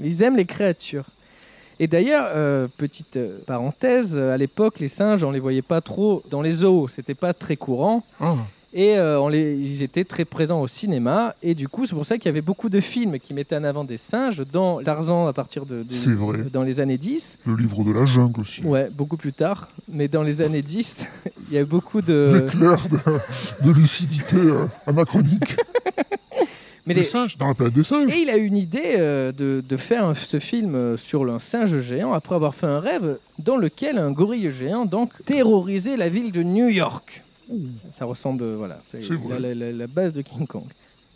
ils 0.03 0.23
aiment 0.23 0.37
les 0.37 0.47
créatures. 0.47 1.05
Et 1.79 1.87
d'ailleurs, 1.89 2.27
euh, 2.35 2.69
petite 2.79 3.17
euh, 3.17 3.39
parenthèse, 3.47 4.15
euh, 4.17 4.33
à 4.33 4.37
l'époque, 4.39 4.81
les 4.81 4.89
singes, 4.89 5.23
on 5.25 5.31
les 5.31 5.41
voyait 5.41 5.62
pas 5.62 5.81
trop 5.81 6.23
dans 6.31 6.41
les 6.43 6.51
zoos, 6.51 6.89
c'était 6.89 7.15
pas 7.15 7.35
très 7.35 7.57
courant. 7.57 8.03
Ah, 8.21 8.35
Et 8.73 8.97
euh, 8.99 9.21
on 9.21 9.29
les, 9.29 9.55
ils 9.57 9.83
étaient 9.83 10.05
très 10.05 10.25
présents 10.25 10.61
au 10.62 10.67
cinéma. 10.69 11.35
Et 11.43 11.55
du 11.55 11.69
coup, 11.69 11.85
c'est 11.87 11.95
pour 11.95 12.07
ça 12.07 12.17
qu'il 12.17 12.27
y 12.27 12.29
avait 12.29 12.41
beaucoup 12.41 12.69
de 12.71 12.81
films 12.81 13.19
qui 13.19 13.35
mettaient 13.35 13.57
en 13.57 13.65
avant 13.65 13.85
des 13.85 13.99
singes, 13.99 14.43
dans 14.53 14.83
Tarzan 14.83 15.27
à 15.27 15.33
partir 15.35 15.67
de, 15.67 15.83
de- 15.83 15.93
C'est 15.95 16.12
vrai. 16.15 16.39
dans 16.53 16.62
les 16.62 16.81
années 16.81 16.99
10. 16.99 17.41
le 17.47 17.57
livre 17.57 17.85
de 17.85 17.93
la 17.93 18.07
jungle 18.07 18.41
aussi. 18.41 18.62
Ouais, 18.65 18.89
beaucoup 18.91 19.17
plus 19.19 19.33
tard. 19.35 19.69
Mais 19.89 20.09
dans 20.09 20.23
les 20.23 20.41
années 20.43 20.62
10, 20.62 21.07
il 21.51 21.55
y 21.57 21.59
a 21.59 21.65
beaucoup 21.67 22.01
de. 22.01 22.49
L'éclair 22.53 22.79
de, 22.89 23.67
de 23.67 23.71
lucidité 23.73 24.37
anachronique. 24.87 25.57
Mais 26.87 26.94
des 26.94 27.01
les- 27.01 27.07
singes, 27.07 27.37
dans 27.37 27.49
la 27.49 27.55
planète 27.55 27.75
des 27.75 27.85
singes. 27.85 28.11
Et 28.12 28.18
il 28.22 28.31
a 28.31 28.37
eu 28.37 28.44
une 28.44 28.57
idée 28.57 28.94
euh, 28.99 29.33
de, 29.33 29.62
de 29.68 29.77
faire 29.77 30.05
un- 30.05 30.14
ce 30.14 30.38
film 30.38 30.75
euh, 30.75 30.96
sur 30.96 31.29
un 31.31 31.38
singe 31.38 31.79
géant 31.81 32.12
après 32.12 32.35
avoir 32.35 32.55
fait 32.55 32.66
un 32.66 32.81
rêve 32.81 33.18
dans 33.38 33.57
lequel 33.57 33.99
un 33.99 34.12
gorille 34.12 34.51
géant 34.51 34.85
donc 34.85 35.11
terrorisait 35.25 35.96
la 35.96 36.09
ville 36.09 36.33
de 36.33 36.42
New 36.42 36.68
York. 36.68 37.22
Ça 37.96 38.05
ressemble, 38.05 38.42
euh, 38.42 38.57
voilà, 38.57 38.79
c'est 38.83 39.01
la, 39.38 39.55
la- 39.55 39.72
la 39.72 39.87
base 39.87 40.12
de 40.12 40.22
King 40.22 40.46
Kong. 40.46 40.64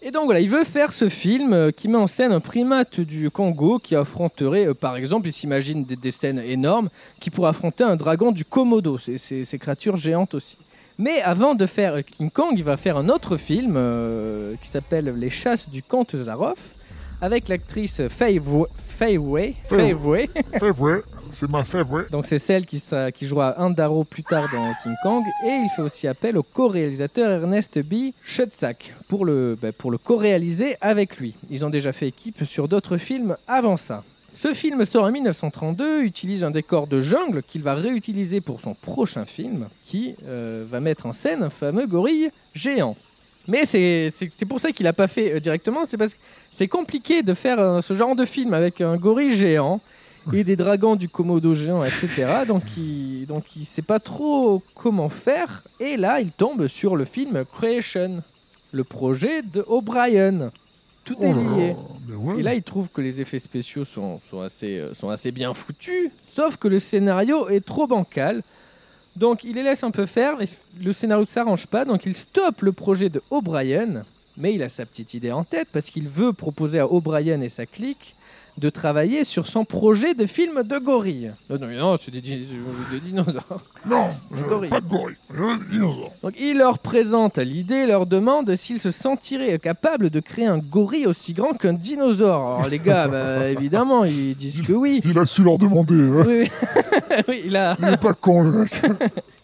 Et 0.02 0.10
donc 0.10 0.24
voilà, 0.24 0.40
il 0.40 0.48
veut 0.48 0.64
faire 0.64 0.92
ce 0.92 1.08
film 1.10 1.72
qui 1.72 1.86
met 1.86 1.98
en 1.98 2.06
scène 2.06 2.32
un 2.32 2.40
primate 2.40 3.00
du 3.00 3.30
Congo 3.30 3.78
qui 3.78 3.94
affronterait, 3.94 4.68
euh, 4.68 4.74
par 4.74 4.96
exemple, 4.96 5.28
il 5.28 5.32
s'imagine 5.32 5.84
des, 5.84 5.94
des 5.96 6.10
scènes 6.10 6.38
énormes, 6.38 6.88
qui 7.20 7.28
pourrait 7.30 7.50
affronter 7.50 7.84
un 7.84 7.96
dragon 7.96 8.32
du 8.32 8.44
Komodo, 8.46 8.96
ces, 8.96 9.18
ces- 9.18 9.44
ces 9.44 9.58
créatures 9.58 9.96
géantes 9.96 10.32
aussi. 10.34 10.56
Mais 11.00 11.20
avant 11.22 11.54
de 11.54 11.64
faire 11.66 12.04
King 12.04 12.30
Kong, 12.30 12.52
il 12.56 12.62
va 12.64 12.76
faire 12.76 12.96
un 12.98 13.08
autre 13.08 13.36
film 13.38 13.74
euh, 13.76 14.54
qui 14.62 14.68
s'appelle 14.68 15.06
Les 15.16 15.30
chasses 15.30 15.68
du 15.70 15.82
comte 15.82 16.14
Zaroff, 16.14 16.74
avec 17.22 17.48
l'actrice 17.48 18.02
Faye 18.08 18.38
Wa- 18.38 18.68
Faye 18.76 19.16
Way. 19.16 19.56
C'est 21.32 21.48
ma 21.48 21.64
favorite. 21.64 22.10
Donc 22.10 22.26
c'est 22.26 22.38
celle 22.38 22.66
qui, 22.66 22.82
qui 23.14 23.26
jouera 23.26 23.54
Andaro 23.58 24.04
plus 24.04 24.24
tard 24.24 24.48
dans 24.52 24.72
King 24.82 24.94
Kong. 25.02 25.22
Et 25.46 25.48
il 25.48 25.68
fait 25.74 25.82
aussi 25.82 26.06
appel 26.08 26.36
au 26.36 26.42
co-réalisateur 26.42 27.30
Ernest 27.30 27.78
B. 27.78 28.10
Schutzak 28.22 28.94
pour 29.08 29.24
le, 29.24 29.56
bah, 29.60 29.72
pour 29.72 29.90
le 29.92 29.96
co-réaliser 29.98 30.76
avec 30.80 31.18
lui. 31.18 31.34
Ils 31.48 31.64
ont 31.64 31.70
déjà 31.70 31.92
fait 31.92 32.08
équipe 32.08 32.44
sur 32.44 32.66
d'autres 32.68 32.96
films 32.98 33.36
avant 33.46 33.76
ça. 33.76 34.02
Ce 34.34 34.54
film 34.54 34.84
sort 34.84 35.04
en 35.04 35.10
1932, 35.10 36.02
utilise 36.02 36.44
un 36.44 36.50
décor 36.50 36.86
de 36.86 37.00
jungle 37.00 37.42
qu'il 37.42 37.62
va 37.62 37.74
réutiliser 37.74 38.40
pour 38.40 38.60
son 38.60 38.74
prochain 38.74 39.24
film, 39.24 39.68
qui 39.84 40.14
euh, 40.26 40.64
va 40.68 40.80
mettre 40.80 41.06
en 41.06 41.12
scène 41.12 41.42
un 41.42 41.50
fameux 41.50 41.86
gorille 41.86 42.30
géant. 42.54 42.96
Mais 43.48 43.64
c'est 43.64 44.12
pour 44.48 44.60
ça 44.60 44.70
qu'il 44.70 44.84
n'a 44.84 44.92
pas 44.92 45.08
fait 45.08 45.34
euh, 45.34 45.40
directement, 45.40 45.84
c'est 45.86 45.96
parce 45.96 46.14
que 46.14 46.20
c'est 46.50 46.68
compliqué 46.68 47.22
de 47.22 47.34
faire 47.34 47.58
euh, 47.58 47.80
ce 47.80 47.94
genre 47.94 48.14
de 48.14 48.24
film 48.24 48.54
avec 48.54 48.80
un 48.80 48.96
gorille 48.96 49.34
géant 49.34 49.80
et 50.32 50.44
des 50.44 50.54
dragons 50.54 50.96
du 50.96 51.08
Komodo 51.08 51.54
géant, 51.54 51.82
etc. 51.82 52.44
Donc 52.46 52.62
il 52.76 53.26
donc 53.26 53.56
il 53.56 53.64
sait 53.64 53.82
pas 53.82 53.98
trop 53.98 54.62
comment 54.74 55.08
faire. 55.08 55.64
Et 55.80 55.96
là, 55.96 56.20
il 56.20 56.30
tombe 56.30 56.66
sur 56.68 56.94
le 56.94 57.04
film 57.04 57.44
Creation, 57.56 58.22
le 58.70 58.84
projet 58.84 59.42
de 59.42 59.64
O'Brien. 59.66 60.50
Tout 61.14 61.22
est 61.22 61.32
Oh 61.32 61.34
là 61.34 61.56
lié. 61.56 61.76
ouais. 62.16 62.40
Et 62.40 62.42
là, 62.42 62.54
il 62.54 62.62
trouve 62.62 62.88
que 62.88 63.00
les 63.00 63.20
effets 63.20 63.38
spéciaux 63.38 63.84
sont, 63.84 64.20
sont 64.30 64.40
assez, 64.40 64.78
euh, 64.78 64.94
sont 64.94 65.10
assez 65.10 65.32
bien 65.32 65.52
foutus, 65.54 66.10
sauf 66.22 66.56
que 66.56 66.68
le 66.68 66.78
scénario 66.78 67.48
est 67.48 67.64
trop 67.64 67.86
bancal. 67.86 68.42
Donc, 69.16 69.42
il 69.42 69.56
les 69.56 69.64
laisse 69.64 69.82
un 69.82 69.90
peu 69.90 70.06
faire, 70.06 70.36
mais 70.38 70.46
le 70.82 70.92
scénario 70.92 71.24
ne 71.24 71.28
s'arrange 71.28 71.66
pas, 71.66 71.84
donc 71.84 72.06
il 72.06 72.16
stoppe 72.16 72.62
le 72.62 72.72
projet 72.72 73.08
de 73.08 73.20
O'Brien 73.30 74.04
Mais 74.36 74.54
il 74.54 74.62
a 74.62 74.68
sa 74.68 74.86
petite 74.86 75.14
idée 75.14 75.32
en 75.32 75.42
tête 75.42 75.68
parce 75.72 75.90
qu'il 75.90 76.08
veut 76.08 76.32
proposer 76.32 76.78
à 76.78 76.86
O'Brien 76.86 77.40
et 77.40 77.48
sa 77.48 77.66
clique 77.66 78.14
de 78.58 78.70
travailler 78.70 79.24
sur 79.24 79.46
son 79.46 79.64
projet 79.64 80.14
de 80.14 80.26
film 80.26 80.62
de 80.62 80.78
gorille. 80.78 81.32
Non, 81.48 81.58
non, 81.58 81.68
non 81.68 81.96
c'est 82.00 82.10
des, 82.10 82.20
di- 82.20 82.46
des 82.90 83.00
dinosaures. 83.00 83.62
Non, 83.88 84.06
je- 84.34 84.44
Gorille. 84.44 84.70
pas 84.70 84.80
de 84.80 84.88
gorille, 84.88 85.16
je. 85.32 85.42
Donc 86.22 86.34
il 86.38 86.58
leur 86.58 86.78
présente 86.78 87.38
l'idée, 87.38 87.86
leur 87.86 88.06
demande 88.06 88.54
s'ils 88.56 88.80
se 88.80 88.90
sentiraient 88.90 89.58
capables 89.58 90.10
de 90.10 90.20
créer 90.20 90.46
un 90.46 90.58
gorille 90.58 91.06
aussi 91.06 91.32
grand 91.32 91.52
qu'un 91.54 91.72
dinosaure. 91.72 92.56
Alors 92.56 92.68
les 92.68 92.78
gars, 92.78 93.08
bah, 93.08 93.48
évidemment, 93.50 94.04
ils 94.04 94.34
disent 94.36 94.62
que 94.62 94.72
oui. 94.72 95.00
Il 95.04 95.18
a 95.18 95.26
su 95.26 95.42
leur 95.42 95.58
demander. 95.58 95.94
hein. 95.94 96.24
Oui, 96.26 96.40
oui. 96.42 96.48
Oui, 97.28 97.42
il 97.46 97.56
a... 97.56 97.76
Il 97.80 97.88
est 97.88 97.96
pas 97.96 98.14
con, 98.14 98.42
le 98.42 98.50
mec. 98.62 98.72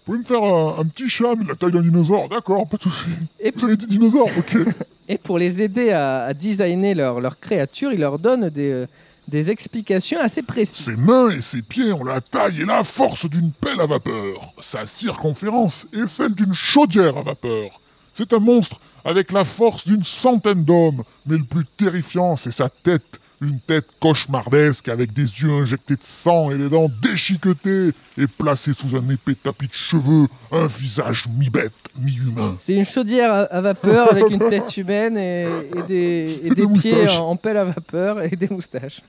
Vous 0.06 0.12
pouvez 0.12 0.18
me 0.18 0.24
faire 0.24 0.42
un, 0.44 0.78
un 0.78 0.84
petit 0.84 1.08
chat, 1.08 1.34
mais 1.36 1.42
de 1.42 1.48
la 1.48 1.56
taille 1.56 1.72
d'un 1.72 1.82
dinosaure? 1.82 2.28
D'accord, 2.28 2.64
pas 2.68 2.76
de 2.76 2.82
soucis. 2.82 3.06
Et, 3.40 3.50
Vous 3.50 3.64
avez 3.64 3.76
dit 3.76 3.88
dinosaure 3.88 4.28
Ok. 4.38 4.56
et 5.08 5.18
pour 5.18 5.36
les 5.36 5.60
aider 5.62 5.90
à, 5.90 6.26
à 6.26 6.32
designer 6.34 6.94
leur, 6.94 7.20
leur 7.20 7.40
créature, 7.40 7.92
il 7.92 7.98
leur 7.98 8.20
donne 8.20 8.48
des, 8.50 8.70
euh, 8.70 8.86
des 9.26 9.50
explications 9.50 10.20
assez 10.20 10.42
précises. 10.42 10.84
Ses 10.86 10.96
mains 10.96 11.30
et 11.30 11.40
ses 11.40 11.60
pieds 11.60 11.92
ont 11.92 12.04
la 12.04 12.20
taille 12.20 12.60
et 12.62 12.64
la 12.64 12.84
force 12.84 13.28
d'une 13.28 13.50
pelle 13.50 13.80
à 13.80 13.86
vapeur. 13.86 14.52
Sa 14.60 14.86
circonférence 14.86 15.86
est 15.92 16.06
celle 16.06 16.36
d'une 16.36 16.54
chaudière 16.54 17.16
à 17.16 17.22
vapeur. 17.22 17.80
C'est 18.14 18.32
un 18.32 18.38
monstre 18.38 18.78
avec 19.04 19.32
la 19.32 19.44
force 19.44 19.86
d'une 19.86 20.04
centaine 20.04 20.62
d'hommes, 20.64 21.02
mais 21.26 21.36
le 21.36 21.44
plus 21.44 21.64
terrifiant, 21.76 22.36
c'est 22.36 22.52
sa 22.52 22.68
tête. 22.68 23.18
Une 23.42 23.58
tête 23.60 23.84
cauchemardesque 24.00 24.88
avec 24.88 25.12
des 25.12 25.22
yeux 25.22 25.50
injectés 25.50 25.96
de 25.96 26.02
sang 26.02 26.50
et 26.50 26.56
les 26.56 26.70
dents 26.70 26.90
déchiquetées 27.02 27.90
et 28.16 28.26
placée 28.26 28.72
sous 28.72 28.96
un 28.96 29.06
épais 29.10 29.34
tapis 29.34 29.66
de 29.66 29.74
cheveux, 29.74 30.26
un 30.50 30.66
visage 30.66 31.24
mi-bête, 31.38 31.72
mi-humain. 31.98 32.56
C'est 32.58 32.72
une 32.74 32.86
chaudière 32.86 33.30
à, 33.30 33.40
à 33.42 33.60
vapeur 33.60 34.10
avec 34.10 34.30
une 34.30 34.38
tête 34.48 34.74
humaine 34.78 35.18
et, 35.18 35.46
et 35.76 35.82
des, 35.82 36.40
et 36.44 36.46
Et 36.46 36.50
des 36.50 36.66
des 36.66 36.78
pieds 36.78 37.08
en, 37.08 37.30
en 37.30 37.36
pelle 37.36 37.58
à 37.58 37.64
vapeur 37.64 38.22
et 38.22 38.30
des 38.30 38.48
moustaches. 38.48 39.02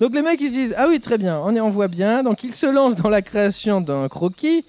Donc 0.00 0.12
les 0.14 0.22
mecs 0.22 0.40
ils 0.40 0.48
se 0.48 0.54
disent 0.54 0.74
ah 0.76 0.86
oui 0.88 0.98
très 0.98 1.18
bien 1.18 1.40
on, 1.44 1.54
est, 1.54 1.60
on 1.60 1.70
voit 1.70 1.88
bien 1.88 2.22
donc 2.24 2.42
ils 2.44 2.54
se 2.54 2.66
lancent 2.66 2.96
dans 2.96 3.08
la 3.08 3.22
création 3.22 3.80
d'un 3.80 4.08
croquis 4.08 4.64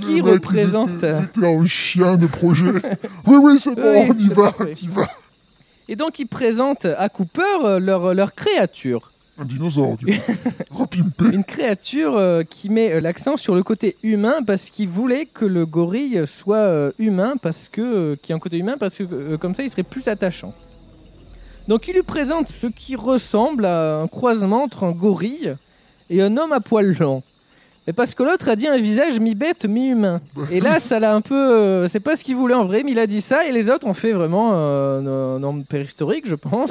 qui 0.00 0.20
représente 0.22 1.02
étaient 1.02 1.46
un 1.46 1.66
chien 1.66 2.16
de 2.16 2.26
projet. 2.26 2.72
oui, 3.26 3.36
oui, 3.42 3.60
c'est 3.62 3.74
bon, 3.74 4.06
Oui, 4.08 4.10
on 4.10 4.18
y 4.18 4.28
va, 4.28 4.52
on 4.58 4.66
y 4.66 4.88
va. 4.88 5.06
Et 5.90 5.96
donc 5.96 6.20
ils 6.20 6.26
présentent 6.26 6.86
à 6.86 7.08
Cooper 7.08 7.42
euh, 7.64 7.80
leur, 7.80 8.14
leur 8.14 8.32
créature 8.32 9.10
Un 9.36 9.44
dinosaure, 9.44 9.96
du 9.96 10.06
coup. 10.06 10.86
Une 11.32 11.44
créature 11.44 12.16
euh, 12.16 12.44
qui 12.44 12.70
met 12.70 12.92
euh, 12.92 13.00
l'accent 13.00 13.36
sur 13.36 13.56
le 13.56 13.62
côté 13.64 13.96
humain 14.04 14.36
parce 14.46 14.70
qu'il 14.70 14.88
voulait 14.88 15.26
que 15.26 15.44
le 15.44 15.66
gorille 15.66 16.22
soit 16.26 16.56
euh, 16.56 16.92
humain 17.00 17.34
parce 17.42 17.68
que 17.68 17.80
euh, 17.80 18.16
qui 18.16 18.32
a 18.32 18.36
un 18.36 18.38
côté 18.38 18.56
humain 18.58 18.76
parce 18.78 18.98
que 18.98 19.02
euh, 19.10 19.36
comme 19.36 19.54
ça 19.56 19.64
il 19.64 19.70
serait 19.70 19.82
plus 19.82 20.06
attachant. 20.06 20.54
Donc 21.66 21.88
il 21.88 21.94
lui 21.94 22.02
présente 22.04 22.48
ce 22.48 22.68
qui 22.68 22.94
ressemble 22.94 23.64
à 23.64 23.98
un 23.98 24.06
croisement 24.06 24.62
entre 24.62 24.84
un 24.84 24.92
gorille 24.92 25.56
et 26.08 26.22
un 26.22 26.36
homme 26.36 26.52
à 26.52 26.60
poils 26.60 26.96
longs. 26.98 27.22
Mais 27.86 27.92
parce 27.94 28.14
que 28.14 28.22
l'autre 28.22 28.48
a 28.48 28.56
dit 28.56 28.68
un 28.68 28.76
visage 28.76 29.18
mi-bête, 29.18 29.64
mi-humain. 29.64 30.20
Et 30.50 30.60
là, 30.60 30.78
ça 30.78 31.00
l'a 31.00 31.14
un 31.14 31.20
peu. 31.22 31.34
euh, 31.34 31.88
c'est 31.88 31.98
pas 32.00 32.14
ce 32.14 32.22
qu'il 32.22 32.36
voulait 32.36 32.54
en 32.54 32.64
vrai, 32.66 32.82
mais 32.84 32.92
il 32.92 32.98
a 32.98 33.06
dit 33.06 33.20
ça 33.22 33.46
et 33.46 33.52
les 33.52 33.70
autres 33.70 33.86
ont 33.86 33.94
fait 33.94 34.12
vraiment 34.12 34.50
euh, 34.52 35.00
un, 35.00 35.38
un 35.38 35.42
homme 35.42 35.64
préhistorique, 35.64 36.28
je 36.28 36.34
pense. 36.34 36.70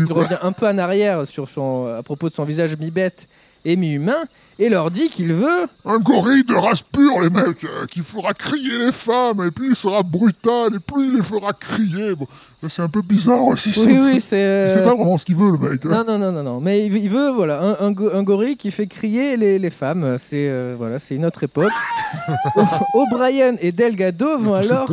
Il 0.00 0.12
revient 0.12 0.38
un 0.42 0.52
peu 0.52 0.66
en 0.66 0.76
arrière 0.78 1.26
sur 1.26 1.48
son, 1.48 1.86
à 1.86 2.02
propos 2.02 2.28
de 2.28 2.34
son 2.34 2.44
visage 2.44 2.76
mi-bête 2.76 3.28
et 3.70 3.76
mi-humain 3.76 4.24
et 4.60 4.68
leur 4.68 4.90
dit 4.90 5.08
qu'il 5.08 5.32
veut. 5.32 5.66
Un 5.84 5.98
gorille 5.98 6.42
de 6.42 6.54
race 6.54 6.82
pure, 6.82 7.20
les 7.20 7.30
mecs, 7.30 7.62
euh, 7.64 7.86
qui 7.88 8.00
fera 8.00 8.34
crier 8.34 8.76
les 8.86 8.90
femmes, 8.92 9.44
et 9.46 9.50
plus 9.52 9.70
il 9.70 9.76
sera 9.76 10.02
brutal, 10.02 10.74
et 10.74 10.78
plus 10.80 11.06
il 11.08 11.16
les 11.16 11.22
fera 11.22 11.52
crier. 11.52 12.14
Bon, 12.16 12.26
là, 12.62 12.68
c'est 12.68 12.82
un 12.82 12.88
peu 12.88 13.00
bizarre 13.02 13.44
aussi. 13.46 13.72
c'est 13.72 13.86
Oui, 13.86 13.98
oui, 14.02 14.20
c'est. 14.20 14.36
euh, 14.42 14.66
Il 14.70 14.78
sait 14.78 14.84
pas 14.84 14.94
vraiment 14.96 15.16
ce 15.16 15.24
qu'il 15.24 15.36
veut, 15.36 15.52
le 15.52 15.58
mec. 15.58 15.86
hein. 15.86 15.88
Non, 15.90 16.04
non, 16.04 16.18
non, 16.18 16.32
non, 16.32 16.42
non. 16.42 16.60
Mais 16.60 16.84
il 16.86 16.90
veut, 16.92 16.98
il 16.98 17.08
veut, 17.10 17.30
voilà, 17.30 17.60
un, 17.62 17.86
un 17.86 17.92
go- 17.92 18.10
un 18.12 18.22
gorille 18.24 18.56
qui 18.56 18.72
fait 18.72 18.88
crier 18.88 19.36
les, 19.36 19.60
les 19.60 19.70
femmes. 19.70 20.16
C'est 20.18 20.48
euh, 20.48 20.74
voilà, 20.76 20.98
c'est 20.98 21.14
une 21.14 21.24
autre 21.24 21.44
époque. 21.44 21.70
O'Brien 22.94 23.54
et 23.60 23.70
Delgado 23.70 24.38
vont 24.38 24.54
alors 24.54 24.88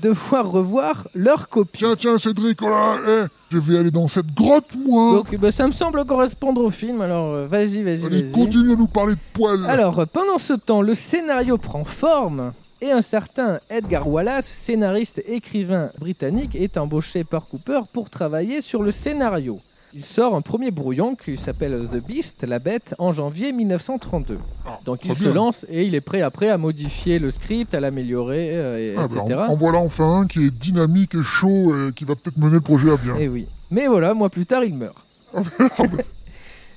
devoir 0.00 0.50
revoir 0.50 1.08
leur 1.14 1.48
copie. 1.50 1.78
Tiens, 1.80 1.94
tiens, 1.98 2.16
Cédric, 2.18 2.62
oh 2.62 2.68
là, 2.70 2.94
eh, 3.06 3.24
je 3.50 3.58
vais 3.58 3.78
aller 3.78 3.90
dans 3.90 4.08
cette 4.08 4.32
grotte, 4.34 4.76
moi. 4.76 5.14
Donc, 5.14 5.34
bah, 5.36 5.52
ça 5.52 5.66
me 5.66 5.72
semble 5.72 6.04
correspondre 6.04 6.62
au 6.64 6.70
film. 6.70 7.00
Alors, 7.00 7.34
euh, 7.34 7.46
vas-y, 7.46 7.82
vas-y, 7.82 8.04
Allez, 8.06 8.22
vas-y. 8.22 8.32
continue 8.32 8.72
à 8.72 8.76
nous 8.76 8.86
parler 8.86 9.14
de 9.14 9.20
poils. 9.32 9.66
Alors, 9.68 10.06
pendant 10.12 10.38
ce 10.38 10.52
temps, 10.52 10.82
le 10.82 10.94
scénario 10.94 11.58
prend 11.58 11.84
forme 11.84 12.52
et 12.80 12.92
un 12.92 13.02
certain 13.02 13.60
Edgar 13.68 14.08
Wallace, 14.08 14.46
scénariste 14.46 15.18
et 15.18 15.34
écrivain 15.34 15.90
britannique, 15.98 16.56
est 16.56 16.76
embauché 16.76 17.24
par 17.24 17.46
Cooper 17.46 17.80
pour 17.92 18.08
travailler 18.08 18.60
sur 18.60 18.82
le 18.82 18.90
scénario. 18.90 19.60
Il 19.92 20.04
sort 20.04 20.36
un 20.36 20.40
premier 20.40 20.70
brouillon 20.70 21.16
qui 21.16 21.36
s'appelle 21.36 21.84
The 21.90 21.96
Beast, 21.96 22.44
la 22.46 22.60
bête, 22.60 22.94
en 22.98 23.10
janvier 23.12 23.52
1932. 23.52 24.38
Ah, 24.66 24.78
Donc 24.84 25.04
il 25.04 25.16
se 25.16 25.26
lance 25.28 25.66
et 25.68 25.82
il 25.84 25.96
est 25.96 26.00
prêt 26.00 26.22
après 26.22 26.48
à 26.48 26.58
modifier 26.58 27.18
le 27.18 27.32
script, 27.32 27.74
à 27.74 27.80
l'améliorer, 27.80 28.50
euh, 28.52 28.78
et- 28.78 28.94
Ah, 28.96 29.08
bah, 29.08 29.22
etc. 29.24 29.40
en, 29.48 29.52
en 29.52 29.56
voilà 29.56 29.78
enfin 29.78 30.20
un 30.20 30.26
qui 30.28 30.46
est 30.46 30.50
dynamique 30.50 31.16
et 31.16 31.22
chaud 31.24 31.74
et 31.88 31.92
qui 31.92 32.04
va 32.04 32.14
peut-être 32.14 32.38
mener 32.38 32.52
le 32.54 32.60
projet 32.60 32.90
à 32.92 32.96
bien. 32.96 33.16
Et 33.16 33.26
oui. 33.28 33.46
Mais 33.72 33.88
voilà, 33.88 34.14
mois 34.14 34.30
plus 34.30 34.46
tard, 34.46 34.62
il 34.62 34.74
meurt. 34.76 34.96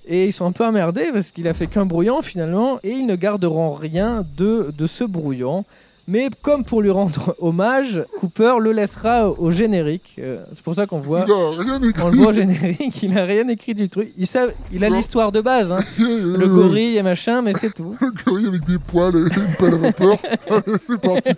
et 0.08 0.26
ils 0.26 0.34
sont 0.34 0.45
un 0.45 0.52
peu 0.52 0.65
emmerdés 0.65 1.10
parce 1.13 1.32
qu'il 1.32 1.47
a 1.47 1.54
fait 1.54 1.67
qu'un 1.67 1.86
brouillon 1.86 2.21
finalement 2.23 2.80
et 2.84 2.89
ils 2.91 3.06
ne 3.06 3.15
garderont 3.15 3.73
rien 3.73 4.23
de, 4.38 4.73
de 4.76 4.88
ce 4.88 5.04
brouillon. 5.04 5.65
Mais 6.05 6.27
comme 6.41 6.65
pour 6.65 6.81
lui 6.81 6.89
rendre 6.89 7.33
hommage, 7.39 8.03
Cooper 8.19 8.55
le 8.59 8.73
laissera 8.73 9.29
au 9.29 9.51
générique. 9.51 10.15
Euh, 10.19 10.43
c'est 10.53 10.61
pour 10.63 10.75
ça 10.75 10.85
qu'on 10.85 10.99
voit, 10.99 11.23
Il 11.27 11.31
a 11.31 11.49
rien 11.61 11.81
écrit. 11.81 12.03
on 12.03 12.09
le 12.09 12.17
voit 12.17 12.27
au 12.31 12.33
générique, 12.33 13.01
il 13.03 13.13
n'a 13.13 13.23
rien 13.23 13.47
écrit 13.47 13.73
du 13.73 13.87
truc. 13.87 14.11
Il, 14.17 14.27
sait- 14.27 14.53
il 14.73 14.83
a 14.83 14.89
l'histoire 14.89 15.31
de 15.31 15.39
base, 15.39 15.71
hein. 15.71 15.79
le 15.97 16.35
le 16.35 16.47
gorille 16.47 16.97
et 16.97 17.03
machin, 17.03 17.41
mais 17.41 17.53
c'est 17.53 17.73
tout. 17.73 17.95
Le 18.01 18.11
gorille 18.25 18.47
avec 18.47 18.65
des 18.65 18.77
poils 18.79 19.15
et 19.15 19.19
une 19.19 19.55
pelle 19.57 19.73
à 19.75 19.77
vapeur. 19.77 20.17
Allez, 20.49 20.77
c'est 20.85 20.99
parti. 20.99 21.29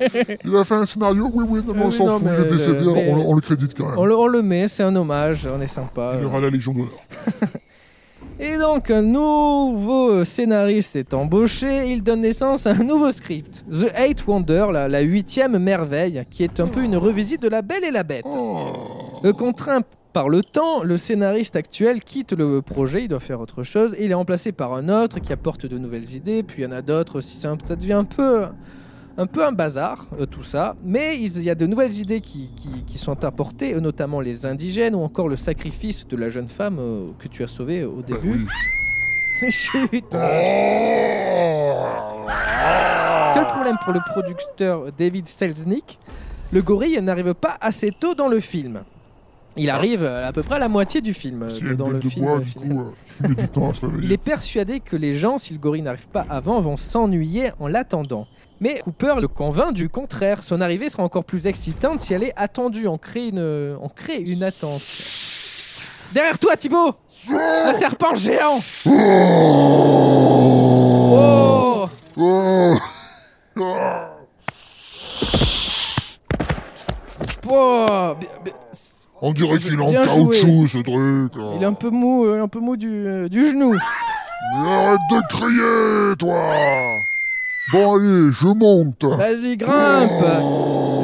Il 0.44 0.56
a 0.56 0.64
fait 0.64 0.76
un 0.76 0.86
scénario. 0.88 1.30
Oui, 1.32 1.46
oui, 1.48 1.62
non, 1.68 1.74
mais 1.76 1.84
on 1.84 1.92
s'en 1.92 2.06
non, 2.08 2.20
fout. 2.20 2.28
il 2.40 2.46
est 2.46 2.50
décédé, 2.50 2.86
euh, 2.88 3.12
on, 3.12 3.16
le- 3.18 3.22
on 3.22 3.36
le 3.36 3.42
crédite 3.42 3.76
quand 3.78 3.86
même. 3.86 3.98
On 4.00 4.06
le, 4.06 4.16
on 4.18 4.26
le 4.28 4.42
met, 4.42 4.68
c'est 4.68 4.82
un 4.84 4.96
hommage, 4.96 5.48
on 5.54 5.62
est 5.62 5.68
sympa. 5.68 6.16
Il 6.20 6.26
aura 6.26 6.40
la 6.42 6.50
Légion 6.50 6.72
d'honneur. 6.74 6.90
Et 8.40 8.58
donc, 8.58 8.92
un 8.92 9.02
nouveau 9.02 10.26
scénariste 10.26 10.98
est 10.98 11.14
embauché. 11.14 11.90
Il 11.92 12.04
donne 12.04 12.22
naissance 12.22 12.68
à 12.68 12.72
un 12.72 12.84
nouveau 12.84 13.12
script, 13.14 13.64
The 13.72 13.92
Eight 13.96 14.28
Wonder, 14.28 14.68
la, 14.72 15.00
huitième 15.02 15.58
merveille, 15.58 16.24
qui 16.30 16.44
est 16.44 16.60
un 16.60 16.68
peu 16.68 16.84
une 16.84 16.98
revisite 16.98 17.42
de 17.42 17.48
La 17.48 17.62
Belle 17.62 17.86
et 17.86 17.92
la 17.92 18.04
Bête. 18.04 18.26
Euh, 19.24 19.32
contraint 19.32 19.82
par 20.12 20.28
le 20.28 20.44
temps, 20.44 20.84
le 20.84 20.98
scénariste 20.98 21.56
actuel 21.56 22.02
quitte 22.04 22.34
le 22.34 22.62
projet, 22.62 23.04
il 23.04 23.08
doit 23.08 23.20
faire 23.20 23.40
autre 23.42 23.64
chose, 23.64 23.96
il 24.00 24.12
est 24.12 24.16
remplacé 24.16 24.52
par 24.52 24.74
un 24.74 24.88
autre 24.88 25.20
qui 25.20 25.34
apporte 25.34 25.66
de 25.66 25.78
nouvelles 25.78 26.14
idées, 26.14 26.44
puis 26.44 26.62
il 26.62 26.66
y 26.66 26.68
en 26.68 26.72
a 26.72 26.82
d'autres. 26.82 27.22
C'est 27.22 27.46
un- 27.48 27.58
ça 27.64 27.76
devient 27.76 27.94
un 27.94 28.04
peu, 28.06 28.46
un 29.18 29.28
peu 29.28 29.46
un 29.46 29.52
bazar, 29.52 30.08
euh, 30.20 30.26
tout 30.26 30.44
ça. 30.44 30.76
Mais 30.84 31.18
il 31.20 31.42
y 31.44 31.50
a 31.50 31.56
de 31.56 31.66
nouvelles 31.66 31.98
idées 32.00 32.22
qui, 32.22 32.52
qui- 32.56 32.84
qui 32.86 32.98
sont 32.98 33.24
apportées, 33.24 33.74
euh, 33.76 33.80
notamment 33.80 34.20
les 34.22 34.46
indigènes, 34.46 34.96
ou 34.96 35.02
encore 35.04 35.30
le 35.30 35.36
sacrifice 35.38 36.08
de 36.08 36.18
la 36.18 36.30
jeune 36.30 36.48
femme 36.50 36.78
euh, 36.80 37.08
que 37.20 37.28
tu 37.28 37.44
as 37.44 37.48
sauvée 37.48 37.84
au 37.86 38.02
début. 38.02 38.46
Mais 39.42 39.52
chut 39.52 40.04
Oh. 40.14 40.18
Seul 43.34 43.46
problème 43.48 43.76
pour 43.84 43.94
le 43.94 44.00
producteur 44.12 44.92
David 44.98 45.28
Selznick, 45.28 46.00
le 46.52 46.62
gorille 46.62 47.02
n'arrive 47.02 47.34
pas 47.34 47.58
assez 47.60 47.92
tôt 47.92 48.16
dans 48.16 48.28
le 48.30 48.40
film. 48.40 48.84
Il 49.58 49.70
arrive 49.70 50.04
à 50.04 50.34
peu 50.34 50.44
près 50.44 50.56
à 50.56 50.60
la 50.60 50.68
moitié 50.68 51.00
du 51.02 51.14
film, 51.14 51.44
euh, 51.44 51.76
dans 51.76 51.88
le 51.88 52.02
film 52.02 52.26
bois, 52.26 52.40
euh, 52.40 52.44
coup, 52.60 52.94
euh, 53.24 53.30
il 53.30 53.48
temps 53.48 53.72
est 54.12 54.18
persuadé 54.18 54.82
que 54.82 54.98
les 54.98 55.18
gens, 55.18 55.38
si 55.38 55.54
le 55.54 55.60
gorille 55.60 55.82
n'arrive 55.82 56.10
pas 56.10 56.26
avant, 56.30 56.60
vont 56.60 56.76
s'ennuyer 56.76 57.52
en 57.60 57.68
l'attendant. 57.68 58.28
Mais 58.60 58.80
Cooper 58.80 59.16
le 59.22 59.28
convainc 59.28 59.74
du 59.74 59.88
contraire. 59.88 60.44
Son 60.44 60.60
arrivée 60.60 60.90
sera 60.90 61.04
encore 61.04 61.24
plus 61.24 61.48
excitante 61.48 62.02
si 62.02 62.14
elle 62.14 62.24
est 62.24 62.34
attendue. 62.36 62.88
On 62.88 62.98
crée 62.98 63.30
une, 63.30 63.78
on 63.82 63.90
crée 63.90 64.20
une 64.20 64.44
attente. 64.44 64.82
Derrière 66.14 66.38
toi, 66.40 66.56
Thibaut 66.58 66.96
Un 67.30 67.74
serpent 67.74 68.16
géant 68.16 68.60
Oh 68.88 69.76
Oh. 72.18 72.78
Oh. 77.48 78.16
Oh, 79.22 79.30
On 79.30 79.32
dirait 79.34 79.58
qu'il 79.58 79.74
est 79.74 79.82
en 79.82 79.92
caoutchouc, 79.92 80.68
ce 80.68 80.78
truc. 80.80 81.34
Il 81.56 81.64
est 81.64 81.66
un 81.66 81.74
peu 81.74 81.90
mou, 81.90 82.26
euh, 82.26 82.44
un 82.44 82.48
peu 82.48 82.60
mou 82.60 82.76
du, 82.76 83.08
euh, 83.08 83.30
du 83.30 83.46
genou. 83.50 83.72
Mais 83.74 84.70
arrête 84.72 85.00
de 85.12 85.28
crier, 85.30 86.16
toi 86.18 86.36
Bon, 87.72 87.96
allez, 87.96 88.32
je 88.32 88.48
monte. 88.48 89.04
Vas-y, 89.06 89.58
grimpe 89.58 90.12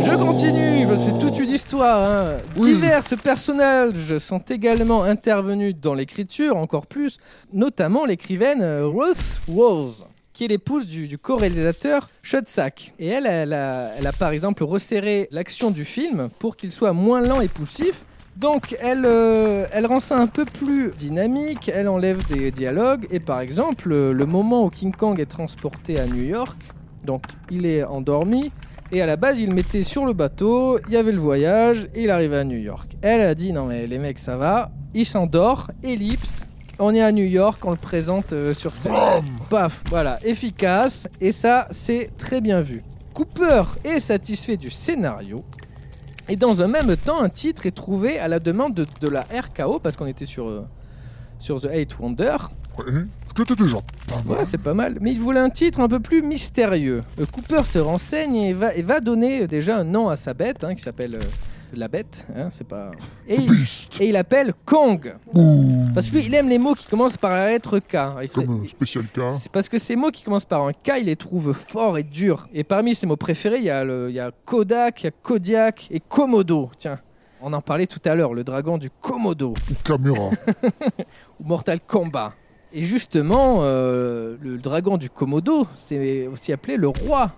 Je 0.06 0.15
continue, 0.15 0.86
c'est 0.97 1.17
toute 1.19 1.39
une 1.39 1.50
histoire. 1.50 2.12
hein. 2.28 2.38
Oui. 2.58 2.74
Divers 2.74 3.02
personnages 3.24 4.17
sont 4.19 4.39
également 4.50 5.04
intervenus 5.04 5.76
dans 5.82 5.93
l'écriture, 5.95 6.58
encore 6.58 6.86
plus, 6.86 7.17
notamment 7.54 8.06
l'écrivaine 8.06 8.62
euh, 8.62 8.86
Ruth 8.88 9.38
Rose. 9.47 10.06
Qui 10.34 10.46
est 10.46 10.48
l'épouse 10.48 10.88
du, 10.88 11.17
co-réalisateur 11.17 12.10
Shotsack. 12.22 12.94
Et 13.00 13.08
elle, 13.08 13.26
elle 13.26 13.54
a, 13.54 14.13
par 14.17 14.32
exemple 14.32 14.63
resserré 14.63 15.28
l'action 15.32 15.72
du 15.72 15.86
film 15.86 16.30
pour 16.39 16.56
qu'il 16.56 16.72
soit 16.72 16.94
moins 16.94 17.22
lent 17.22 17.41
et 17.41 17.48
poussif. 17.48 18.06
Donc 18.38 18.78
elle, 18.80 19.06
euh, 19.06 19.65
elle 19.74 19.86
rend 19.86 20.00
ça 20.00 20.17
un 20.17 20.28
peu 20.28 20.46
plus 20.46 20.91
dynamique, 20.91 21.70
elle 21.74 21.89
enlève 21.89 22.26
des 22.28 22.50
dialogues, 22.50 23.06
et 23.12 23.20
par 23.20 23.41
exemple, 23.41 23.91
euh, 23.91 24.13
le 24.13 24.26
moment 24.26 24.63
où 24.63 24.70
King 24.70 24.96
Kong 24.96 25.20
est 25.20 25.26
transporté 25.26 26.00
à 26.00 26.06
New 26.06 26.24
York, 26.24 26.58
donc 27.06 27.24
il 27.50 27.65
est 27.65 27.84
endormi, 27.84 28.54
et 28.94 29.02
à 29.02 29.06
la 29.06 29.17
base 29.17 29.41
il 29.41 29.50
le 29.50 29.56
mettait 29.56 29.84
sur 29.84 30.06
le 30.06 30.13
bateau, 30.13 30.80
il 30.88 30.94
y 30.94 30.98
avait 30.98 31.12
le 31.12 31.20
voyage, 31.20 31.89
et 31.94 32.04
il 32.04 32.10
arrivait 32.10 32.38
à 32.38 32.44
New 32.46 32.58
York. 32.58 32.96
Elle 33.02 33.22
a 33.22 33.36
dit 33.36 33.52
non 33.52 33.65
mais 33.65 33.86
les 33.86 34.00
mecs 34.00 34.20
ça 34.20 34.38
va, 34.38 34.72
il 34.94 35.06
s'endort, 35.06 35.70
ellipse, 35.84 36.48
on 36.82 36.94
est 36.94 37.02
à 37.02 37.12
New 37.12 37.26
York, 37.26 37.63
on 37.63 37.72
le 37.72 37.78
présente 37.78 38.34
euh, 38.34 38.54
sur 38.54 38.76
scène. 38.76 38.94
Paf, 39.50 39.84
voilà, 39.89 40.20
efficace, 40.24 41.08
et 41.20 41.32
ça 41.32 41.67
c'est 41.72 42.10
très 42.17 42.41
bien 42.41 42.62
vu. 42.62 42.84
Cooper 43.13 43.63
est 43.84 44.00
satisfait 44.00 44.58
du 44.58 44.70
scénario. 44.70 45.44
Et 46.30 46.36
dans 46.36 46.63
un 46.63 46.67
même 46.67 46.96
temps, 46.98 47.22
un 47.22 47.30
titre 47.30 47.65
est 47.65 47.76
trouvé 47.76 48.20
à 48.20 48.28
la 48.28 48.39
demande 48.39 48.74
de, 48.74 48.88
de 49.02 49.10
la 49.10 49.22
RKO, 49.22 49.80
parce 49.80 49.96
qu'on 49.96 50.06
était 50.06 50.26
sur, 50.26 50.48
euh, 50.48 50.65
sur 51.39 51.60
The 51.62 51.65
Eight 51.72 52.00
Wonder. 52.00 52.38
Ouais, 52.78 52.86
c'était 53.36 53.56
pas 53.56 53.63
mal. 53.63 54.38
Ouais, 54.39 54.46
c'est 54.46 54.58
pas 54.58 54.74
mal. 54.74 54.98
Mais 55.02 55.12
il 55.12 55.20
voulait 55.20 55.39
un 55.39 55.50
titre 55.50 55.80
un 55.82 55.88
peu 55.88 56.00
plus 56.00 56.22
mystérieux. 56.22 57.04
Euh, 57.20 57.26
Cooper 57.26 57.63
se 57.65 57.80
renseigne 57.80 58.36
et 58.36 58.54
va, 58.54 58.74
et 58.74 58.82
va 58.82 59.00
donner 59.00 59.48
déjà 59.48 59.78
un 59.78 59.84
nom 59.84 60.10
à 60.10 60.15
sa 60.15 60.34
bête, 60.34 60.63
hein, 60.63 60.74
qui 60.74 60.82
s'appelle 60.82 61.15
euh, 61.15 61.22
la 61.74 61.88
bête. 61.88 62.28
hein, 62.36 62.50
c'est 62.52 62.68
pas. 62.68 62.92
Et 63.28 63.36
il, 63.36 63.50
Beast. 63.50 64.00
et 64.02 64.10
il 64.10 64.16
appelle 64.16 64.54
Kong. 64.66 65.16
Ouh, 65.34 65.86
Parce 65.94 66.10
que 66.10 66.16
lui, 66.18 66.26
il 66.26 66.36
aime 66.36 66.50
les 66.50 66.58
mots 66.58 66.74
qui 66.74 66.86
commencent 66.88 67.18
par 67.18 67.32
la 67.32 67.48
lettre 67.48 67.80
K. 67.80 67.96
Il 68.22 68.28
serait- 68.28 68.46
comme 68.46 68.64
un 68.64 68.68
spécial 68.68 69.06
cas. 69.14 69.30
c'est 69.30 69.52
parce 69.52 69.70
que 69.70 69.78
ces 69.78 69.96
mots 69.96 70.12
qui 70.12 70.24
commencent 70.24 70.46
par 70.46 70.64
un 70.66 70.74
K, 70.74 70.94
il 71.00 71.06
les 71.06 71.16
trouve 71.16 71.54
forts 71.54 71.98
et 71.98 72.04
durs. 72.04 72.48
Et 72.54 72.64
parmi 72.64 72.94
ses 72.96 73.08
mots 73.08 73.16
préférés, 73.18 73.58
il 73.58 73.64
y 73.64 73.70
a, 73.70 73.84
le, 73.84 74.10
il 74.10 74.16
y 74.16 74.20
a 74.20 74.32
Kodak, 74.46 75.02
il 75.02 75.06
y 75.06 75.08
a 75.08 75.12
Kodiak 75.12 75.88
et 75.92 76.00
Komodo. 76.00 76.70
Tiens, 76.78 77.00
on 77.42 77.54
en 77.54 77.62
parlait 77.62 77.88
tout 77.88 78.02
à 78.06 78.14
l'heure, 78.16 78.34
le 78.34 78.44
dragon 78.44 78.78
du 78.78 78.90
Komodo 78.90 79.54
Ou 79.70 79.74
caméra. 79.84 80.30
ou 81.40 81.44
Mortal 81.46 81.80
Kombat. 81.82 82.34
Et 82.74 82.84
justement, 82.84 83.58
euh, 83.62 84.38
le 84.42 84.58
dragon 84.58 84.98
du 84.98 85.10
Komodo, 85.10 85.68
c'est 85.78 86.28
aussi 86.28 86.54
appelé 86.54 86.78
le 86.78 86.88
roi 86.88 87.32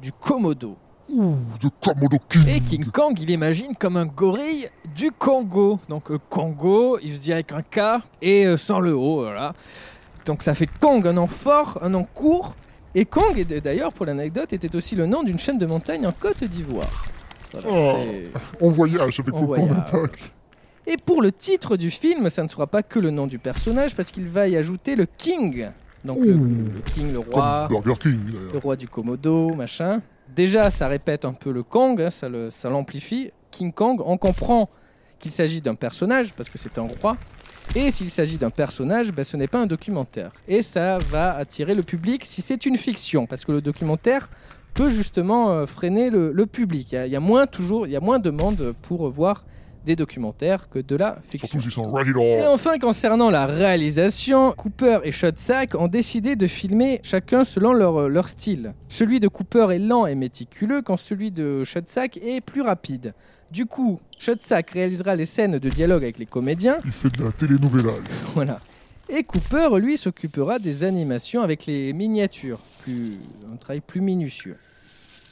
du 0.00 0.12
Komodo. 0.12 0.76
Ouh, 1.08 1.36
de 1.62 1.68
Komodo 1.82 2.16
King. 2.28 2.48
Et 2.48 2.60
King 2.60 2.84
Kong, 2.86 3.16
il 3.20 3.30
imagine 3.30 3.74
comme 3.76 3.96
un 3.96 4.06
gorille 4.06 4.68
du 4.94 5.10
Congo. 5.12 5.78
Donc 5.88 6.10
euh, 6.10 6.18
Congo, 6.28 6.98
il 7.02 7.14
se 7.14 7.20
dit 7.20 7.32
avec 7.32 7.52
un 7.52 7.62
K 7.62 8.02
et 8.22 8.46
euh, 8.46 8.56
sans 8.56 8.80
le 8.80 8.92
O, 8.94 9.20
voilà. 9.22 9.52
Donc 10.24 10.42
ça 10.42 10.54
fait 10.54 10.68
Kong, 10.80 11.06
un 11.06 11.12
nom 11.12 11.28
fort, 11.28 11.78
un 11.82 11.90
nom 11.90 12.04
court. 12.04 12.56
Et 12.94 13.04
Kong, 13.04 13.40
d'ailleurs 13.62 13.92
pour 13.92 14.06
l'anecdote, 14.06 14.52
était 14.52 14.74
aussi 14.74 14.96
le 14.96 15.06
nom 15.06 15.22
d'une 15.22 15.38
chaîne 15.38 15.58
de 15.58 15.66
montagne 15.66 16.06
en 16.06 16.12
Côte 16.12 16.42
d'Ivoire. 16.44 17.04
Voilà, 17.52 17.68
Oh. 17.70 17.96
On 18.60 18.70
voyage 18.70 19.20
avec 19.20 19.34
On 19.34 19.40
le 19.40 19.46
voyage. 19.46 20.32
Et 20.86 20.96
pour 20.96 21.22
le 21.22 21.32
titre 21.32 21.76
du 21.76 21.90
film, 21.90 22.30
ça 22.30 22.42
ne 22.42 22.48
sera 22.48 22.66
pas 22.66 22.82
que 22.82 22.98
le 22.98 23.10
nom 23.10 23.26
du 23.26 23.38
personnage, 23.38 23.94
parce 23.94 24.10
qu'il 24.10 24.28
va 24.28 24.46
y 24.48 24.56
ajouter 24.56 24.94
le 24.96 25.06
King. 25.06 25.68
Donc 26.04 26.18
le, 26.20 26.34
Ouh. 26.34 26.46
le 26.74 26.80
King, 26.92 27.12
le 27.12 27.18
roi, 27.18 27.66
Burger 27.68 27.94
King, 28.00 28.20
le 28.52 28.58
roi 28.58 28.76
du 28.76 28.88
Komodo, 28.88 29.52
machin. 29.54 30.00
Déjà, 30.34 30.70
ça 30.70 30.88
répète 30.88 31.24
un 31.24 31.32
peu 31.32 31.52
le 31.52 31.62
Kong, 31.62 32.00
hein, 32.00 32.10
ça 32.10 32.68
l'amplifie. 32.68 33.30
King 33.50 33.72
Kong, 33.72 34.00
on 34.04 34.18
comprend 34.18 34.68
qu'il 35.18 35.32
s'agit 35.32 35.60
d'un 35.60 35.74
personnage, 35.74 36.32
parce 36.34 36.48
que 36.48 36.58
c'est 36.58 36.78
un 36.78 36.88
roi. 37.00 37.16
Et 37.74 37.90
s'il 37.90 38.10
s'agit 38.10 38.38
d'un 38.38 38.50
personnage, 38.50 39.12
ben, 39.12 39.24
ce 39.24 39.36
n'est 39.36 39.48
pas 39.48 39.58
un 39.58 39.66
documentaire. 39.66 40.32
Et 40.46 40.62
ça 40.62 40.98
va 41.10 41.34
attirer 41.36 41.74
le 41.74 41.82
public 41.82 42.24
si 42.24 42.42
c'est 42.42 42.66
une 42.66 42.76
fiction, 42.76 43.26
parce 43.26 43.44
que 43.44 43.52
le 43.52 43.60
documentaire 43.60 44.28
peut 44.74 44.90
justement 44.90 45.50
euh, 45.50 45.66
freiner 45.66 46.10
le, 46.10 46.46
public. 46.46 46.92
Il 46.92 47.10
y, 47.10 47.16
a, 47.16 47.20
moins 47.20 47.46
toujours, 47.46 47.86
il 47.86 47.92
y 47.92 47.96
a 47.96 48.00
moins 48.00 48.18
de 48.18 48.30
monde 48.30 48.74
pour 48.82 49.08
voir 49.08 49.44
des 49.86 49.96
documentaires 49.96 50.68
que 50.68 50.80
de 50.80 50.96
la 50.96 51.18
fiction. 51.26 51.58
Et 52.20 52.46
enfin, 52.46 52.78
concernant 52.78 53.30
la 53.30 53.46
réalisation, 53.46 54.52
Cooper 54.52 54.98
et 55.04 55.12
Shotsack 55.12 55.74
ont 55.76 55.88
décidé 55.88 56.36
de 56.36 56.46
filmer 56.46 57.00
chacun 57.02 57.44
selon 57.44 57.72
leur, 57.72 58.02
euh, 58.02 58.08
leur 58.08 58.28
style. 58.28 58.74
Celui 58.88 59.20
de 59.20 59.28
Cooper 59.28 59.68
est 59.72 59.78
lent 59.78 60.06
et 60.06 60.14
méticuleux, 60.14 60.82
quand 60.82 60.96
celui 60.98 61.30
de 61.30 61.64
Shotsack 61.64 62.18
est 62.18 62.40
plus 62.40 62.60
rapide. 62.62 63.14
Du 63.50 63.64
coup, 63.64 64.00
Shotsack 64.18 64.70
réalisera 64.72 65.14
les 65.14 65.24
scènes 65.24 65.58
de 65.58 65.70
dialogue 65.70 66.02
avec 66.02 66.18
les 66.18 66.26
comédiens, 66.26 66.78
Il 66.84 66.92
fait 66.92 67.16
de 67.16 67.24
la 67.24 67.30
télénouvela. 67.32 67.92
lui. 67.92 68.08
voilà. 68.34 68.58
Et 69.08 69.22
Cooper, 69.22 69.68
lui, 69.78 69.96
s'occupera 69.96 70.58
des 70.58 70.82
animations 70.82 71.42
avec 71.42 71.64
les 71.66 71.92
miniatures, 71.92 72.58
plus, 72.82 73.18
un 73.52 73.56
travail 73.56 73.80
plus 73.80 74.00
minutieux. 74.00 74.56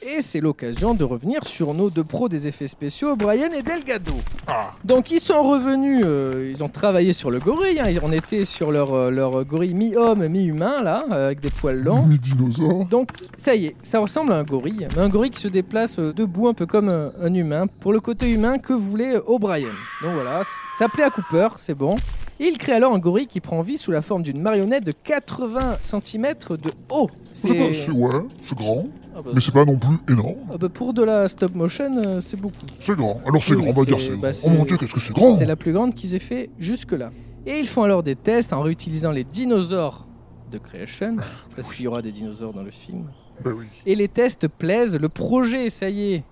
Et 0.07 0.21
c'est 0.21 0.39
l'occasion 0.39 0.93
de 0.93 1.03
revenir 1.03 1.45
sur 1.47 1.73
nos 1.73 1.89
deux 1.89 2.03
pros 2.03 2.29
des 2.29 2.47
effets 2.47 2.67
spéciaux, 2.67 3.15
Brian 3.15 3.49
et 3.57 3.63
Delgado. 3.63 4.13
Ah, 4.45 4.73
Donc 4.83 5.09
ils 5.09 5.19
sont 5.19 5.41
revenus, 5.41 6.03
euh, 6.05 6.51
ils 6.53 6.63
ont 6.63 6.69
travaillé 6.69 7.11
sur 7.11 7.31
le 7.31 7.39
gorille, 7.39 7.79
hein, 7.79 7.87
on 8.03 8.11
était 8.11 8.45
sur 8.45 8.71
leur, 8.71 8.93
euh, 8.93 9.09
leur 9.09 9.43
gorille 9.45 9.73
mi-homme, 9.73 10.27
mi-humain, 10.27 10.83
là, 10.83 11.05
euh, 11.11 11.25
avec 11.27 11.39
des 11.39 11.49
poils 11.49 11.81
longs. 11.81 12.05
mi-dinosaure. 12.05 12.85
Donc 12.85 13.09
ça 13.37 13.55
y 13.55 13.65
est, 13.67 13.75
ça 13.81 13.99
ressemble 13.99 14.31
à 14.33 14.35
un 14.35 14.43
gorille, 14.43 14.87
mais 14.95 15.01
un 15.01 15.09
gorille 15.09 15.31
qui 15.31 15.41
se 15.41 15.47
déplace 15.47 15.97
debout 15.97 16.49
un 16.49 16.53
peu 16.53 16.67
comme 16.67 16.89
un, 16.89 17.11
un 17.19 17.33
humain, 17.33 17.65
pour 17.65 17.91
le 17.91 17.99
côté 17.99 18.29
humain 18.29 18.59
que 18.59 18.73
voulait 18.73 19.15
O'Brien. 19.25 19.69
Donc 20.03 20.13
voilà, 20.13 20.43
ça 20.77 20.87
plaît 20.87 21.03
à 21.03 21.09
Cooper, 21.09 21.47
c'est 21.57 21.75
bon. 21.75 21.95
Et 22.39 22.45
il 22.47 22.57
crée 22.57 22.73
alors 22.73 22.93
un 22.93 22.99
gorille 22.99 23.27
qui 23.27 23.39
prend 23.39 23.61
vie 23.61 23.77
sous 23.77 23.91
la 23.91 24.01
forme 24.01 24.21
d'une 24.21 24.41
marionnette 24.41 24.85
de 24.85 24.91
80 24.91 25.77
cm 25.81 26.33
de 26.49 26.71
haut. 26.91 27.09
C'est 27.31 27.51
ouais, 27.51 27.73
c'est 27.73 28.57
grand, 28.57 28.85
Ah 29.17 29.21
bah, 29.23 29.31
mais 29.33 29.39
c'est 29.39 29.53
pas 29.53 29.63
non 29.63 29.77
plus 29.77 29.97
énorme. 30.13 30.35
ah 30.53 30.57
bah, 30.57 30.67
pour 30.69 30.93
de 30.93 31.01
la 31.03 31.27
stop 31.29 31.55
motion, 31.55 31.97
euh, 32.05 32.19
c'est 32.21 32.39
beaucoup. 32.39 32.65
C'est 32.79 32.95
grand. 32.95 33.21
Alors 33.25 33.41
c'est 33.43 33.55
Oui, 33.55 33.61
grand, 33.61 33.71
on 33.71 33.73
va 33.73 33.85
dire 33.85 34.01
c'est 34.01 34.17
bah, 34.17 34.31
grand. 34.31 34.41
Oh 34.43 34.49
mon 34.49 34.65
dieu, 34.65 34.75
qu'est-ce 34.77 34.93
que 34.93 34.99
c'est 34.99 35.13
grand 35.13 35.37
C'est 35.37 35.45
la 35.45 35.55
plus 35.55 35.71
grande 35.71 35.95
qu'ils 35.95 36.15
aient 36.15 36.19
fait 36.19 36.49
jusque-là. 36.59 37.11
Et 37.45 37.59
ils 37.59 37.67
font 37.67 37.83
alors 37.83 38.03
des 38.03 38.15
tests 38.15 38.51
en 38.51 38.61
réutilisant 38.61 39.11
les 39.11 39.23
dinosaures 39.23 40.05
de 40.51 40.57
Creation, 40.57 41.17
parce 41.55 41.71
qu'il 41.71 41.85
y 41.85 41.87
aura 41.87 42.01
des 42.01 42.11
dinosaures 42.11 42.53
dans 42.53 42.63
le 42.63 42.71
film. 42.71 43.07
Oui. 43.45 43.65
Et 43.85 43.95
les 43.95 44.07
tests 44.07 44.47
plaisent, 44.47 44.97
le 44.97 45.09
projet, 45.09 45.69
ça 45.69 45.89
y 45.89 46.13
est, 46.15 46.23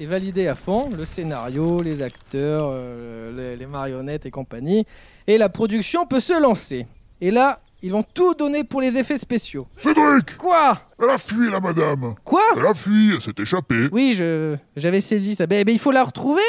est 0.00 0.06
validé 0.06 0.46
à 0.46 0.54
fond, 0.54 0.90
le 0.96 1.04
scénario, 1.04 1.82
les 1.82 2.02
acteurs, 2.02 2.68
euh, 2.70 3.32
les, 3.36 3.56
les 3.56 3.66
marionnettes 3.66 4.26
et 4.26 4.30
compagnie, 4.30 4.84
et 5.26 5.38
la 5.38 5.48
production 5.48 6.06
peut 6.06 6.20
se 6.20 6.40
lancer. 6.40 6.86
Et 7.20 7.30
là, 7.30 7.58
ils 7.82 7.92
vont 7.92 8.02
tout 8.02 8.34
donner 8.34 8.64
pour 8.64 8.80
les 8.80 8.96
effets 8.96 9.18
spéciaux. 9.18 9.66
Cédric 9.76 10.36
Quoi? 10.36 10.78
Elle 11.02 11.10
a 11.10 11.18
fui, 11.18 11.50
la 11.50 11.60
madame 11.60 12.14
Quoi? 12.24 12.42
Elle 12.56 12.66
a 12.66 12.74
fui, 12.74 13.14
elle 13.14 13.20
s'est 13.22 13.40
échappée. 13.40 13.88
Oui, 13.92 14.12
je 14.14 14.56
j'avais 14.76 15.00
saisi 15.00 15.34
ça. 15.34 15.46
Ben, 15.46 15.64
ben, 15.64 15.72
il 15.72 15.78
faut 15.78 15.92
la 15.92 16.04
retrouver. 16.04 16.42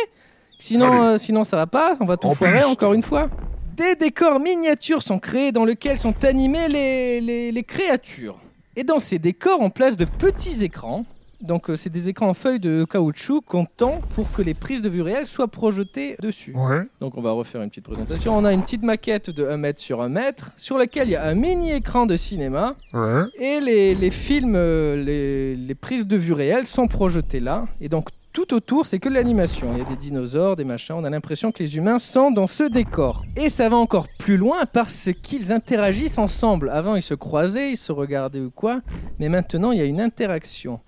Sinon, 0.57 1.03
euh, 1.03 1.17
sinon 1.17 1.43
ça 1.43 1.55
va 1.55 1.67
pas. 1.67 1.95
On 1.99 2.05
va 2.05 2.17
tout 2.17 2.27
En 2.27 2.35
foirer 2.35 2.59
plus. 2.59 2.65
encore 2.67 2.93
une 2.93 3.03
fois. 3.03 3.29
Des 3.77 3.95
décors 3.95 4.39
miniatures 4.39 5.01
sont 5.03 5.19
créés 5.19 5.51
dans 5.53 5.63
lesquels 5.65 5.97
sont 5.97 6.25
animées 6.25 6.67
les, 6.67 7.21
les, 7.21 7.51
les 7.51 7.63
créatures. 7.63 8.37
Et 8.75 8.83
dans 8.83 8.99
ces 8.99 9.19
décors, 9.19 9.59
on 9.61 9.69
place 9.69 9.95
de 9.95 10.05
petits 10.05 10.63
écrans. 10.63 11.05
Donc, 11.41 11.69
euh, 11.69 11.75
c'est 11.75 11.89
des 11.89 12.09
écrans 12.09 12.29
en 12.29 12.33
feuilles 12.33 12.59
de 12.59 12.83
caoutchouc 12.83 13.41
qu'on 13.41 13.65
tend 13.65 14.01
pour 14.15 14.31
que 14.31 14.41
les 14.41 14.53
prises 14.53 14.81
de 14.81 14.89
vue 14.89 15.01
réelle 15.01 15.25
soient 15.25 15.47
projetées 15.47 16.15
dessus. 16.21 16.53
Ouais. 16.55 16.81
Donc, 16.99 17.17
on 17.17 17.21
va 17.21 17.31
refaire 17.31 17.61
une 17.61 17.69
petite 17.69 17.85
présentation. 17.85 18.37
On 18.37 18.43
a 18.45 18.51
une 18.51 18.61
petite 18.61 18.83
maquette 18.83 19.29
de 19.29 19.45
1 19.45 19.57
mètre 19.57 19.79
sur 19.79 20.01
1 20.01 20.09
mètre 20.09 20.51
sur 20.57 20.77
laquelle 20.77 21.07
il 21.07 21.11
y 21.11 21.15
a 21.15 21.25
un 21.25 21.35
mini 21.35 21.71
écran 21.71 22.05
de 22.05 22.17
cinéma. 22.17 22.73
Ouais. 22.93 23.23
Et 23.39 23.59
les, 23.61 23.95
les 23.95 24.09
films, 24.11 24.55
euh, 24.55 24.95
les, 25.01 25.55
les 25.55 25.75
prises 25.75 26.07
de 26.07 26.17
vue 26.17 26.33
réelles 26.33 26.65
sont 26.67 26.87
projetées 26.87 27.39
là. 27.39 27.67
Et 27.79 27.89
donc 27.89 28.09
tout 28.31 28.53
autour, 28.53 28.85
c'est 28.85 28.99
que 28.99 29.09
de 29.09 29.15
l'animation. 29.15 29.69
Il 29.73 29.79
y 29.79 29.81
a 29.81 29.85
des 29.89 29.95
dinosaures, 29.95 30.55
des 30.55 30.63
machins. 30.63 30.95
On 30.95 31.03
a 31.03 31.09
l'impression 31.09 31.51
que 31.51 31.63
les 31.63 31.77
humains 31.77 31.97
sont 31.97 32.29
dans 32.29 32.45
ce 32.45 32.63
décor. 32.63 33.25
Et 33.35 33.49
ça 33.49 33.67
va 33.69 33.75
encore 33.75 34.07
plus 34.19 34.37
loin 34.37 34.65
parce 34.71 35.09
qu'ils 35.23 35.51
interagissent 35.51 36.19
ensemble. 36.19 36.69
Avant, 36.69 36.95
ils 36.95 37.01
se 37.01 37.15
croisaient, 37.15 37.71
ils 37.71 37.77
se 37.77 37.91
regardaient 37.91 38.39
ou 38.39 38.51
quoi. 38.51 38.81
Mais 39.19 39.29
maintenant, 39.29 39.71
il 39.71 39.79
y 39.79 39.81
a 39.81 39.85
une 39.85 39.99
interaction. 39.99 40.79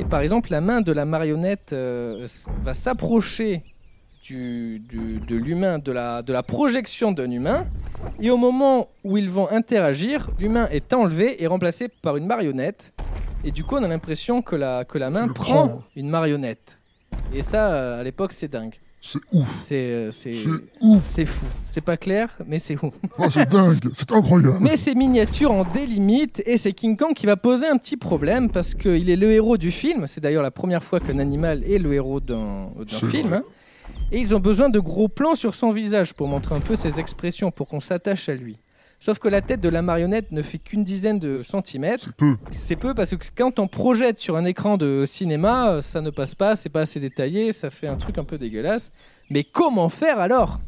Et 0.00 0.04
par 0.04 0.20
exemple, 0.20 0.50
la 0.50 0.60
main 0.60 0.80
de 0.82 0.92
la 0.92 1.04
marionnette 1.04 1.72
euh, 1.72 2.26
va 2.62 2.74
s'approcher 2.74 3.62
du, 4.22 4.80
du- 4.80 5.20
de 5.20 5.36
l'humain, 5.36 5.78
de 5.78 5.92
la, 5.92 6.22
de 6.22 6.32
la 6.32 6.42
projection 6.42 7.12
d'un 7.12 7.30
humain. 7.30 7.64
Et 8.20 8.30
au 8.30 8.36
moment 8.36 8.88
où 9.04 9.16
ils 9.16 9.30
vont 9.30 9.48
interagir, 9.50 10.30
l'humain 10.38 10.68
est 10.70 10.92
enlevé 10.92 11.42
et 11.42 11.46
remplacé 11.46 11.88
par 11.88 12.16
une 12.16 12.26
marionnette. 12.26 12.92
Et 13.44 13.50
du 13.52 13.64
coup, 13.64 13.76
on 13.76 13.82
a 13.84 13.88
l'impression 13.88 14.42
que 14.42 14.56
la, 14.56 14.84
que 14.84 14.98
la 14.98 15.08
main 15.10 15.28
prend. 15.28 15.82
une 15.96 16.08
marionnette. 16.10 16.78
Et 17.34 17.42
ça, 17.42 17.72
euh, 17.72 18.00
à 18.00 18.04
l'époque, 18.04 18.32
c'est 18.32 18.48
dingue. 18.48 18.74
C'est 19.06 19.20
ouf. 19.32 19.48
C'est 19.66 19.86
euh, 19.86 20.10
c'est- 20.12 20.34
ouf. 20.80 21.02
c'est 21.08 21.24
fou. 21.26 21.46
C'est 21.68 21.80
pas 21.80 21.96
clair, 21.96 22.36
mais 22.46 22.58
c'est 22.58 22.76
fou. 22.76 22.92
Ah, 23.18 23.28
c'est 23.30 23.48
dingue. 23.48 23.78
C'est 23.94 24.10
incroyable. 24.12 24.58
Mais 24.60 24.76
ces 24.76 24.94
miniatures 24.94 25.52
en 25.52 25.64
délimitent 25.64 26.42
et 26.44 26.56
c'est 26.58 26.72
King 26.72 26.96
Kong 26.96 27.14
qui 27.14 27.26
va 27.26 27.36
poser 27.36 27.66
un 27.68 27.76
petit 27.76 27.96
problème 27.96 28.50
parce 28.50 28.74
qu'il 28.74 29.08
est 29.08 29.16
le 29.16 29.30
héros 29.30 29.56
du 29.56 29.70
film. 29.70 30.06
C'est 30.08 30.20
d'ailleurs 30.20 30.42
la 30.42 30.50
première 30.50 30.82
fois 30.82 30.98
qu'un 31.00 31.18
animal 31.20 31.62
est 31.64 31.78
le 31.78 31.94
héros 31.94 32.18
d'un 32.20 32.68
film. 33.08 33.28
vrai. 33.28 33.42
Et 34.12 34.18
ils 34.20 34.34
ont 34.34 34.40
besoin 34.40 34.68
de 34.68 34.78
gros 34.80 35.08
plans 35.08 35.34
sur 35.34 35.54
son 35.54 35.70
visage 35.72 36.12
pour 36.14 36.26
montrer 36.28 36.54
un 36.54 36.60
peu 36.60 36.76
ses 36.76 36.98
expressions, 37.00 37.50
pour 37.50 37.68
qu'on 37.68 37.80
s'attache 37.80 38.28
à 38.28 38.34
lui. 38.34 38.56
Sauf 39.06 39.20
que 39.20 39.28
la 39.28 39.40
tête 39.40 39.60
de 39.60 39.68
la 39.68 39.82
marionnette 39.82 40.32
ne 40.32 40.42
fait 40.42 40.58
qu'une 40.58 40.82
dizaine 40.82 41.20
de 41.20 41.40
centimètres. 41.44 42.06
C'est 42.06 42.16
peu. 42.16 42.36
C'est 42.50 42.74
peu 42.74 42.92
parce 42.92 43.14
que 43.14 43.24
quand 43.36 43.60
on 43.60 43.68
projette 43.68 44.18
sur 44.18 44.36
un 44.36 44.44
écran 44.44 44.76
de 44.76 45.04
cinéma, 45.06 45.68
euh, 45.68 45.80
ça 45.80 46.00
ne 46.00 46.10
passe 46.10 46.34
pas, 46.34 46.56
c'est 46.56 46.70
pas 46.70 46.80
assez 46.80 46.98
détaillé, 46.98 47.52
ça 47.52 47.70
fait 47.70 47.86
un 47.86 47.94
truc 47.94 48.18
un 48.18 48.24
peu 48.24 48.36
dégueulasse. 48.36 48.90
Mais 49.30 49.44
comment 49.44 49.88
faire 49.90 50.18
alors? 50.18 50.58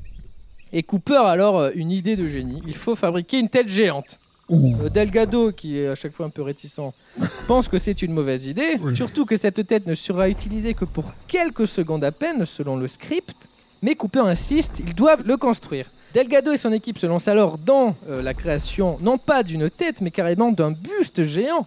Et 0.73 0.85
Cooper 0.85 1.17
a 1.17 1.31
alors 1.31 1.59
euh, 1.59 1.71
une 1.75 1.91
idée 1.91 2.15
de 2.15 2.29
génie. 2.29 2.63
Il 2.65 2.77
faut 2.77 2.95
fabriquer 2.95 3.41
une 3.41 3.49
tête 3.49 3.69
géante. 3.69 4.21
Euh, 4.53 4.89
Delgado, 4.89 5.51
qui 5.51 5.81
est 5.81 5.89
à 5.89 5.97
chaque 5.97 6.13
fois 6.13 6.27
un 6.27 6.31
peu 6.31 6.43
réticent, 6.43 6.93
pense 7.49 7.67
que 7.67 7.81
c'est 7.81 8.03
une 8.03 8.13
mauvaise 8.13 8.47
idée. 8.47 8.79
Oui. 8.81 8.95
Surtout 8.95 9.27
que 9.27 9.37
cette 9.37 9.67
tête 9.67 9.89
ne 9.89 9.97
sera 9.97 10.29
utilisée 10.29 10.75
que 10.75 10.85
pour 10.85 11.13
quelques 11.27 11.67
secondes 11.67 12.05
à 12.05 12.13
peine, 12.13 12.47
selon 12.47 12.77
le 12.77 12.87
script. 12.87 13.49
Mais 13.83 13.97
Cooper 13.97 14.21
insiste, 14.21 14.79
ils 14.79 14.95
doivent 14.95 15.25
le 15.27 15.37
construire. 15.37 15.91
Delgado 16.15 16.53
et 16.53 16.57
son 16.57 16.73
équipe 16.73 16.99
se 16.99 17.07
lancent 17.07 17.29
alors 17.29 17.59
dans 17.59 17.95
euh, 18.09 18.23
la 18.23 18.35
création, 18.35 18.99
non 19.01 19.19
pas 19.19 19.43
d'une 19.43 19.69
tête, 19.69 20.01
mais 20.01 20.11
carrément 20.11 20.51
d'un 20.53 20.71
buste 20.71 21.23
géant, 21.25 21.67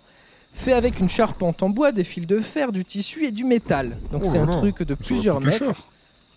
fait 0.53 0.73
avec 0.73 0.99
une 0.99 1.09
charpente 1.09 1.63
en 1.63 1.69
bois, 1.69 1.91
des 1.91 2.03
fils 2.03 2.27
de 2.27 2.39
fer, 2.39 2.71
du 2.71 2.83
tissu 2.83 3.25
et 3.25 3.31
du 3.31 3.43
métal. 3.43 3.97
Donc 4.11 4.23
Oh 4.25 4.29
c'est 4.31 4.39
un 4.39 4.47
truc 4.47 4.83
de 4.83 4.95
plusieurs 4.95 5.39
mètres. 5.39 5.65
cher. 5.65 5.75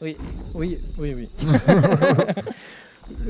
Oui, 0.03 0.17
oui, 0.55 0.79
oui, 0.99 1.15
oui. 1.15 1.29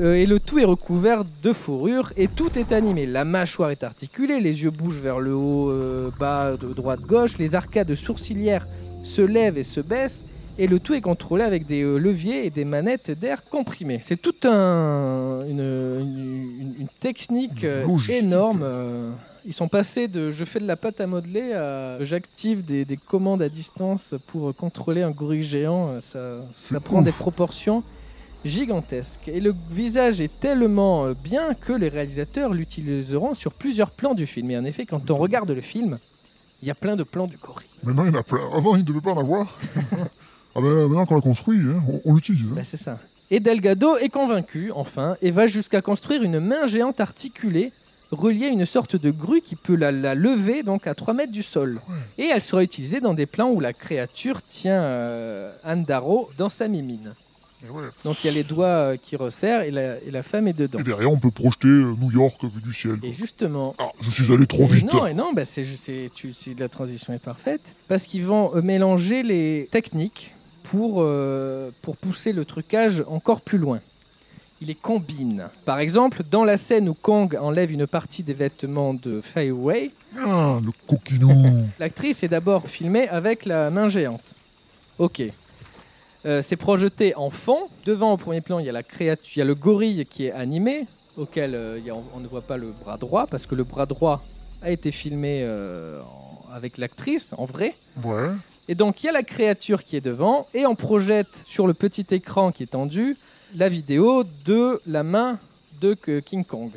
Euh, 0.01 0.15
et 0.15 0.25
le 0.25 0.39
tout 0.39 0.61
est 0.61 0.65
recouvert 0.65 1.25
de 1.43 1.53
fourrure 1.53 2.13
et 2.17 2.29
tout 2.29 2.59
est 2.59 2.71
animé. 2.71 3.07
La 3.07 3.25
mâchoire 3.25 3.71
est 3.71 3.83
articulée, 3.83 4.39
les 4.41 4.63
yeux 4.63 4.71
bougent 4.71 5.01
vers 5.01 5.19
le 5.19 5.35
haut, 5.35 5.69
euh, 5.69 6.11
bas, 6.19 6.57
de 6.57 6.73
droite, 6.73 7.01
gauche. 7.01 7.39
Les 7.39 7.57
arcades 7.57 7.93
sourcilières 7.97 8.69
se 9.03 9.21
lèvent 9.21 9.59
et 9.59 9.65
se 9.65 9.81
baissent. 9.81 10.25
Et 10.57 10.67
le 10.69 10.79
tout 10.79 10.95
est 10.95 11.01
contrôlé 11.01 11.43
avec 11.43 11.67
des 11.67 11.83
euh, 11.83 11.97
leviers 11.99 12.47
et 12.47 12.51
des 12.51 12.65
manettes 12.65 13.11
d'air 13.11 13.43
comprimées. 13.45 13.99
C'est 14.03 14.21
tout 14.21 14.35
un, 14.45 15.45
une, 15.49 15.59
une- 15.61 16.61
une- 16.61 16.75
une 16.81 16.89
technique 17.01 17.65
euh, 17.65 17.85
énorme. 18.09 18.61
euh. 18.63 19.11
Ils 19.47 19.53
sont 19.53 19.69
passés 19.69 20.07
de 20.09 20.31
je 20.31 20.45
fais 20.45 20.61
de 20.61 20.67
la 20.67 20.77
pâte 20.77 21.01
à 21.01 21.07
modeler 21.07 21.53
à 21.53 22.03
j'active 22.03 22.65
des, 22.65 22.85
des 22.85 22.97
commandes 22.97 23.43
à 23.43 23.49
distance 23.49 24.15
pour 24.29 24.55
contrôler 24.57 25.03
un 25.03 25.11
gorille 25.11 25.43
géant. 25.43 26.01
Ça, 26.01 26.37
ça 26.55 26.81
prend 26.81 27.01
ouf. 27.01 27.05
des 27.05 27.13
proportions 27.13 27.83
gigantesques. 28.45 29.29
Et 29.29 29.41
le 29.41 29.55
visage 29.71 30.21
est 30.21 30.31
tellement 30.41 31.11
bien 31.13 31.53
que 31.55 31.73
les 31.73 31.89
réalisateurs 31.89 32.55
l'utiliseront 32.55 33.35
sur 33.35 33.53
plusieurs 33.53 33.91
plans 33.91 34.15
du 34.15 34.27
film. 34.27 34.51
Et 34.53 34.57
en 34.57 34.65
effet, 34.65 34.87
quand 34.87 35.11
on 35.11 35.17
regarde 35.17 35.51
le 35.51 35.61
film, 35.61 35.99
il 36.63 36.69
y 36.69 36.71
a 36.71 36.75
plein 36.75 36.95
de 36.97 37.03
plans 37.03 37.27
du 37.27 37.37
gorille. 37.37 37.67
Maintenant, 37.83 38.05
il 38.05 38.13
y 38.15 38.17
en 38.17 38.21
a 38.21 38.23
plein. 38.23 38.39
Avant, 38.55 38.77
il 38.77 38.81
ne 38.81 38.85
devait 38.87 39.01
pas 39.01 39.13
en 39.13 39.19
avoir. 39.21 39.59
ah 40.55 40.61
ben, 40.61 40.89
maintenant 40.89 41.07
qu'on 41.07 41.15
l'a 41.17 41.21
construit, 41.21 41.59
hein, 41.59 41.83
on, 41.89 42.01
on 42.05 42.15
l'utilise. 42.15 42.47
hein. 42.51 42.55
Bah, 42.57 42.63
c'est 42.65 42.77
ça. 42.77 42.99
Et 43.31 43.41
Delgado 43.41 43.97
est 43.97 44.09
convaincu, 44.11 44.71
enfin, 44.75 45.17
et 45.23 45.31
va 45.31 45.47
jusqu'à 45.47 45.81
construire 45.81 46.23
une 46.23 46.39
main 46.41 46.67
géante 46.67 47.01
articulée 47.01 47.73
reliée 48.11 48.47
à 48.47 48.51
une 48.51 48.67
sorte 48.67 48.95
de 48.97 49.11
grue 49.11 49.41
qui 49.41 49.57
peut 49.57 49.75
la, 49.75 49.91
la 49.91 50.15
lever 50.15 50.63
donc 50.63 50.87
à 50.87 50.95
3 50.95 51.15
mètres 51.15 51.33
du 51.33 51.43
sol. 51.43 51.81
Et 52.19 52.25
elle 52.27 52.43
sera 52.43 52.63
utilisée 52.63 53.01
dans 53.01 53.15
des 53.15 53.27
plans 53.27 53.51
où 53.51 53.59
la 53.61 53.73
créature 53.73 54.43
tient 54.43 54.81
euh, 54.83 55.53
Anne 55.65 55.85
Darrow 55.85 56.31
dans 56.39 56.51
sa 56.51 56.69
mimine. 56.69 57.15
Ouais. 57.71 57.85
Donc 58.05 58.23
il 58.23 58.27
y 58.27 58.31
a 58.31 58.35
les 58.35 58.45
doigts 58.45 58.67
euh, 58.67 58.97
qui 59.03 59.17
resserrent 59.17 59.63
et 59.63 59.71
la, 59.71 59.97
et 60.03 60.11
la 60.11 60.23
femme 60.23 60.47
est 60.47 60.53
dedans. 60.53 60.79
Et 60.79 60.83
derrière, 60.85 61.11
on 61.11 61.17
peut 61.19 61.31
projeter 61.31 61.67
euh, 61.67 61.95
New 61.99 62.13
York 62.13 62.45
vu 62.45 62.61
du 62.61 62.75
ciel. 62.75 62.99
Et 63.03 63.15
justement, 63.15 63.75
Ah, 63.79 63.89
je 64.03 64.11
suis 64.11 64.31
allé 64.33 64.47
trop 64.47 64.67
vite. 64.67 64.93
Non, 64.93 65.07
et 65.07 65.15
non, 65.15 65.33
bah 65.33 65.47
c'est, 65.47 65.65
la 66.59 66.69
transition 66.69 67.15
est 67.15 67.19
parfaite. 67.19 67.75
Parce 67.89 68.05
qu'ils 68.05 68.27
vont 68.27 68.55
euh, 68.55 68.61
mélanger 68.61 69.23
les 69.23 69.67
techniques 69.73 70.35
pour, 70.65 70.97
euh, 70.99 71.71
pour 71.83 71.97
pousser 71.97 72.33
le 72.33 72.45
trucage 72.45 73.05
encore 73.07 73.41
plus 73.41 73.59
loin. 73.59 73.79
Ils 74.61 74.69
les 74.69 74.75
combinent. 74.75 75.49
Par 75.65 75.79
exemple, 75.79 76.23
dans 76.31 76.43
la 76.45 76.57
scène 76.57 76.89
où 76.89 76.95
Kong 76.95 77.37
enlève 77.41 77.71
une 77.71 77.87
partie 77.87 78.23
des 78.23 78.35
vêtements 78.35 78.95
de 78.95 79.21
Fei 79.21 79.51
Wei, 79.51 79.91
Ah, 80.19 80.59
le 80.65 80.71
coquinou. 80.87 81.65
l'actrice 81.79 82.23
est 82.23 82.29
d'abord 82.29 82.69
filmée 82.69 83.09
avec 83.09 83.45
la 83.47 83.71
main 83.71 83.89
géante. 83.89 84.35
Ok. 84.99 85.23
Euh, 86.27 86.41
c'est 86.41 86.57
projeté 86.57 87.15
en 87.17 87.31
fond. 87.31 87.69
Devant, 87.85 88.13
au 88.13 88.17
premier 88.17 88.41
plan, 88.41 88.59
il 88.59 88.65
y 88.67 88.69
a 88.69 88.73
la 88.73 88.83
créature, 88.83 89.33
il 89.37 89.39
y 89.41 89.43
a 89.43 89.45
le 89.45 89.55
gorille 89.55 90.07
qui 90.09 90.27
est 90.27 90.33
animé, 90.33 90.87
auquel 91.19 91.55
euh, 91.55 91.79
il 91.79 91.85
y 91.85 91.91
a- 91.91 91.95
on 92.15 92.21
ne 92.21 92.27
voit 92.29 92.41
pas 92.43 92.57
le 92.57 92.71
bras 92.73 92.97
droit, 92.97 93.27
parce 93.27 93.45
que 93.47 93.55
le 93.55 93.65
bras 93.65 93.87
droit 93.87 94.25
a 94.63 94.71
été 94.71 94.91
filmé 94.93 95.41
euh, 95.43 96.01
en- 96.01 96.53
avec 96.55 96.79
l'actrice, 96.79 97.35
en 97.37 97.45
vrai. 97.45 97.75
Ouais. 98.03 98.29
Et 98.69 98.75
donc, 98.75 99.03
il 99.03 99.07
y 99.07 99.09
a 99.09 99.13
la 99.13 99.23
créature 99.23 99.85
qui 99.85 99.97
est 99.97 100.01
devant, 100.01 100.47
et 100.55 100.67
on 100.67 100.75
projette 100.75 101.43
sur 101.45 101.67
le 101.67 101.75
petit 101.75 102.07
écran 102.11 102.53
qui 102.53 102.63
est 102.63 102.73
tendu 102.73 103.17
la 103.55 103.69
vidéo 103.69 104.25
de 104.45 104.81
la 104.87 105.03
main 105.03 105.39
de 105.81 105.95
King 106.21 106.45
Kong. 106.45 106.71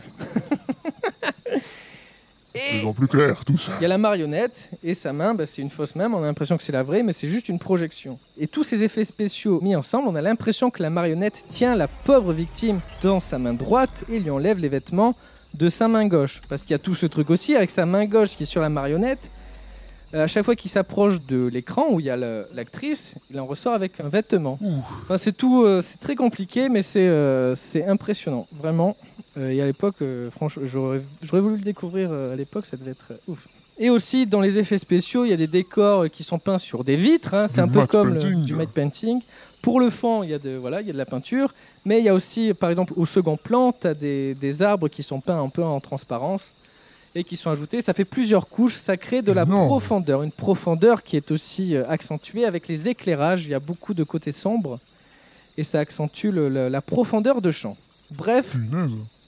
C'est 2.57 2.81
et 2.81 2.85
en 2.85 2.93
plus 2.93 3.07
clair, 3.07 3.45
tout 3.45 3.57
ça. 3.57 3.73
il 3.79 3.83
y 3.83 3.85
a 3.85 3.89
la 3.89 3.97
marionnette 3.97 4.71
et 4.83 4.93
sa 4.93 5.13
main, 5.13 5.33
bah, 5.33 5.45
c'est 5.45 5.61
une 5.61 5.69
fausse 5.69 5.95
main, 5.95 6.09
mais 6.09 6.15
on 6.15 6.23
a 6.23 6.25
l'impression 6.25 6.57
que 6.57 6.63
c'est 6.63 6.71
la 6.71 6.83
vraie, 6.83 7.03
mais 7.03 7.13
c'est 7.13 7.27
juste 7.27 7.49
une 7.49 7.59
projection. 7.59 8.17
Et 8.39 8.47
tous 8.47 8.63
ces 8.63 8.83
effets 8.83 9.03
spéciaux 9.03 9.59
mis 9.61 9.75
ensemble, 9.75 10.07
on 10.07 10.15
a 10.15 10.21
l'impression 10.21 10.69
que 10.69 10.81
la 10.81 10.89
marionnette 10.89 11.45
tient 11.49 11.75
la 11.75 11.87
pauvre 11.87 12.33
victime 12.33 12.79
dans 13.01 13.19
sa 13.19 13.37
main 13.37 13.53
droite 13.53 14.03
et 14.09 14.19
lui 14.19 14.29
enlève 14.29 14.57
les 14.57 14.69
vêtements 14.69 15.15
de 15.53 15.69
sa 15.69 15.87
main 15.87 16.07
gauche. 16.07 16.41
Parce 16.49 16.63
qu'il 16.63 16.71
y 16.71 16.75
a 16.75 16.79
tout 16.79 16.95
ce 16.95 17.05
truc 17.05 17.29
aussi 17.29 17.55
avec 17.55 17.69
sa 17.69 17.85
main 17.85 18.05
gauche 18.05 18.35
qui 18.35 18.43
est 18.43 18.47
sur 18.47 18.61
la 18.61 18.69
marionnette. 18.69 19.29
Euh, 20.13 20.23
À 20.23 20.27
chaque 20.27 20.45
fois 20.45 20.55
qu'il 20.55 20.71
s'approche 20.71 21.21
de 21.27 21.47
l'écran 21.47 21.87
où 21.91 21.99
il 21.99 22.05
y 22.05 22.09
a 22.09 22.15
l'actrice, 22.17 23.15
il 23.31 23.39
en 23.39 23.45
ressort 23.45 23.73
avec 23.73 23.99
un 23.99 24.09
vêtement. 24.09 24.57
Enfin, 25.03 25.17
c'est 25.17 25.35
tout, 25.35 25.63
euh, 25.63 25.81
c'est 25.81 25.99
très 25.99 26.15
compliqué, 26.15 26.69
mais 26.69 26.81
c'est 26.81 27.07
euh, 27.07 27.55
c'est 27.55 27.85
impressionnant, 27.85 28.47
vraiment. 28.51 28.95
Euh, 29.37 29.49
et 29.49 29.61
à 29.61 29.65
l'époque, 29.65 29.97
franchement, 30.31 30.63
j'aurais 30.65 31.41
voulu 31.41 31.57
le 31.57 31.61
découvrir 31.63 32.11
à 32.11 32.35
l'époque, 32.35 32.65
ça 32.65 32.77
devait 32.77 32.91
être 32.91 33.13
ouf. 33.27 33.47
Et 33.79 33.91
aussi, 33.91 34.25
dans 34.25 34.41
les 34.41 34.57
effets 34.57 34.79
spéciaux, 34.79 35.23
il 35.25 35.29
y 35.29 35.33
a 35.33 35.37
des 35.37 35.45
décors 35.45 36.09
qui 36.09 36.23
sont 36.23 36.39
peints 36.39 36.57
sur 36.57 36.83
des 36.83 36.95
vitres. 36.95 37.35
hein, 37.35 37.47
c'est 37.47 37.61
un 37.61 37.67
peu 37.67 37.85
comme 37.85 38.15
le- 38.15 38.19
painting. 38.19 38.41
du 38.43 38.55
matte 38.55 38.71
painting. 38.71 39.21
Pour 39.61 39.79
le 39.79 39.91
fond, 39.91 40.23
il 40.23 40.31
y, 40.31 40.33
a 40.33 40.39
de, 40.39 40.55
voilà, 40.55 40.81
il 40.81 40.87
y 40.87 40.89
a 40.89 40.93
de 40.93 40.97
la 40.97 41.05
peinture. 41.05 41.53
Mais 41.85 41.99
il 41.99 42.05
y 42.05 42.09
a 42.09 42.15
aussi, 42.15 42.55
par 42.55 42.71
exemple, 42.71 42.93
au 42.95 43.05
second 43.05 43.37
plan, 43.37 43.71
tu 43.79 43.85
as 43.85 43.93
des, 43.93 44.33
des 44.33 44.61
arbres 44.63 44.87
qui 44.87 45.03
sont 45.03 45.19
peints 45.19 45.39
un 45.39 45.49
peu 45.49 45.63
en 45.63 45.79
transparence 45.79 46.55
et 47.17 47.23
qui 47.23 47.35
sont 47.35 47.49
ajoutés. 47.49 47.81
Ça 47.81 47.93
fait 47.93 48.05
plusieurs 48.05 48.47
couches. 48.47 48.75
Ça 48.75 48.95
crée 48.95 49.21
de 49.21 49.31
la 49.31 49.45
profondeur. 49.65 50.21
Une 50.23 50.31
profondeur 50.31 51.01
qui 51.03 51.17
est 51.17 51.31
aussi 51.31 51.75
euh, 51.75 51.83
accentuée 51.89 52.45
avec 52.45 52.67
les 52.67 52.87
éclairages. 52.87 53.45
Il 53.45 53.49
y 53.49 53.53
a 53.55 53.59
beaucoup 53.59 53.93
de 53.93 54.03
côtés 54.03 54.31
sombres. 54.31 54.79
Et 55.57 55.63
ça 55.63 55.79
accentue 55.79 56.27
le- 56.27 56.49
le- 56.49 56.69
la 56.69 56.81
profondeur 56.81 57.41
de 57.41 57.51
champ. 57.51 57.75
Bref. 58.11 58.55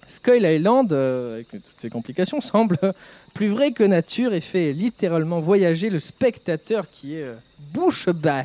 Skull 0.05 0.43
Island, 0.43 0.91
euh, 0.93 1.35
avec 1.35 1.49
toutes 1.51 1.63
ces 1.77 1.89
complications, 1.89 2.41
semble 2.53 2.77
plus 3.33 3.47
vrai 3.47 3.71
que 3.71 3.83
nature 3.83 4.33
et 4.33 4.41
fait 4.41 4.71
littéralement 4.73 5.39
voyager 5.39 5.89
le 5.89 5.99
spectateur 5.99 6.89
qui 6.91 7.15
est 7.15 7.23
euh, 7.23 7.33
bouche 7.73 8.07
bée. 8.09 8.43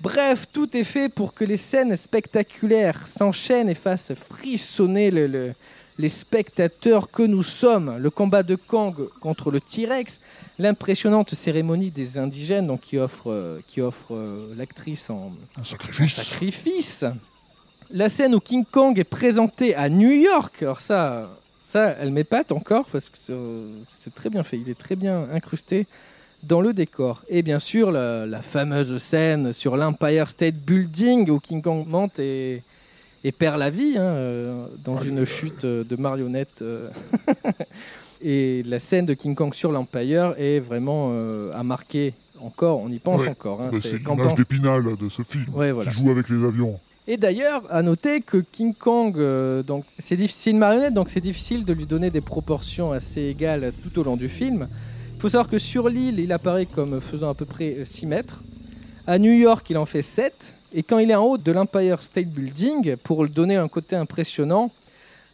Bref, 0.00 0.46
tout 0.52 0.76
est 0.76 0.84
fait 0.84 1.08
pour 1.08 1.32
que 1.32 1.44
les 1.44 1.56
scènes 1.56 1.96
spectaculaires 1.96 3.06
s'enchaînent 3.08 3.68
et 3.70 3.74
fassent 3.74 4.12
frissonner 4.14 5.10
le- 5.10 5.26
le- 5.26 5.52
les 5.98 6.08
spectateurs 6.08 7.10
que 7.10 7.22
nous 7.22 7.42
sommes. 7.42 7.96
Le 7.98 8.10
combat 8.10 8.42
de 8.42 8.54
Kang 8.54 8.94
contre 9.20 9.50
le 9.50 9.60
T-Rex, 9.60 10.20
l'impressionnante 10.58 11.34
cérémonie 11.34 11.90
des 11.90 12.18
indigènes 12.18 12.66
donc, 12.66 12.80
qui 12.82 12.98
offre, 12.98 13.30
euh, 13.30 13.60
qui 13.66 13.80
offre 13.80 14.14
euh, 14.14 14.52
l'actrice 14.56 15.08
en, 15.10 15.32
Un 15.58 15.64
sacrifice. 15.64 16.14
sacrifice. 16.14 17.04
La 17.90 18.08
scène 18.08 18.34
où 18.34 18.40
King 18.40 18.64
Kong 18.70 18.98
est 18.98 19.04
présenté 19.04 19.74
à 19.74 19.88
New 19.88 20.10
York, 20.10 20.62
alors 20.62 20.80
ça, 20.80 21.30
ça, 21.64 21.90
elle 22.00 22.10
m'épate 22.10 22.52
encore 22.52 22.84
parce 22.86 23.08
que 23.08 23.16
c'est- 23.16 23.32
c'est 23.84 24.14
très 24.14 24.28
bien 24.28 24.42
fait. 24.42 24.58
Il 24.58 24.68
est 24.68 24.78
très 24.78 24.96
bien 24.96 25.28
incrusté 25.32 25.86
dans 26.42 26.60
le 26.60 26.72
décor. 26.72 27.22
Et 27.28 27.42
bien 27.42 27.58
sûr, 27.58 27.90
la, 27.90 28.26
la 28.26 28.42
fameuse 28.42 28.98
scène 28.98 29.52
sur 29.52 29.76
l'Empire 29.76 30.28
State 30.30 30.56
Building 30.56 31.30
où 31.30 31.38
King 31.40 31.62
Kong 31.62 31.86
monte 31.86 32.18
et, 32.18 32.62
et 33.26 33.32
perd 33.32 33.58
la 33.58 33.70
vie 33.70 33.94
hein, 33.98 34.02
euh, 34.02 34.66
dans 34.84 34.98
une 34.98 35.24
chute 35.24 35.64
euh, 35.64 35.82
de 35.82 35.96
marionnette. 35.96 36.62
euh. 36.62 36.88
et 38.22 38.62
la 38.64 38.78
scène 38.78 39.04
de 39.06 39.14
King 39.14 39.34
Kong 39.34 39.52
sur 39.52 39.72
l'Empire 39.72 40.34
est 40.38 40.60
vraiment 40.60 41.12
à 41.52 41.62
marquer 41.62 42.14
encore. 42.40 42.80
On 42.80 42.88
y 42.90 42.98
pense 42.98 43.20
Ouais. 43.22 43.28
encore. 43.30 43.60
hein. 43.62 43.70
Bah, 43.72 43.78
C'est 43.82 43.98
l'image 43.98 44.34
d'épinal 44.34 44.82
de 44.96 45.08
ce 45.08 45.22
film. 45.22 45.46
Ouais, 45.54 45.72
voilà. 45.72 45.90
Qui 45.90 45.96
joue 46.02 46.10
avec 46.10 46.28
les 46.28 46.44
avions. 46.44 46.78
Et 47.08 47.16
d'ailleurs, 47.16 47.62
à 47.70 47.82
noter 47.82 48.20
que 48.20 48.38
King 48.38 48.74
Kong, 48.74 49.14
euh, 49.16 49.62
donc 49.62 49.84
c'est 49.98 50.16
une 50.50 50.58
marionnette, 50.58 50.92
donc 50.94 51.08
c'est 51.08 51.20
difficile 51.20 51.64
de 51.64 51.72
lui 51.72 51.86
donner 51.86 52.10
des 52.10 52.20
proportions 52.20 52.90
assez 52.92 53.22
égales 53.22 53.72
tout 53.82 53.98
au 54.00 54.02
long 54.02 54.16
du 54.16 54.28
film. 54.28 54.68
Il 55.14 55.20
faut 55.20 55.28
savoir 55.28 55.48
que 55.48 55.58
sur 55.58 55.88
l'île, 55.88 56.18
il 56.20 56.32
apparaît 56.32 56.66
comme 56.66 57.00
faisant 57.00 57.30
à 57.30 57.34
peu 57.34 57.44
près 57.44 57.76
euh, 57.78 57.84
6 57.84 58.06
mètres. 58.06 58.42
À 59.06 59.18
New 59.18 59.32
York, 59.32 59.68
il 59.70 59.78
en 59.78 59.86
fait 59.86 60.02
7. 60.02 60.55
Et 60.72 60.82
quand 60.82 60.98
il 60.98 61.10
est 61.10 61.14
en 61.14 61.22
haut 61.24 61.38
de 61.38 61.52
l'Empire 61.52 62.02
State 62.02 62.26
Building, 62.26 62.96
pour 62.96 63.24
lui 63.24 63.30
donner 63.30 63.56
un 63.56 63.68
côté 63.68 63.96
impressionnant, 63.96 64.70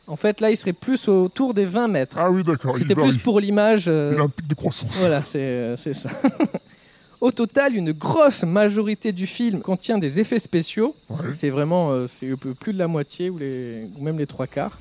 en 0.06 0.16
fait 0.16 0.40
là, 0.40 0.50
il 0.50 0.56
serait 0.56 0.72
plus 0.72 1.08
autour 1.08 1.54
des 1.54 1.64
20 1.64 1.88
mètres. 1.88 2.16
Ah 2.18 2.30
oui, 2.30 2.42
d'accord. 2.42 2.76
C'était 2.76 2.94
plus 2.94 3.16
pour 3.16 3.40
l'image. 3.40 3.84
euh, 3.88 4.26
de 4.46 4.54
croissance. 4.54 4.98
voilà, 5.00 5.22
c'est 5.22 5.38
euh, 5.40 5.76
ça. 5.76 6.10
Au 7.20 7.30
total, 7.30 7.76
une 7.76 7.92
grosse 7.92 8.42
majorité 8.42 9.12
du 9.12 9.28
film 9.28 9.60
contient 9.60 9.96
des 9.98 10.18
effets 10.18 10.40
spéciaux. 10.40 10.94
Ouais. 11.08 11.32
C'est 11.36 11.50
vraiment 11.50 11.90
euh, 11.92 12.06
c'est 12.08 12.34
plus 12.36 12.72
de 12.72 12.78
la 12.78 12.88
moitié 12.88 13.30
ou, 13.30 13.38
les, 13.38 13.86
ou 13.96 14.02
même 14.02 14.18
les 14.18 14.26
trois 14.26 14.48
quarts. 14.48 14.78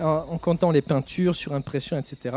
en, 0.00 0.26
en 0.28 0.38
comptant 0.38 0.72
les 0.72 0.82
peintures, 0.82 1.36
surimpression, 1.36 1.96
etc. 1.98 2.36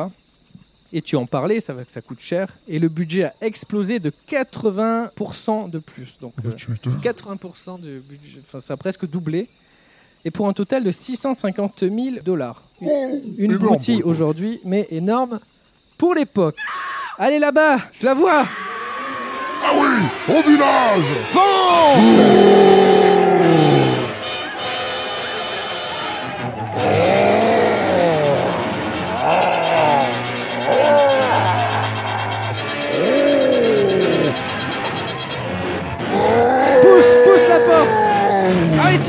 Et 0.97 1.01
tu 1.01 1.17
en 1.17 1.25
parlais, 1.25 1.59
ça 1.59 1.73
va 1.73 1.83
que 1.83 1.91
ça 1.91 1.99
coûte 1.99 2.21
cher. 2.21 2.47
Et 2.69 2.79
le 2.79 2.87
budget 2.87 3.25
a 3.25 3.33
explosé 3.41 3.99
de 3.99 4.13
80% 4.31 5.69
de 5.69 5.79
plus. 5.79 6.17
Donc 6.21 6.31
Bah, 6.41 6.51
euh, 6.51 6.53
tu 6.55 6.71
m'étonnes. 6.71 6.97
80% 7.03 7.81
du 7.81 7.99
budget, 7.99 8.39
enfin 8.47 8.61
ça 8.61 8.75
a 8.75 8.77
presque 8.77 9.05
doublé. 9.05 9.49
Et 10.23 10.31
pour 10.31 10.47
un 10.47 10.53
total 10.53 10.85
de 10.85 10.91
650 10.91 11.81
000 11.81 11.91
dollars. 12.23 12.63
Une, 12.79 12.89
une 13.37 13.57
broutille 13.57 14.03
aujourd'hui, 14.03 14.61
mais 14.63 14.87
énorme 14.89 15.39
pour 15.97 16.15
l'époque. 16.15 16.55
Allez 17.17 17.39
là-bas, 17.39 17.77
je 17.99 18.05
la 18.05 18.13
vois 18.13 18.45
Ah 19.63 19.71
oui 19.77 20.33
Au 20.33 20.41
village 20.49 21.05
Fonce 21.25 22.74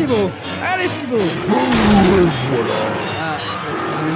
Thibaut. 0.06 0.30
Allez 0.62 0.88
Thibaut. 0.90 1.16
Et 1.16 1.20
voilà. 1.48 2.74
Ah, 3.20 3.36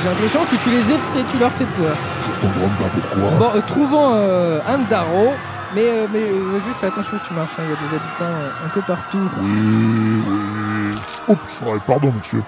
j'ai- 0.03 0.09
l'impression 0.09 0.41
que 0.51 0.57
tu 0.57 0.71
les 0.71 0.81
effraies, 0.83 1.25
tu 1.29 1.37
leur 1.39 1.51
fais 1.53 1.65
peur. 1.65 1.97
Je 2.27 2.47
comprends 2.47 2.69
pas 2.79 2.89
pourquoi. 2.91 3.31
Bon, 3.39 3.57
euh, 3.57 3.61
trouvons 3.67 4.11
euh, 4.15 4.61
un 4.69 4.79
Darrow, 4.89 5.33
mais, 5.75 5.83
euh, 5.85 6.07
mais 6.13 6.21
euh, 6.21 6.61
juste 6.61 6.79
fais 6.79 6.87
attention 6.87 7.17
où 7.17 7.27
tu 7.27 7.35
marches, 7.35 7.51
hein, 7.59 7.63
il 7.65 7.71
y 7.71 7.73
a 7.73 7.77
des 7.77 7.97
habitants 7.97 8.39
un 8.65 8.69
peu 8.69 8.81
partout. 8.83 9.19
Oui, 9.41 10.23
oui. 10.29 10.97
Oups, 11.29 11.61
ouais, 11.67 11.79
pardon, 11.87 12.13
monsieur. 12.17 12.43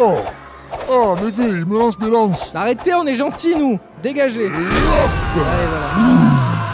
Oh. 0.00 0.18
Oh, 0.90 1.16
mais 1.22 1.30
viens, 1.30 1.46
il 1.46 1.64
me 1.66 1.78
lance 1.78 1.96
des 1.98 2.10
lances. 2.10 2.52
Arrêtez, 2.54 2.94
on 2.94 3.06
est 3.06 3.14
gentils 3.14 3.54
nous. 3.56 3.78
Dégagez. 4.02 4.46
Allez, 4.46 4.52
voilà. 5.34 5.86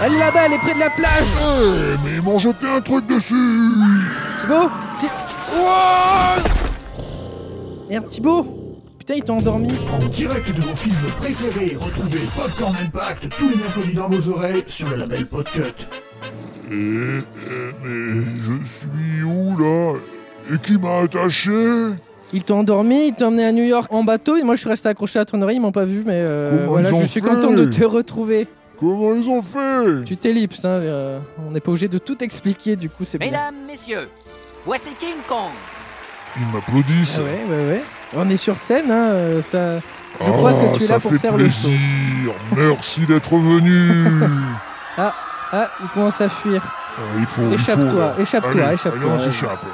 Elle 0.05 0.15
est 0.15 0.19
là-bas, 0.19 0.41
elle 0.47 0.53
est 0.55 0.59
près 0.59 0.75
de 0.75 0.81
la 0.81 0.91
plage. 0.91 1.29
Eh, 1.41 1.97
mais 2.05 2.17
ils 2.17 2.23
m'ont 2.23 2.39
jeté 2.39 2.67
un 2.69 2.81
truc 2.81 3.07
dessus. 3.07 3.71
Thibaut? 4.41 4.69
Thi- 4.92 4.92
Wow 5.55 6.43
Merde, 7.89 8.09
Thibaut 8.09 8.47
Putain, 8.99 9.15
ils 9.15 9.23
t'ont 9.23 9.39
endormi. 9.39 9.73
En 9.93 10.07
direct 10.09 10.47
de 10.55 10.61
vos 10.61 10.77
films 10.77 10.95
préférés, 11.19 11.77
retrouvez 11.81 12.21
Popcorn 12.37 12.77
Impact 12.77 13.29
tous 13.37 13.49
les 13.49 13.57
mercredis 13.57 13.95
dans 13.95 14.09
vos 14.09 14.31
oreilles 14.31 14.63
sur 14.69 14.89
le 14.91 14.97
label 14.97 15.27
Podcut. 15.27 15.61
Et, 16.71 16.75
eh, 16.75 17.23
mais 17.83 18.23
je 18.25 18.65
suis 18.65 19.23
où, 19.25 19.57
là? 19.59 19.95
Et 20.53 20.59
qui 20.59 20.79
m'a 20.79 21.01
attaché? 21.01 21.51
Ils 22.33 22.45
t'ont 22.45 22.61
endormi, 22.61 23.09
ils 23.09 23.13
t'ont 23.13 23.27
emmené 23.27 23.45
à 23.45 23.53
New 23.53 23.65
York 23.65 23.93
en 23.93 24.05
bateau, 24.05 24.37
et 24.37 24.43
moi 24.43 24.55
je 24.55 24.61
suis 24.61 24.71
resté 24.71 24.89
accroché 24.89 25.19
à 25.19 25.25
ton 25.25 25.43
oreille, 25.43 25.57
ils 25.57 25.61
m'ont 25.61 25.73
pas 25.73 25.85
vu, 25.85 26.03
mais 26.07 26.15
euh, 26.15 26.67
voilà, 26.69 26.93
je 26.93 27.07
suis 27.07 27.21
content 27.21 27.53
de 27.53 27.65
te 27.65 27.85
retrouver. 27.85 28.47
Comment 28.79 29.15
ils 29.15 29.29
ont 29.29 29.43
fait? 29.43 30.05
Tu 30.05 30.17
t'ellipses, 30.17 30.65
hein, 30.65 30.69
euh, 30.69 31.19
on 31.47 31.51
n'est 31.51 31.61
pas 31.61 31.71
obligé 31.71 31.89
de 31.89 31.99
tout 31.99 32.23
expliquer, 32.25 32.77
du 32.77 32.89
coup 32.89 33.05
c'est 33.05 33.19
bien. 33.19 33.27
Mesdames, 33.27 33.55
messieurs, 33.67 34.09
voici 34.65 34.95
King 34.95 35.17
Kong. 35.29 35.53
Ils 36.37 36.47
m'applaudissent 36.47 37.17
Ah 37.19 37.23
ouais, 37.23 37.45
ouais, 37.49 37.69
ouais. 37.73 37.85
On 38.15 38.29
est 38.31 38.37
sur 38.37 38.59
scène, 38.59 38.91
hein, 38.91 39.11
euh, 39.11 39.43
ça... 39.43 39.81
Je 40.21 40.31
crois 40.31 40.53
Ah, 40.59 40.67
que 40.73 40.77
tu 40.79 40.83
es 40.85 40.87
ça 40.87 40.95
là 40.95 41.01
pour 41.01 41.11
fait 41.11 41.19
faire 41.19 41.33
le 41.37 41.45
plaisir. 41.45 41.71
show. 42.25 42.33
Merci 42.57 43.01
d'être 43.07 43.31
venu 43.37 43.91
Ah, 44.99 45.69
il 45.83 45.89
commence 45.89 46.21
à 46.21 46.29
fuir. 46.29 46.63
Ah, 46.97 47.01
il 47.19 47.27
faut, 47.27 47.43
il 47.49 47.55
Échappe-toi, 47.55 48.15
échappe-toi, 48.19 48.73
échappe-toi. 48.73 49.11
Allez, 49.13 49.15
on 49.15 49.19
s'échappe. 49.19 49.65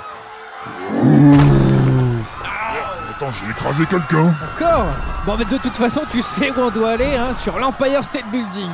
Attends, 3.10 3.32
j'ai 3.44 3.50
écrasé 3.50 3.86
quelqu'un. 3.86 4.32
Encore 4.54 4.86
Bon, 5.26 5.36
mais 5.38 5.44
de 5.44 5.56
toute 5.58 5.76
façon, 5.76 6.02
tu 6.10 6.22
sais 6.22 6.50
où 6.50 6.54
on 6.60 6.70
doit 6.70 6.90
aller, 6.92 7.16
hein, 7.16 7.34
sur 7.34 7.58
l'Empire 7.58 8.02
State 8.04 8.26
Building. 8.30 8.70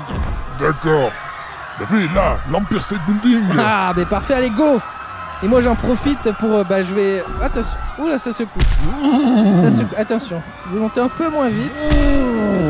D'accord. 0.61 1.11
Bah, 1.81 1.87
là, 2.15 2.39
l'Empire 2.51 2.83
State 2.85 3.01
Building. 3.07 3.45
Ah, 3.59 3.93
mais 3.97 4.05
parfait, 4.05 4.35
allez, 4.35 4.51
go 4.51 4.81
Et 5.45 5.47
moi, 5.47 5.61
j'en 5.61 5.75
profite 5.75 6.33
pour... 6.41 6.55
euh, 6.55 6.65
bah, 6.65 6.83
je 6.83 6.95
vais... 6.95 7.23
Attention. 7.43 7.77
Oula, 8.03 8.17
ça 8.17 8.33
secoue. 8.33 8.59
Ça 9.61 9.71
secoue. 9.71 9.95
Attention. 9.99 10.41
Je 10.67 10.75
vais 10.75 10.81
monter 10.81 11.01
un 11.01 11.09
peu 11.09 11.29
moins 11.29 11.51
vite. 11.51 11.71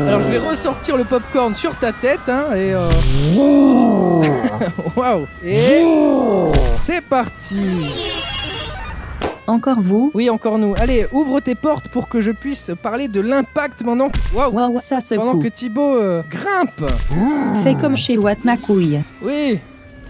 Alors, 0.05 0.19
je 0.19 0.27
vais 0.27 0.39
ressortir 0.39 0.97
le 0.97 1.05
popcorn 1.05 1.55
sur 1.55 1.77
ta 1.77 1.93
tête, 1.93 2.27
hein, 2.27 2.47
et... 2.53 2.73
euh, 2.73 2.89
Waouh 4.97 5.25
Et... 5.41 5.85
C'est 6.77 6.99
parti 6.99 7.61
Encore 9.47 9.79
vous? 9.79 10.11
Oui, 10.13 10.29
encore 10.29 10.57
nous. 10.57 10.73
Allez, 10.77 11.05
ouvre 11.13 11.39
tes 11.39 11.55
portes 11.55 11.87
pour 11.87 12.09
que 12.09 12.19
je 12.19 12.31
puisse 12.31 12.71
parler 12.81 13.07
de 13.07 13.21
l'impact 13.21 13.83
pendant 13.85 14.09
que... 14.09 14.17
Waouh 14.33 14.79
ça 14.81 14.99
Pendant 15.15 15.39
que 15.39 15.47
Thibaut 15.47 15.97
euh, 15.97 16.23
grimpe 16.29 16.91
Fais 17.63 17.75
comme 17.75 17.95
chez 17.95 18.17
Watt 18.17 18.43
ma 18.43 18.57
couille. 18.57 18.99
Oui 19.21 19.59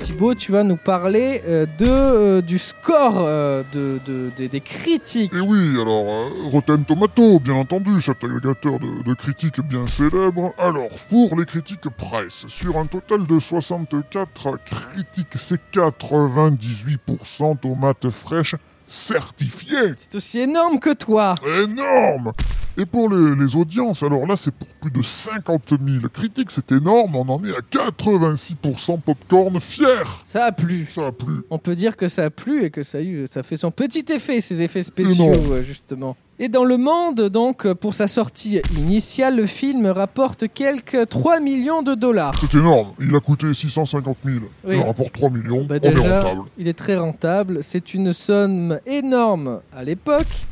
Thibaut, 0.06 0.36
tu 0.36 0.52
vas 0.52 0.62
nous 0.64 0.76
parler 0.78 1.42
euh, 1.48 1.66
de, 1.80 1.86
euh, 1.90 2.42
du 2.42 2.60
score 2.60 3.16
euh, 3.18 3.64
de, 3.74 4.00
de- 4.06 4.32
de- 4.38 4.46
des 4.46 4.62
critiques. 4.62 5.34
Et 5.34 5.40
oui, 5.40 5.82
alors, 5.82 6.30
Rotten 6.52 6.86
Tomato, 6.86 7.40
bien 7.40 7.56
entendu, 7.56 8.00
cet 8.02 8.24
agrégateur 8.24 8.78
de 8.80 9.14
critiques 9.16 9.62
bien 9.62 9.88
célèbre. 9.88 10.54
Alors, 10.60 10.90
pour 11.10 11.36
les 11.40 11.46
critiques 11.46 11.90
presse, 11.90 12.46
sur 12.48 12.78
un 12.78 12.86
total 12.86 13.26
de 13.26 13.40
64 13.40 14.60
critiques, 14.64 15.34
c'est 15.38 15.60
98% 15.74 17.58
tomates 17.60 18.10
fraîches 18.12 18.56
certifiées. 18.88 19.94
C'est 19.98 20.16
aussi 20.16 20.40
énorme 20.40 20.80
que 20.80 20.94
toi 20.94 21.36
Énorme 21.46 22.32
Et 22.78 22.86
pour 22.86 23.10
les, 23.10 23.36
les 23.36 23.56
audiences, 23.56 24.04
alors 24.04 24.26
là, 24.26 24.36
c'est 24.38 24.52
pour 24.54 24.68
plus 24.82 24.92
de 24.92 25.02
50 25.02 25.70
000 25.70 26.10
critiques, 26.14 26.52
c'est 26.52 26.72
énorme, 26.72 27.16
on 27.16 27.28
en 27.30 27.44
est 27.44 27.52
à 27.56 27.60
86% 27.62 29.02
popcorn 29.02 29.60
fier. 29.60 30.22
Ça 30.24 30.46
a 30.46 30.52
plu. 30.52 30.88
Ça 30.90 31.08
a 31.08 31.12
plu. 31.12 31.42
On 31.50 31.58
peut 31.58 31.76
dire 31.76 31.96
que 31.96 32.08
ça 32.08 32.26
a 32.26 32.30
plu 32.30 32.64
et 32.64 32.70
que 32.72 32.84
ça 32.84 32.98
a, 33.00 33.02
eu, 33.02 33.26
ça 33.28 33.44
fait 33.44 33.58
son 33.58 33.72
petit 33.72 34.06
effet, 34.12 34.42
ces 34.42 34.62
effets 34.62 34.84
spéciaux, 34.84 35.34
Énorme. 35.34 35.54
euh, 35.54 35.62
justement. 35.62 36.16
Et 36.38 36.50
dans 36.50 36.66
le 36.66 36.76
monde, 36.78 37.22
donc, 37.30 37.72
pour 37.76 37.94
sa 37.94 38.08
sortie 38.08 38.60
initiale, 38.78 39.38
le 39.38 39.46
film 39.46 39.86
rapporte 39.86 40.52
quelques 40.54 41.08
3 41.08 41.40
millions 41.40 41.82
de 41.82 41.96
dollars. 41.96 42.36
C'est 42.42 42.56
énorme, 42.58 42.90
il 43.00 43.16
a 43.16 43.22
coûté 43.22 43.54
650 43.54 44.18
000. 44.26 44.40
Oui. 44.66 44.76
Il 44.78 44.82
rapporte 44.82 45.14
3 45.14 45.30
millions, 45.30 45.64
Bah, 45.64 45.76
on 45.82 45.88
est 45.88 45.96
rentable. 45.98 46.42
il 46.58 46.68
est 46.68 46.78
très 46.78 46.98
rentable. 46.98 47.60
C'est 47.64 47.94
une 47.94 48.12
somme 48.12 48.80
énorme 48.86 49.62
à 49.74 49.84
l'époque. 49.86 50.46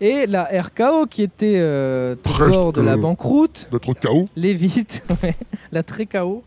Et 0.00 0.26
la 0.26 0.44
RKO, 0.52 1.06
qui 1.06 1.22
était 1.22 1.58
euh, 1.58 2.16
au 2.26 2.48
bord 2.48 2.72
de 2.72 2.80
la 2.80 2.94
euh, 2.94 2.96
banqueroute, 2.96 3.68
D'être 3.70 3.94
KO 3.94 4.28
l'évite, 4.34 5.04
ouais, 5.22 5.36
la 5.70 5.84
très 5.84 6.06
KO. 6.06 6.42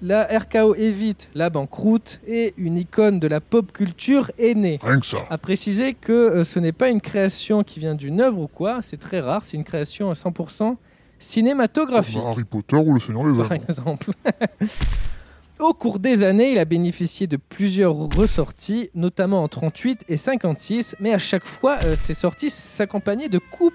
La 0.00 0.24
RKO 0.24 0.76
évite 0.76 1.28
la 1.34 1.50
banqueroute 1.50 2.20
et 2.26 2.54
une 2.56 2.76
icône 2.76 3.18
de 3.18 3.26
la 3.26 3.40
pop 3.40 3.72
culture 3.72 4.30
est 4.38 4.54
née. 4.54 4.78
Rien 4.82 5.00
que 5.00 5.06
ça. 5.06 5.18
À 5.28 5.38
préciser 5.38 5.94
que 5.94 6.12
euh, 6.12 6.44
ce 6.44 6.60
n'est 6.60 6.72
pas 6.72 6.88
une 6.88 7.00
création 7.00 7.64
qui 7.64 7.80
vient 7.80 7.96
d'une 7.96 8.20
œuvre 8.20 8.38
ou 8.42 8.46
quoi, 8.46 8.80
c'est 8.80 8.96
très 8.98 9.18
rare, 9.18 9.44
c'est 9.44 9.56
une 9.56 9.64
création 9.64 10.10
à 10.10 10.14
100% 10.14 10.76
cinématographique 11.18 12.18
Harry 12.24 12.44
Potter 12.44 12.76
ou 12.76 12.94
le 12.94 13.00
Seigneur 13.00 13.24
des 13.24 13.36
par 13.36 13.50
Anneaux. 13.50 13.64
exemple. 13.68 14.10
Au 15.58 15.74
cours 15.74 15.98
des 15.98 16.22
années, 16.22 16.52
il 16.52 16.58
a 16.60 16.64
bénéficié 16.64 17.26
de 17.26 17.36
plusieurs 17.36 17.94
ressorties, 17.96 18.90
notamment 18.94 19.42
en 19.42 19.48
38 19.48 20.04
et 20.06 20.16
56, 20.16 20.94
mais 21.00 21.12
à 21.12 21.18
chaque 21.18 21.44
fois, 21.44 21.78
euh, 21.82 21.96
ces 21.96 22.14
sorties 22.14 22.50
s'accompagnaient 22.50 23.28
de 23.28 23.40
coupes 23.40 23.74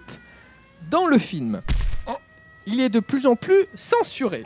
dans 0.90 1.08
le 1.08 1.18
film. 1.18 1.62
Il 2.66 2.80
est 2.80 2.88
de 2.88 3.02
plus 3.02 3.28
en 3.28 3.36
plus 3.36 3.66
censuré. 3.76 4.42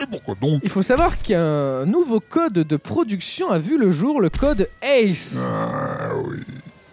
Et 0.00 0.06
pourquoi 0.06 0.34
donc 0.40 0.60
Il 0.62 0.68
faut 0.70 0.82
savoir 0.82 1.18
qu'un 1.18 1.84
nouveau 1.86 2.20
code 2.20 2.52
de 2.52 2.76
production 2.76 3.50
a 3.50 3.58
vu 3.58 3.78
le 3.78 3.90
jour, 3.90 4.20
le 4.20 4.30
code 4.30 4.68
ACE. 4.82 5.46
Ah 5.46 6.10
oui. 6.16 6.38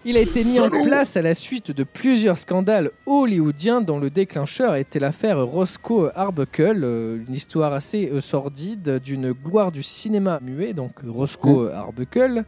Il 0.08 0.16
a 0.16 0.20
été 0.20 0.44
mis 0.44 0.60
en 0.60 0.70
place 0.70 1.16
à 1.16 1.22
la 1.22 1.34
suite 1.34 1.72
de 1.72 1.82
plusieurs 1.82 2.38
scandales 2.38 2.92
hollywoodiens 3.06 3.80
dont 3.80 3.98
le 3.98 4.08
déclencheur 4.08 4.76
était 4.76 5.00
l'affaire 5.00 5.44
Roscoe 5.44 6.12
Arbuckle, 6.14 6.84
euh, 6.84 7.18
une 7.26 7.34
histoire 7.34 7.72
assez 7.72 8.08
euh, 8.12 8.20
sordide 8.20 9.00
d'une 9.02 9.32
gloire 9.32 9.72
du 9.72 9.82
cinéma 9.82 10.38
muet, 10.42 10.74
donc 10.74 10.92
Roscoe 11.04 11.72
Arbuckle, 11.74 12.44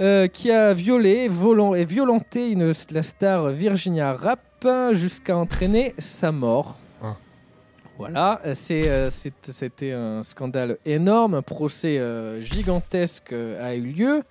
euh, 0.00 0.26
qui 0.26 0.50
a 0.50 0.74
violé 0.74 1.26
volant, 1.28 1.74
et 1.74 1.86
violenté 1.86 2.50
une, 2.50 2.74
la 2.90 3.02
star 3.02 3.48
Virginia 3.48 4.12
Rapp 4.12 4.68
jusqu'à 4.92 5.38
entraîner 5.38 5.94
sa 5.96 6.32
mort. 6.32 6.76
Voilà, 7.98 8.40
euh, 8.46 8.54
euh, 8.70 9.10
c'était 9.10 9.92
un 9.92 10.22
scandale 10.22 10.78
énorme, 10.84 11.34
un 11.34 11.42
procès 11.42 11.98
euh, 11.98 12.40
gigantesque 12.40 13.32
a 13.32 13.74
eu 13.74 13.82
lieu. 13.82 14.22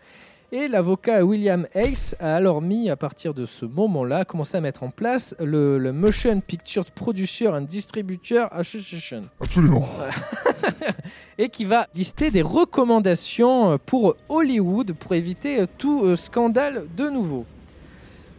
Et 0.54 0.68
l'avocat 0.68 1.24
William 1.24 1.66
Hayes 1.74 2.14
a 2.20 2.36
alors 2.36 2.62
mis, 2.62 2.90
à 2.90 2.98
partir 2.98 3.34
de 3.34 3.46
ce 3.46 3.66
moment-là, 3.66 4.26
commencé 4.26 4.58
à 4.58 4.62
mettre 4.62 4.84
en 4.84 4.90
place 4.90 5.34
le, 5.40 5.78
le 5.78 5.94
Motion 5.94 6.42
Pictures 6.42 6.92
Producer 6.94 7.48
and 7.48 7.62
Distributor 7.62 8.50
Association. 8.52 9.30
Absolument. 9.40 9.88
Et 11.38 11.48
qui 11.48 11.64
va 11.64 11.88
lister 11.96 12.32
des 12.32 12.42
recommandations 12.42 13.78
pour 13.86 14.18
Hollywood 14.28 14.92
pour 14.92 15.14
éviter 15.14 15.64
tout 15.78 16.18
scandale 16.18 16.84
de 16.98 17.10
nouveau. 17.10 17.46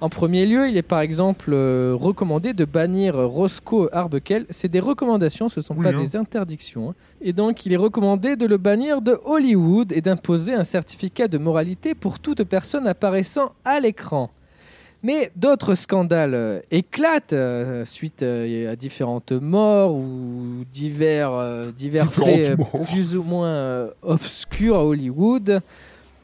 En 0.03 0.09
premier 0.09 0.47
lieu, 0.47 0.69
il 0.69 0.77
est 0.77 0.83
par 0.83 0.99
exemple 1.01 1.51
euh, 1.53 1.95
recommandé 1.97 2.55
de 2.55 2.65
bannir 2.65 3.15
Roscoe 3.15 3.89
Arbuckle. 3.93 4.47
C'est 4.51 4.67
des 4.69 4.81
recommandations, 4.81 5.49
ce 5.49 5.61
ne 5.61 5.65
sont 5.65 5.77
Oui, 5.77 5.85
pas 5.85 5.91
hein. 5.97 6.01
des 6.03 6.17
interdictions. 6.17 6.91
hein. 6.91 6.95
Et 7.21 7.33
donc, 7.33 7.65
il 7.67 7.73
est 7.73 7.77
recommandé 7.77 8.35
de 8.35 8.45
le 8.47 8.57
bannir 8.57 9.01
de 9.01 9.17
Hollywood 9.25 9.93
et 9.93 10.01
d'imposer 10.01 10.55
un 10.55 10.65
certificat 10.65 11.29
de 11.29 11.39
moralité 11.39 11.95
pour 11.95 12.19
toute 12.19 12.43
personne 12.43 12.89
apparaissant 12.89 13.53
à 13.65 13.79
l'écran. 13.79 14.29
Mais 15.05 15.31
d'autres 15.37 15.75
scandales 15.77 16.35
euh, 16.35 16.61
éclatent 16.73 17.33
euh, 17.33 17.85
suite 17.85 18.23
euh, 18.25 18.73
à 18.73 18.77
différentes 18.77 19.31
morts 19.33 19.95
ou 19.95 20.65
divers, 20.73 21.33
euh, 21.33 21.71
divers 21.71 22.07
Différentes 22.07 22.31
faits 22.31 22.51
euh, 22.51 22.57
morts. 22.57 22.87
plus 22.87 23.17
ou 23.17 23.23
moins 23.23 23.47
euh, 23.49 23.91
obscurs 24.03 24.77
à 24.77 24.85
Hollywood, 24.85 25.61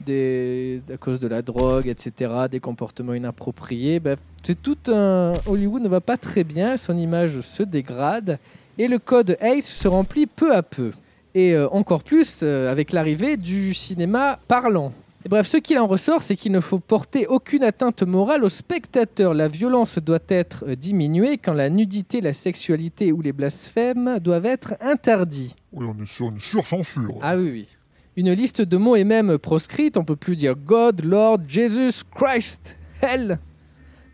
des, 0.05 0.81
à 0.93 0.97
cause 0.97 1.21
de 1.21 1.29
la 1.29 1.43
drogue, 1.43 1.89
etc., 1.89 2.33
des 2.51 2.61
comportements 2.61 3.15
inappropriés. 3.15 4.01
C'est 4.43 4.61
tout 4.61 4.79
un. 4.89 5.35
Hollywood 5.47 5.83
ne 5.83 5.89
va 5.89 6.01
pas 6.01 6.17
très 6.17 6.45
bien, 6.45 6.77
son 6.77 6.97
image 6.97 7.41
se 7.41 7.63
dégrade 7.63 8.39
et 8.79 8.87
le 8.87 8.99
code 8.99 9.37
ACE 9.41 9.67
se 9.67 9.89
remplit 9.89 10.27
peu 10.27 10.55
à 10.55 10.63
peu. 10.63 10.93
Et 11.35 11.53
euh, 11.53 11.69
encore 11.71 12.03
plus 12.03 12.41
euh, 12.43 12.71
avec 12.71 12.93
l'arrivée 12.93 13.37
du 13.37 13.75
cinéma 13.75 14.39
parlant. 14.49 14.93
Et 15.27 15.29
bref, 15.29 15.47
ce 15.47 15.57
qu'il 15.57 15.79
en 15.79 15.87
ressort, 15.87 16.23
c'est 16.23 16.37
qu'il 16.37 16.53
ne 16.53 16.61
faut 16.61 16.79
porter 16.79 17.27
aucune 17.27 17.65
atteinte 17.65 18.03
morale 18.03 18.45
au 18.45 18.49
spectateur. 18.49 19.35
La 19.35 19.49
violence 19.49 19.99
doit 19.99 20.21
être 20.29 20.65
euh, 20.69 20.77
diminuée 20.77 21.39
quand 21.39 21.53
la 21.53 21.69
nudité, 21.69 22.21
la 22.21 22.33
sexualité 22.33 23.13
ou 23.13 23.21
les 23.21 23.33
blasphèmes 23.33 24.19
doivent 24.21 24.47
être 24.47 24.75
interdits. 24.81 25.55
Oui, 25.73 25.87
on 25.87 26.03
est 26.03 26.07
sur 26.07 26.29
une 26.29 26.39
surcensure. 26.39 27.19
Ah 27.21 27.37
oui, 27.37 27.51
oui. 27.51 27.69
Une 28.19 28.33
liste 28.33 28.63
de 28.63 28.77
mots 28.77 28.97
est 28.97 29.05
même 29.05 29.39
proscrite. 29.39 29.97
On 29.97 30.03
peut 30.05 30.17
plus 30.17 30.35
dire 30.35 30.57
God, 30.57 31.05
Lord, 31.05 31.39
Jesus, 31.47 32.03
Christ, 32.13 32.77
Hell, 33.01 33.39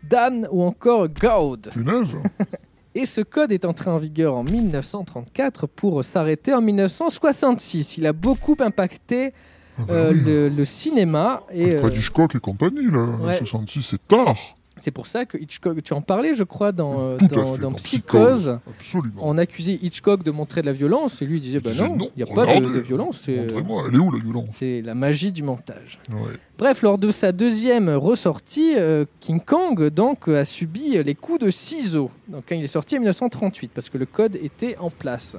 Damn 0.03 0.47
ou 0.51 0.61
encore 0.61 1.07
God. 1.09 1.69
Punaise. 1.71 2.13
Et 2.93 3.07
ce 3.07 3.21
code 3.21 3.51
est 3.51 3.65
entré 3.65 3.89
en 3.89 3.97
vigueur 3.97 4.35
en 4.35 4.43
1934 4.43 5.65
pour 5.65 6.05
s'arrêter 6.05 6.53
en 6.53 6.61
1966. 6.61 7.97
Il 7.97 8.05
a 8.05 8.13
beaucoup 8.13 8.55
impacté 8.59 9.33
Ah 9.79 9.81
bah 9.87 9.93
euh, 9.95 10.11
oui. 10.13 10.21
le, 10.23 10.49
le 10.49 10.65
cinéma. 10.65 11.41
Et, 11.51 11.73
euh, 11.73 11.89
Hitchcock 11.89 12.35
et 12.35 12.39
compagnie, 12.39 12.91
là. 12.91 13.07
ouais. 13.25 13.37
66, 13.39 13.81
c'est 13.81 14.07
tard. 14.07 14.35
C'est 14.77 14.91
pour 14.91 15.07
ça 15.07 15.25
que 15.25 15.37
Hitchcock, 15.37 15.81
tu 15.83 15.93
en 15.93 16.01
parlais, 16.01 16.33
je 16.33 16.43
crois, 16.43 16.71
dans, 16.71 16.99
euh, 16.99 17.17
Tout 17.17 17.27
dans, 17.27 17.53
fait, 17.53 17.61
dans 17.61 17.71
Psychose. 17.73 18.59
Absolument. 18.67 19.21
On 19.21 19.37
accusait 19.37 19.79
Hitchcock 19.81 20.23
de 20.23 20.31
montrer 20.31 20.61
de 20.61 20.65
la 20.65 20.73
violence 20.73 21.21
et 21.21 21.25
lui 21.25 21.37
il 21.37 21.41
disait 21.41 21.59
bah 21.61 21.71
disait 21.71 21.87
non, 21.87 21.95
non, 21.95 22.09
il 22.15 22.23
n'y 22.25 22.29
a 22.29 22.33
pas 22.33 22.45
de, 22.59 22.79
violence. 22.79 23.21
C'est 23.23 23.37
Montrez-moi, 23.37 23.83
elle 23.87 23.95
est 23.95 23.99
où 23.99 24.11
la 24.11 24.19
violence? 24.19 24.45
c'est 24.51 24.81
la 24.81 24.93
magie 24.95 25.31
du 25.31 25.43
montage. 25.43 25.99
Ouais. 26.11 26.33
Bref, 26.57 26.81
lors 26.81 26.97
de 26.97 27.11
sa 27.11 27.31
deuxième 27.31 27.89
ressortie, 27.89 28.73
euh, 28.77 29.05
King 29.19 29.39
Kong 29.39 29.87
donc 29.89 30.27
euh, 30.27 30.41
a 30.41 30.45
subi 30.45 31.01
les 31.03 31.15
coups 31.15 31.39
de 31.39 31.51
ciseaux. 31.51 32.11
Donc 32.27 32.43
quand 32.49 32.55
il 32.55 32.63
est 32.63 32.67
sorti 32.67 32.95
en 32.95 32.99
1938 32.99 33.71
parce 33.73 33.89
que 33.89 33.97
le 33.97 34.05
code 34.05 34.35
était 34.35 34.75
en 34.79 34.89
place. 34.89 35.37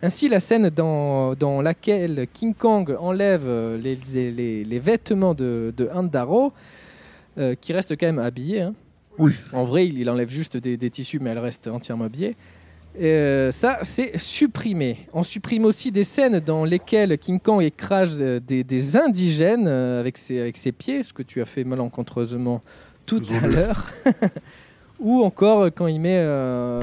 Ainsi, 0.00 0.28
la 0.28 0.38
scène 0.38 0.70
dans, 0.70 1.34
dans 1.34 1.60
laquelle 1.60 2.28
King 2.32 2.54
Kong 2.54 2.96
enlève 3.00 3.42
euh, 3.46 3.76
les, 3.76 3.98
les- 4.30 4.64
les 4.64 4.78
vêtements 4.78 5.34
de, 5.34 5.74
de 5.76 5.88
Andaro, 5.92 6.52
euh, 7.38 7.54
qui 7.60 7.72
reste 7.72 7.96
quand 7.98 8.06
même 8.06 8.18
habillé. 8.18 8.60
hein. 8.62 8.74
Oui. 9.18 9.32
En 9.52 9.64
vrai, 9.64 9.86
il, 9.86 9.98
il 9.98 10.08
enlève 10.10 10.28
juste 10.28 10.56
des, 10.56 10.76
des 10.76 10.90
tissus, 10.90 11.18
mais 11.20 11.30
elle 11.30 11.38
reste 11.38 11.66
entièrement 11.68 12.04
habillée. 12.04 12.36
Euh, 13.00 13.50
ça, 13.50 13.78
c'est 13.82 14.16
supprimé. 14.18 14.98
On 15.12 15.22
supprime 15.22 15.64
aussi 15.64 15.92
des 15.92 16.04
scènes 16.04 16.40
dans 16.40 16.64
lesquelles 16.64 17.16
King 17.18 17.38
Kong 17.38 17.62
écrase 17.62 18.18
euh, 18.20 18.40
des, 18.40 18.64
des 18.64 18.96
indigènes 18.96 19.68
avec, 19.68 20.18
ses, 20.18 20.40
avec 20.40 20.56
ses 20.56 20.72
pieds, 20.72 21.02
ce 21.02 21.12
que 21.12 21.22
tu 21.22 21.40
as 21.40 21.44
fait 21.44 21.64
malencontreusement 21.64 22.62
tout 23.06 23.22
à 23.42 23.46
l'heure. 23.46 23.92
Ou 25.00 25.22
encore 25.22 25.66
quand 25.66 25.86
il 25.86 26.00
met 26.00 26.18
euh, 26.18 26.80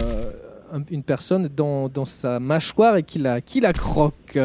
une 0.90 1.04
personne 1.04 1.48
dans, 1.56 1.90
dans 1.90 2.06
sa 2.06 2.40
mâchoire 2.40 2.98
et 2.98 3.04
qu'il 3.04 3.24
la, 3.24 3.42
qu'il 3.42 3.64
la 3.64 3.74
croque. 3.74 4.38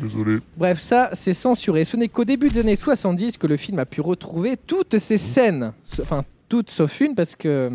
Désolé. 0.00 0.38
Bref, 0.56 0.78
ça, 0.78 1.10
c'est 1.12 1.32
censuré. 1.32 1.84
Ce 1.84 1.96
n'est 1.96 2.08
qu'au 2.08 2.24
début 2.24 2.48
des 2.50 2.60
années 2.60 2.76
70 2.76 3.38
que 3.38 3.46
le 3.46 3.56
film 3.56 3.78
a 3.78 3.86
pu 3.86 4.00
retrouver 4.00 4.56
toutes 4.56 4.98
ces 4.98 5.16
scènes. 5.18 5.72
S- 5.84 6.00
Enfin, 6.02 6.24
toutes 6.48 6.70
sauf 6.70 7.00
une, 7.00 7.14
parce 7.14 7.34
que 7.36 7.48
euh, 7.48 7.70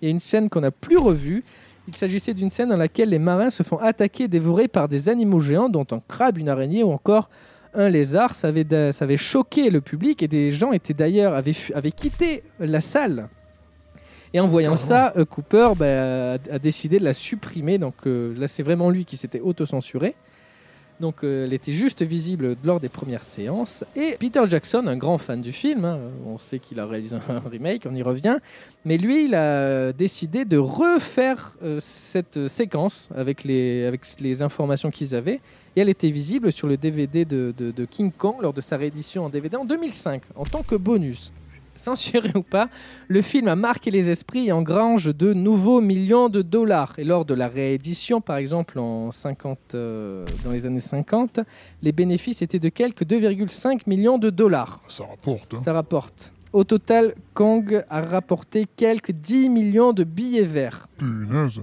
il 0.00 0.06
y 0.06 0.08
a 0.08 0.10
une 0.10 0.20
scène 0.20 0.48
qu'on 0.48 0.60
n'a 0.60 0.70
plus 0.70 0.98
revue. 0.98 1.42
Il 1.88 1.96
s'agissait 1.96 2.34
d'une 2.34 2.50
scène 2.50 2.68
dans 2.68 2.76
laquelle 2.76 3.08
les 3.08 3.18
marins 3.18 3.50
se 3.50 3.62
font 3.62 3.78
attaquer 3.78 4.24
et 4.24 4.28
dévorer 4.28 4.68
par 4.68 4.88
des 4.88 5.08
animaux 5.08 5.40
géants, 5.40 5.68
dont 5.68 5.86
un 5.90 6.00
crabe, 6.06 6.38
une 6.38 6.48
araignée 6.48 6.82
ou 6.84 6.90
encore 6.92 7.28
un 7.74 7.88
lézard. 7.88 8.34
Ça 8.34 8.48
avait, 8.48 8.66
ça 8.92 9.04
avait 9.04 9.16
choqué 9.16 9.70
le 9.70 9.80
public 9.80 10.22
et 10.22 10.28
des 10.28 10.52
gens 10.52 10.72
étaient 10.72 10.94
d'ailleurs 10.94 11.34
avaient, 11.34 11.54
avaient 11.74 11.90
quitté 11.92 12.42
la 12.60 12.80
salle. 12.80 13.28
Et 14.32 14.40
en 14.40 14.46
voyant 14.46 14.76
ça, 14.76 15.12
euh, 15.16 15.24
Cooper 15.24 15.70
bah, 15.76 16.34
a, 16.34 16.58
décidé 16.58 16.98
de 16.98 17.04
la 17.04 17.12
supprimer. 17.12 17.78
Donc 17.78 17.94
euh, 18.06 18.34
là, 18.38 18.46
c'est 18.48 18.62
vraiment 18.62 18.90
lui 18.90 19.04
qui 19.04 19.16
s'était 19.16 19.40
autocensuré. 19.40 20.14
Donc 21.00 21.24
euh, 21.24 21.46
elle 21.46 21.54
était 21.54 21.72
juste 21.72 22.02
visible 22.02 22.56
lors 22.62 22.78
des 22.78 22.90
premières 22.90 23.24
séances. 23.24 23.84
Et 23.96 24.16
Peter 24.20 24.42
Jackson, 24.46 24.86
un 24.86 24.96
grand 24.98 25.16
fan 25.16 25.40
du 25.40 25.50
film, 25.50 25.84
hein, 25.86 25.98
on 26.26 26.36
sait 26.36 26.58
qu'il 26.58 26.78
a 26.78 26.84
réalisé 26.86 27.16
un 27.30 27.40
remake, 27.48 27.86
on 27.90 27.94
y 27.94 28.02
revient, 28.02 28.36
mais 28.84 28.98
lui, 28.98 29.24
il 29.24 29.34
a 29.34 29.92
décidé 29.94 30.44
de 30.44 30.58
refaire 30.58 31.52
euh, 31.62 31.78
cette 31.80 32.48
séquence 32.48 33.08
avec 33.16 33.44
les, 33.44 33.86
avec 33.86 34.02
les 34.20 34.42
informations 34.42 34.90
qu'ils 34.90 35.14
avaient. 35.14 35.40
Et 35.74 35.80
elle 35.80 35.88
était 35.88 36.10
visible 36.10 36.52
sur 36.52 36.68
le 36.68 36.76
DVD 36.76 37.24
de, 37.24 37.54
de- 37.56 37.70
de 37.70 37.84
King 37.86 38.12
Kong 38.12 38.36
lors 38.42 38.52
de 38.52 38.60
sa 38.60 38.76
réédition 38.76 39.24
en 39.24 39.30
DVD 39.30 39.56
en 39.56 39.64
2005, 39.64 40.20
en 40.36 40.44
tant 40.44 40.62
que 40.62 40.74
bonus. 40.74 41.32
Censuré 41.80 42.30
ou 42.34 42.42
pas, 42.42 42.68
le 43.08 43.22
film 43.22 43.48
a 43.48 43.56
marqué 43.56 43.90
les 43.90 44.10
esprits 44.10 44.48
et 44.48 44.52
engrange 44.52 45.14
de 45.16 45.32
nouveaux 45.32 45.80
millions 45.80 46.28
de 46.28 46.42
dollars. 46.42 46.92
Et 46.98 47.04
lors 47.04 47.24
de 47.24 47.32
la 47.32 47.48
réédition, 47.48 48.20
par 48.20 48.36
exemple 48.36 48.78
en 48.78 49.12
50, 49.12 49.58
euh, 49.74 50.26
dans 50.44 50.50
les 50.50 50.66
années 50.66 50.80
50, 50.80 51.40
les 51.82 51.92
bénéfices 51.92 52.42
étaient 52.42 52.58
de 52.58 52.68
quelques 52.68 53.04
2,5 53.04 53.80
millions 53.86 54.18
de 54.18 54.28
dollars. 54.28 54.80
Ça 54.88 55.04
rapporte. 55.04 55.54
Hein. 55.54 55.60
Ça 55.60 55.72
rapporte. 55.72 56.32
Au 56.52 56.64
total, 56.64 57.14
Kong 57.32 57.82
a 57.88 58.02
rapporté 58.02 58.66
quelques 58.76 59.12
10 59.12 59.48
millions 59.48 59.94
de 59.94 60.04
billets 60.04 60.44
verts. 60.44 60.86
Punaise. 60.98 61.60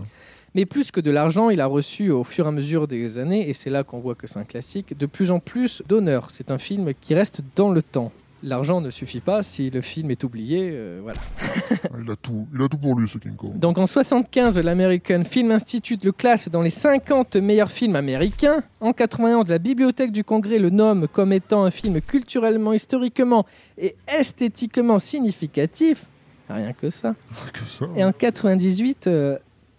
Mais 0.56 0.66
plus 0.66 0.90
que 0.90 1.00
de 1.00 1.12
l'argent, 1.12 1.52
il 1.52 1.62
a 1.62 1.68
reçu 1.68 2.10
au 2.10 2.24
fur 2.24 2.46
et 2.46 2.48
à 2.48 2.52
mesure 2.52 2.88
des 2.88 3.20
années, 3.20 3.48
et 3.48 3.54
c'est 3.54 3.70
là 3.70 3.84
qu'on 3.84 4.00
voit 4.00 4.16
que 4.16 4.26
c'est 4.26 4.40
un 4.40 4.46
classique, 4.46 4.98
de 4.98 5.06
plus 5.06 5.30
en 5.30 5.40
plus 5.40 5.84
d'honneur. 5.88 6.30
C'est 6.32 6.50
un 6.50 6.58
film 6.58 6.94
qui 7.00 7.14
reste 7.14 7.42
dans 7.56 7.70
le 7.70 7.84
temps. 7.84 8.12
L'argent 8.44 8.82
ne 8.82 8.90
suffit 8.92 9.20
pas 9.20 9.42
si 9.42 9.70
le 9.70 9.82
film 9.82 10.12
est 10.12 10.24
oublié, 10.24 10.70
euh, 10.72 11.00
voilà. 11.02 11.20
Il, 12.00 12.12
a 12.12 12.16
tout. 12.16 12.48
il 12.54 12.62
a 12.62 12.70
tout 12.70 12.78
pour 12.78 12.96
lui, 12.96 13.10
ce 13.10 13.18
King 13.18 13.36
Kong. 13.36 13.58
Donc 13.58 13.78
en 13.78 13.88
75, 13.88 14.60
l'American 14.60 15.24
Film 15.24 15.52
Institute 15.52 16.04
le 16.06 16.12
classe 16.12 16.50
dans 16.50 16.62
les 16.62 16.70
50 16.70 17.36
meilleurs 17.38 17.72
films 17.72 17.96
américains. 17.96 18.64
En 18.80 18.94
91, 18.94 19.50
la 19.50 19.58
Bibliothèque 19.58 20.12
du 20.12 20.24
Congrès 20.24 20.60
le 20.60 20.70
nomme 20.70 21.08
comme 21.08 21.34
étant 21.34 21.64
un 21.64 21.72
film 21.72 22.00
culturellement, 22.02 22.74
historiquement 22.74 23.46
et 23.78 23.96
esthétiquement 24.08 25.00
significatif. 25.00 26.06
Rien 26.50 26.74
que 26.74 26.90
ça. 26.90 27.16
Que 27.54 27.66
ça. 27.66 27.86
Et 27.96 28.04
en 28.04 28.14
98, 28.14 29.08
euh, 29.08 29.38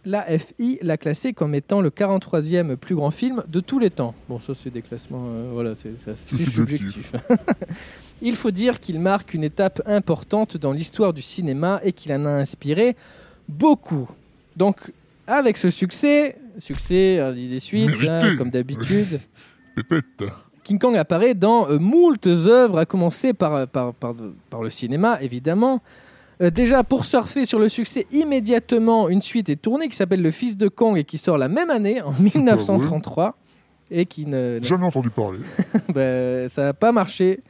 l'AFI 0.09 0.79
l'a 0.83 0.97
classé 0.97 1.33
comme 1.33 1.55
étant 1.55 1.81
le 1.81 1.91
43e 1.91 2.77
plus 2.77 2.95
grand 2.95 3.11
film 3.11 3.43
de 3.49 3.61
tous 3.61 3.79
les 3.79 3.91
temps. 3.91 4.15
Bon, 4.29 4.39
ça 4.39 4.55
c'est 4.55 4.71
des 4.71 4.83
classements, 4.83 5.27
euh, 5.29 5.51
voilà, 5.53 5.75
c'est 5.75 5.97
subjectif. 6.17 7.13
Il 8.23 8.35
faut 8.35 8.51
dire 8.51 8.81
qu'il 8.81 8.99
marque 9.01 9.35
une 9.35 9.45
étape 9.45 9.81
importante 9.87 10.57
dans 10.57 10.73
l'histoire 10.73 11.13
du 11.13 11.23
cinéma 11.23 11.81
et 11.85 11.93
qu'il 11.93 12.13
en 12.13 12.25
a 12.25 12.31
inspiré 12.31 12.97
beaucoup. 13.49 14.09
Donc, 14.57 14.77
avec 15.27 15.57
ce 15.57 15.71
succès, 15.71 16.37
succès, 16.59 17.19
euh, 17.19 17.33
des 17.33 17.61
suites, 17.61 17.91
hein, 18.09 18.37
comme 18.37 18.51
d'habitude, 18.51 19.21
Pépette. 19.77 20.25
King 20.65 20.79
Kong 20.79 20.97
apparaît 20.97 21.35
dans 21.35 21.69
euh, 21.71 21.79
moultes 21.79 22.27
œuvres, 22.27 22.79
à 22.79 22.87
commencer 22.87 23.33
par, 23.33 23.69
par, 23.69 23.95
par, 23.95 24.15
par 24.51 24.63
le 24.63 24.71
cinéma, 24.71 25.19
évidemment. 25.23 25.81
Euh, 26.41 26.51
déjà, 26.51 26.85
pour 26.85 27.05
surfer 27.05 27.45
sur 27.45 27.59
le 27.59 27.69
succès, 27.69 28.07
immédiatement, 28.13 29.09
une 29.09 29.23
suite 29.23 29.49
est 29.49 29.57
tournée 29.57 29.89
qui 29.89 29.97
s'appelle 29.97 30.23
Le 30.23 30.31
Fils 30.31 30.57
de 30.57 30.69
Kong 30.69 30.97
et 30.97 31.05
qui 31.05 31.19
sort 31.19 31.39
la 31.39 31.49
même 31.49 31.71
année, 31.71 32.01
en 32.03 32.13
1933. 32.21 33.37
Et 33.91 34.05
qui 34.07 34.27
ne. 34.27 34.59
Jamais 34.63 34.85
entendu 34.85 35.11
parler. 35.11 35.39
Ben, 35.95 36.49
ça 36.49 36.63
n'a 36.65 36.75
pas 36.75 36.93
marché. 36.93 37.41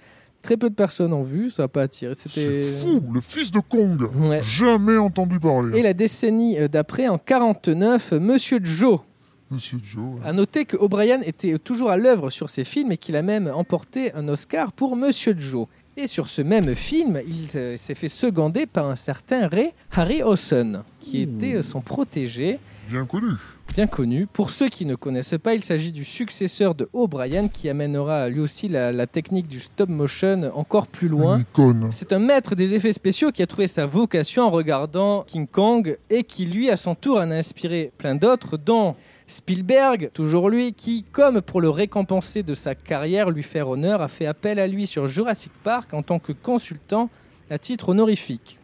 Très 0.40 0.56
peu 0.56 0.70
de 0.70 0.74
personnes 0.74 1.12
ont 1.12 1.24
vu, 1.24 1.50
ça 1.50 1.64
n'a 1.64 1.68
pas 1.68 1.82
attiré. 1.82 2.14
C'est 2.14 2.28
C'était. 2.30 2.60
fou. 2.62 3.02
Le 3.12 3.20
fils 3.20 3.50
de 3.50 3.58
Kong. 3.58 4.08
Ouais. 4.14 4.40
Jamais 4.44 4.96
entendu 4.96 5.40
parler. 5.40 5.78
Et 5.78 5.82
la 5.82 5.92
décennie 5.94 6.58
euh, 6.58 6.68
d'après, 6.68 7.08
en 7.08 7.18
49, 7.18 8.12
Monsieur 8.12 8.60
Joe. 8.62 9.00
Monsieur 9.50 9.78
Joe. 9.82 10.02
ouais. 10.20 10.20
À 10.28 10.32
noter 10.32 10.64
que 10.64 10.76
O'Brien 10.76 11.20
était 11.22 11.58
toujours 11.58 11.90
à 11.90 11.96
l'œuvre 11.96 12.28
sur 12.30 12.50
ses 12.50 12.64
films 12.64 12.92
et 12.92 12.96
qu'il 12.98 13.16
a 13.16 13.22
même 13.22 13.50
emporté 13.54 14.12
un 14.14 14.28
Oscar 14.28 14.72
pour 14.72 14.94
Monsieur 14.96 15.34
Joe. 15.38 15.66
Et 15.96 16.06
sur 16.06 16.28
ce 16.28 16.42
même 16.42 16.74
film, 16.74 17.20
il 17.26 17.48
euh, 17.56 17.76
s'est 17.76 17.94
fait 17.96 18.08
seconder 18.08 18.66
par 18.66 18.86
un 18.86 18.94
certain 18.94 19.48
Ray 19.48 19.72
Harryhausen, 19.96 20.82
qui 21.00 21.22
était 21.22 21.54
euh, 21.56 21.62
son 21.62 21.80
protégé, 21.80 22.58
Bien 22.88 23.04
connu. 23.04 23.32
bien 23.74 23.86
connu. 23.86 24.26
Pour 24.26 24.50
ceux 24.50 24.68
qui 24.68 24.86
ne 24.86 24.94
connaissent 24.94 25.34
pas, 25.42 25.54
il 25.54 25.62
s'agit 25.64 25.90
du 25.92 26.04
successeur 26.04 26.74
de 26.76 26.88
O'Brien, 26.92 27.48
qui 27.48 27.68
amènera 27.68 28.28
lui 28.28 28.40
aussi 28.40 28.68
la, 28.68 28.92
la 28.92 29.06
technique 29.08 29.48
du 29.48 29.58
stop 29.60 29.88
motion 29.88 30.50
encore 30.54 30.86
plus 30.86 31.08
loin. 31.08 31.42
C'est 31.90 32.12
un 32.12 32.18
maître 32.20 32.54
des 32.54 32.74
effets 32.74 32.92
spéciaux 32.92 33.32
qui 33.32 33.42
a 33.42 33.46
trouvé 33.46 33.66
sa 33.66 33.84
vocation 33.84 34.44
en 34.44 34.50
regardant 34.50 35.24
King 35.26 35.46
Kong 35.48 35.98
et 36.10 36.22
qui, 36.22 36.46
lui, 36.46 36.70
à 36.70 36.76
son 36.76 36.94
tour, 36.94 37.16
en 37.16 37.30
a 37.30 37.34
inspiré 37.34 37.90
plein 37.98 38.14
d'autres, 38.14 38.56
dont 38.56 38.94
Spielberg, 39.28 40.10
toujours 40.14 40.48
lui, 40.50 40.72
qui, 40.72 41.04
comme 41.12 41.40
pour 41.42 41.60
le 41.60 41.68
récompenser 41.70 42.42
de 42.42 42.54
sa 42.54 42.74
carrière, 42.74 43.30
lui 43.30 43.42
faire 43.42 43.68
honneur, 43.68 44.00
a 44.02 44.08
fait 44.08 44.26
appel 44.26 44.58
à 44.58 44.66
lui 44.66 44.86
sur 44.86 45.06
Jurassic 45.06 45.52
Park 45.62 45.92
en 45.94 46.02
tant 46.02 46.18
que 46.18 46.32
consultant 46.32 47.10
à 47.50 47.58
titre 47.58 47.90
honorifique 47.90 48.58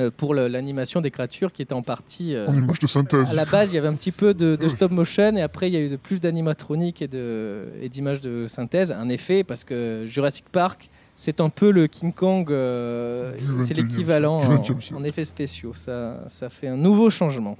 euh, 0.00 0.10
pour 0.14 0.34
l'animation 0.34 1.00
des 1.00 1.12
créatures 1.12 1.52
qui 1.52 1.62
était 1.62 1.72
en 1.74 1.82
partie. 1.82 2.34
euh, 2.34 2.46
En 2.48 2.54
image 2.54 2.80
de 2.80 2.86
synthèse. 2.88 3.30
à 3.30 3.32
la 3.34 3.44
base, 3.44 3.72
il 3.72 3.76
y 3.76 3.78
avait 3.78 3.86
un 3.88 3.94
petit 3.94 4.10
peu 4.12 4.34
de, 4.34 4.56
de 4.56 4.68
stop 4.68 4.90
motion 4.90 5.36
et 5.36 5.42
après, 5.42 5.68
il 5.70 5.74
y 5.74 5.76
a 5.76 5.80
eu 5.80 5.88
de 5.88 5.96
plus 5.96 6.20
d'animatronique 6.20 7.00
et 7.00 7.06
de- 7.08 7.68
et 7.80 7.88
d'images 7.88 8.20
de, 8.20 8.46
synthèse. 8.48 8.90
Un 8.90 9.08
effet, 9.08 9.44
parce 9.44 9.62
que 9.62 10.04
Jurassic 10.06 10.46
Park, 10.50 10.90
c'est 11.14 11.40
un 11.40 11.48
peu 11.50 11.70
le 11.70 11.86
King 11.86 12.12
Kong, 12.12 12.50
euh, 12.50 13.32
c'est 13.64 13.74
21e 13.74 13.76
l'équivalent 13.76 14.38
en, 14.38 14.56
20e 14.56 14.80
siècle. 14.80 14.96
en 14.96 15.04
effets 15.04 15.24
spéciaux. 15.24 15.72
Ça, 15.74 16.24
ça 16.26 16.48
fait 16.50 16.66
un 16.66 16.76
nouveau 16.76 17.08
changement. 17.10 17.56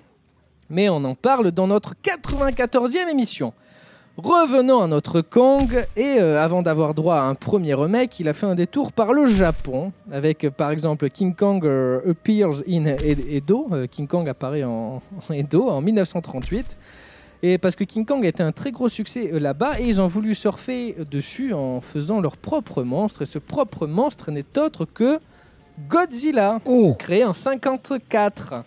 Mais 0.71 0.89
on 0.89 1.05
en 1.05 1.15
parle 1.15 1.51
dans 1.51 1.67
notre 1.67 1.95
94e 2.03 3.09
émission. 3.11 3.53
Revenons 4.17 4.81
à 4.81 4.87
notre 4.87 5.23
Kong 5.23 5.87
et 5.97 6.19
euh, 6.21 6.41
avant 6.43 6.63
d'avoir 6.63 6.95
droit 6.95 7.17
à 7.17 7.23
un 7.23 7.35
premier 7.35 7.75
remake, 7.75 8.21
il 8.21 8.29
a 8.29 8.33
fait 8.33 8.47
un 8.47 8.55
détour 8.55 8.93
par 8.93 9.13
le 9.13 9.27
Japon 9.27 9.91
avec 10.13 10.45
euh, 10.45 10.51
par 10.51 10.71
exemple 10.71 11.09
King 11.11 11.35
Kong 11.35 11.65
euh, 11.67 12.01
Appears 12.09 12.63
in 12.69 12.87
Ed- 12.87 13.25
Edo. 13.29 13.69
King 13.91 14.07
Kong 14.07 14.29
apparaît 14.29 14.63
en, 14.63 15.03
en 15.29 15.33
Edo 15.35 15.69
en 15.69 15.81
1938. 15.81 16.77
Et 17.43 17.59
parce 17.59 17.75
que 17.75 17.83
King 17.83 18.07
Kong 18.07 18.25
a 18.25 18.29
été 18.29 18.43
un 18.43 18.53
très 18.53 18.71
gros 18.71 18.89
succès 18.89 19.29
là-bas 19.33 19.81
et 19.81 19.85
ils 19.85 20.01
ont 20.01 20.07
voulu 20.07 20.35
surfer 20.37 20.95
dessus 21.11 21.53
en 21.53 21.81
faisant 21.81 22.21
leur 22.21 22.37
propre 22.37 22.85
monstre. 22.85 23.23
Et 23.23 23.27
ce 23.27 23.41
propre 23.41 23.89
monstre 23.89 24.31
n'est 24.31 24.47
autre 24.59 24.85
que 24.87 25.19
Godzilla, 25.89 26.61
Oh 26.67 26.95
créé 26.97 27.25
en 27.25 27.33
54. 27.33 28.63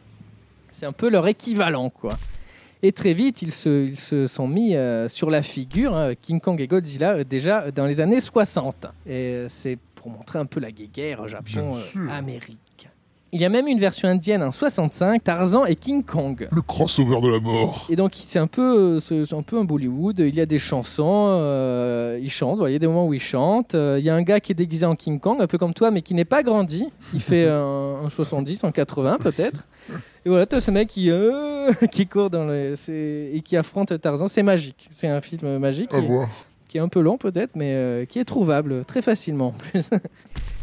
C'est 0.78 0.86
un 0.86 0.92
peu 0.92 1.10
leur 1.10 1.28
équivalent, 1.28 1.90
quoi. 1.90 2.20
Et 2.84 2.92
très 2.92 3.14
vite, 3.14 3.42
ils 3.42 3.52
se, 3.52 3.88
ils 3.88 3.98
se 3.98 4.28
sont 4.28 4.48
mis 4.48 4.76
euh, 4.76 5.10
sur 5.10 5.32
la 5.32 5.42
figure, 5.42 5.96
hein, 5.96 6.14
King 6.14 6.40
Kong 6.40 6.62
et 6.62 6.68
Godzilla, 6.68 7.14
euh, 7.16 7.24
déjà 7.24 7.72
dans 7.72 7.88
les 7.88 8.00
années 8.00 8.22
60. 8.22 8.86
Et 9.08 9.12
euh, 9.12 9.48
c'est 9.50 9.80
pour 9.96 10.12
montrer 10.12 10.38
un 10.38 10.46
peu 10.46 10.60
la 10.60 10.72
guéguerre. 10.72 11.28
Japon-Amérique. 11.28 12.60
Il 13.34 13.42
y 13.42 13.46
a 13.46 13.50
même 13.50 13.68
une 13.68 13.78
version 13.80 14.08
indienne 14.08 14.42
en 14.42 14.54
65, 14.54 15.22
Tarzan 15.22 15.66
et 15.66 15.76
King 15.76 16.02
Kong. 16.04 16.48
Le 16.50 16.62
crossover 16.62 17.20
de 17.20 17.28
la 17.28 17.40
mort. 17.42 17.86
Et 17.90 17.98
donc 17.98 18.12
c'est 18.16 18.40
un 18.40 18.48
peu, 18.48 18.62
euh, 18.62 19.00
c'est 19.02 19.34
un 19.36 19.42
peu 19.42 19.58
un 19.60 19.66
Bollywood. 19.66 20.20
Il 20.20 20.34
y 20.34 20.40
a 20.40 20.46
des 20.46 20.60
chansons, 20.60 21.26
euh, 21.32 22.18
il 22.22 22.32
chante. 22.32 22.58
voilà, 22.58 22.70
Il 22.72 22.74
y 22.74 22.76
a 22.78 22.80
des 22.80 22.88
moments 22.88 23.06
où 23.06 23.14
il 23.14 23.20
chante. 23.20 23.76
Euh, 23.76 23.98
il 24.00 24.06
y 24.06 24.10
a 24.10 24.16
un 24.16 24.22
gars 24.22 24.40
qui 24.40 24.54
est 24.54 24.56
déguisé 24.56 24.86
en 24.86 24.96
King 24.96 25.20
Kong, 25.20 25.38
un 25.42 25.48
peu 25.48 25.58
comme 25.58 25.74
toi, 25.74 25.92
mais 25.92 26.02
qui 26.02 26.14
n'est 26.14 26.24
pas 26.26 26.42
grandi. 26.42 26.88
Il 27.14 27.20
fait 27.22 27.48
un, 27.50 27.96
un 28.06 28.10
70, 28.10 28.64
un 28.64 28.72
80 28.72 29.18
peut-être. 29.20 29.68
Et 30.26 30.30
voilà, 30.30 30.46
t'as 30.46 30.62
ce 30.62 30.72
mec 30.72 30.88
qui 30.88 31.12
euh, 31.12 31.72
qui 31.92 32.08
court 32.08 32.30
dans 32.30 32.46
le, 32.46 32.76
et 32.90 33.42
qui 33.44 33.58
affronte 33.58 34.00
Tarzan. 34.00 34.30
C'est 34.30 34.44
magique. 34.44 34.88
C'est 34.92 35.08
un 35.10 35.20
film 35.20 35.58
magique 35.58 35.94
À 35.94 36.00
qui, 36.00 36.08
voir. 36.08 36.30
qui 36.70 36.78
est 36.78 36.82
un 36.82 36.88
peu 36.88 37.02
long 37.02 37.18
peut-être, 37.18 37.52
mais 37.56 38.06
qui 38.10 38.20
est 38.20 38.26
trouvable 38.26 38.86
très 38.86 39.02
facilement 39.02 39.48
en 39.48 39.52
plus. 39.52 39.90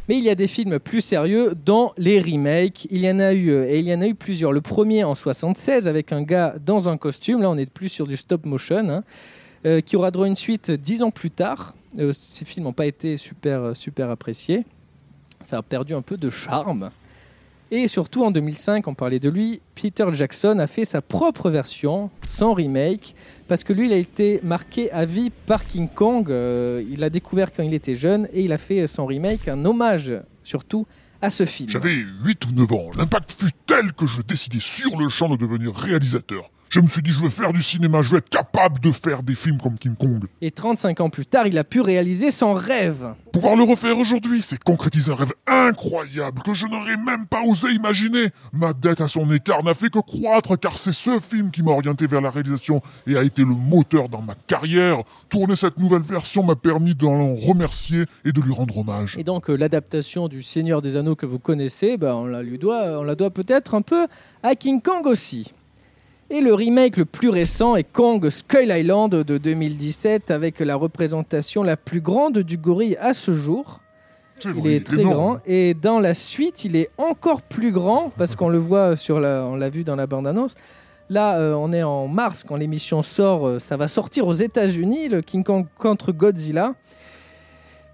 Mais 0.09 0.19
il 0.19 0.25
y 0.25 0.29
a 0.29 0.35
des 0.35 0.47
films 0.47 0.79
plus 0.79 1.01
sérieux 1.01 1.55
dans 1.65 1.95
les 1.97 2.21
remakes. 2.21 2.87
Il 2.91 3.01
y 3.01 3.11
en 3.11 3.21
a 3.21 3.33
eu 3.33 3.51
euh, 3.51 3.67
et 3.67 3.79
il 3.79 3.87
y 3.87 3.95
en 3.95 4.03
a 4.03 4.07
eu 4.07 4.15
plusieurs. 4.15 4.53
Le 4.53 4.61
premier 4.61 5.03
en 5.03 5.15
76 5.15 5.89
avec 5.89 6.13
un 6.13 6.23
gars 6.23 6.57
dans 6.65 6.91
un 6.91 6.99
costume. 6.99 7.41
Là, 7.41 7.49
on 7.49 7.57
est 7.57 7.73
plus 7.73 7.89
sur 7.89 8.07
du 8.07 8.19
stop 8.19 8.45
motion, 8.45 8.89
hein, 8.91 9.05
euh, 9.65 9.81
qui 9.81 9.97
aura 9.97 10.11
droit 10.11 10.27
à 10.27 10.29
une 10.29 10.37
suite 10.37 10.71
dix 10.71 11.03
ans 11.03 11.11
plus 11.11 11.31
tard. 11.31 11.75
Euh, 11.99 12.13
ces 12.13 12.45
films 12.45 12.65
n'ont 12.65 12.75
pas 12.75 12.87
été 12.87 13.17
super 13.17 13.75
super 13.75 14.11
appréciés. 14.11 14.67
Ça 15.43 15.59
a 15.59 15.63
perdu 15.63 15.95
un 15.95 16.03
peu 16.03 16.19
de 16.19 16.29
charme. 16.29 16.91
Et 17.71 17.89
surtout 17.89 18.25
en 18.25 18.31
2005, 18.31 18.87
on 18.89 18.95
parlait 18.95 19.19
de 19.19 19.31
lui, 19.31 19.61
Peter 19.75 20.07
Jackson 20.13 20.59
a 20.59 20.67
fait 20.67 20.85
sa 20.85 21.01
propre 21.01 21.49
version, 21.51 22.11
sans 22.27 22.53
remake, 22.53 23.15
parce 23.49 23.65
que 23.65 23.73
lui, 23.73 23.87
il 23.87 23.93
a 23.93 23.97
été 23.97 24.41
marqué 24.43 24.91
à 24.93 25.05
vie 25.05 25.31
par 25.47 25.65
King 25.65 25.89
Kong. 25.89 26.31
euh, 26.31 26.83
il 26.91 27.01
l'a 27.01 27.11
découvert 27.11 27.53
quand 27.53 27.63
il 27.63 27.75
était 27.75 27.95
jeune 27.95 28.29
et 28.33 28.43
il 28.43 28.53
a 28.53 28.59
fait 28.59 28.87
son 28.87 29.07
remake, 29.07 29.49
un 29.49 29.65
hommage 29.65 30.13
surtout 30.43 30.87
à 31.21 31.31
ce 31.31 31.45
film. 31.45 31.71
J'avais 31.71 31.95
8 32.25 32.47
ou 32.47 32.53
9 32.53 32.73
ans. 32.73 32.91
L'impact 32.97 33.33
fut 33.33 33.51
tel 33.67 33.93
que 33.93 34.07
je 34.07 34.21
décidai 34.23 34.61
sur 34.61 34.99
le 34.99 35.09
champ 35.09 35.29
de 35.29 35.37
devenir 35.37 35.75
réalisateur. 35.75 36.51
Je 36.75 36.81
me 36.81 36.89
suis 36.89 37.03
dit, 37.03 37.13
je 37.13 37.21
veux 37.21 37.31
faire 37.31 37.53
du 37.53 37.63
cinéma, 37.63 38.03
je 38.03 38.11
veux 38.11 38.19
être 38.19 38.29
capable 38.29 38.81
de 38.81 38.91
faire 38.91 39.23
des 39.23 39.37
films 39.37 39.59
comme 39.61 39.79
King 39.79 39.95
Kong. 39.95 40.25
Et 40.41 40.51
35 40.51 41.03
ans 41.03 41.09
plus 41.09 41.25
tard, 41.25 41.47
il 41.47 41.57
a 41.57 41.63
pu 41.63 41.81
réaliser 41.81 42.33
son 42.33 42.53
rêve. 42.53 43.15
Pouvoir 43.33 43.55
le 43.55 43.63
refaire 43.63 43.97
aujourd'hui, 43.97 44.43
c'est 44.43 44.61
concrétiser 44.61 45.13
un 45.13 45.15
rêve 45.15 45.33
incroyable 45.47 46.43
que 46.43 46.53
je 46.53 46.67
n'aurais 46.67 46.97
même 46.97 47.27
pas 47.31 47.43
osé 47.47 47.71
imaginer. 47.71 48.27
Ma 48.53 48.73
dette 48.73 49.01
à 49.01 49.07
son 49.07 49.33
écart 49.33 49.63
n'a 49.63 49.75
fait 49.75 49.89
que 49.89 50.01
croître 50.01 50.59
car 50.59 50.77
c'est 50.77 50.93
ce 50.93 51.21
film 51.21 51.53
qui 51.53 51.63
m'a 51.63 51.71
orienté 51.71 52.09
vers 52.09 52.21
la 52.21 52.31
réalisation 52.31 52.83
et 53.07 53.17
a 53.17 53.23
été 53.23 53.43
le 53.43 53.55
moteur 53.55 54.09
dans 54.09 54.23
ma 54.23 54.35
carrière. 54.35 55.05
Tourner 55.29 55.55
cette 55.55 55.79
nouvelle 55.79 56.03
version 56.03 56.43
m'a 56.43 56.57
permis 56.57 56.97
d'en 56.97 57.37
remercier 57.37 58.07
et 58.25 58.33
de 58.33 58.41
lui 58.41 58.53
rendre 58.53 58.79
hommage. 58.79 59.15
Et 59.17 59.23
donc 59.23 59.49
euh, 59.49 59.55
l'adaptation 59.55 60.27
du 60.27 60.43
Seigneur 60.43 60.83
des 60.83 60.97
Anneaux 60.97 61.15
que 61.15 61.27
vous 61.27 61.39
connaissez, 61.39 61.99
ben, 61.99 62.15
on 62.15 62.27
la 62.27 62.43
lui 62.43 62.59
doit, 62.59 62.99
on 62.99 63.05
la 63.05 63.15
doit 63.15 63.31
peut-être 63.31 63.77
un 63.77 63.83
peu 63.83 64.09
à 64.43 64.57
King 64.57 64.83
Kong 64.83 65.07
aussi. 65.07 65.55
Et 66.31 66.41
le 66.41 66.55
remake 66.55 66.97
le 66.97 67.05
plus 67.05 67.29
récent 67.29 67.77
est 67.77 67.85
Kong 67.85 68.29
Skull 68.31 68.69
Island 68.71 69.11
de 69.15 69.39
2017 69.39 70.31
avec 70.31 70.59
la 70.61 70.75
représentation 70.75 71.63
la 71.63 71.77
plus 71.77 72.01
grande 72.01 72.39
du 72.39 72.57
gorille 72.57 72.97
à 72.99 73.13
ce 73.13 73.35
jour. 73.35 73.81
Il 74.45 74.67
est 74.67 74.85
très 74.85 75.01
énorme. 75.03 75.15
grand 75.15 75.37
et 75.47 75.75
dans 75.75 76.01
la 76.01 76.13
suite, 76.13 76.65
il 76.65 76.77
est 76.77 76.91
encore 76.99 77.43
plus 77.43 77.71
grand 77.73 78.11
parce 78.17 78.35
qu'on 78.37 78.49
le 78.49 78.59
voit 78.59 78.97
sur 78.97 79.21
la, 79.21 79.45
on 79.47 79.55
l'a 79.55 79.69
vu 79.71 79.85
dans 79.85 79.97
la 79.97 80.07
bande-annonce. 80.07 80.55
Là, 81.11 81.37
euh, 81.39 81.53
on 81.55 81.73
est 81.73 81.83
en 81.83 82.09
mars 82.09 82.43
quand 82.47 82.57
l'émission 82.57 83.03
sort. 83.03 83.47
euh, 83.47 83.59
ça 83.59 83.77
va 83.77 83.87
sortir 83.87 84.27
aux 84.27 84.33
États-Unis, 84.33 85.09
le 85.09 85.21
King 85.21 85.45
Kong 85.45 85.67
contre 85.79 86.11
Godzilla. 86.13 86.75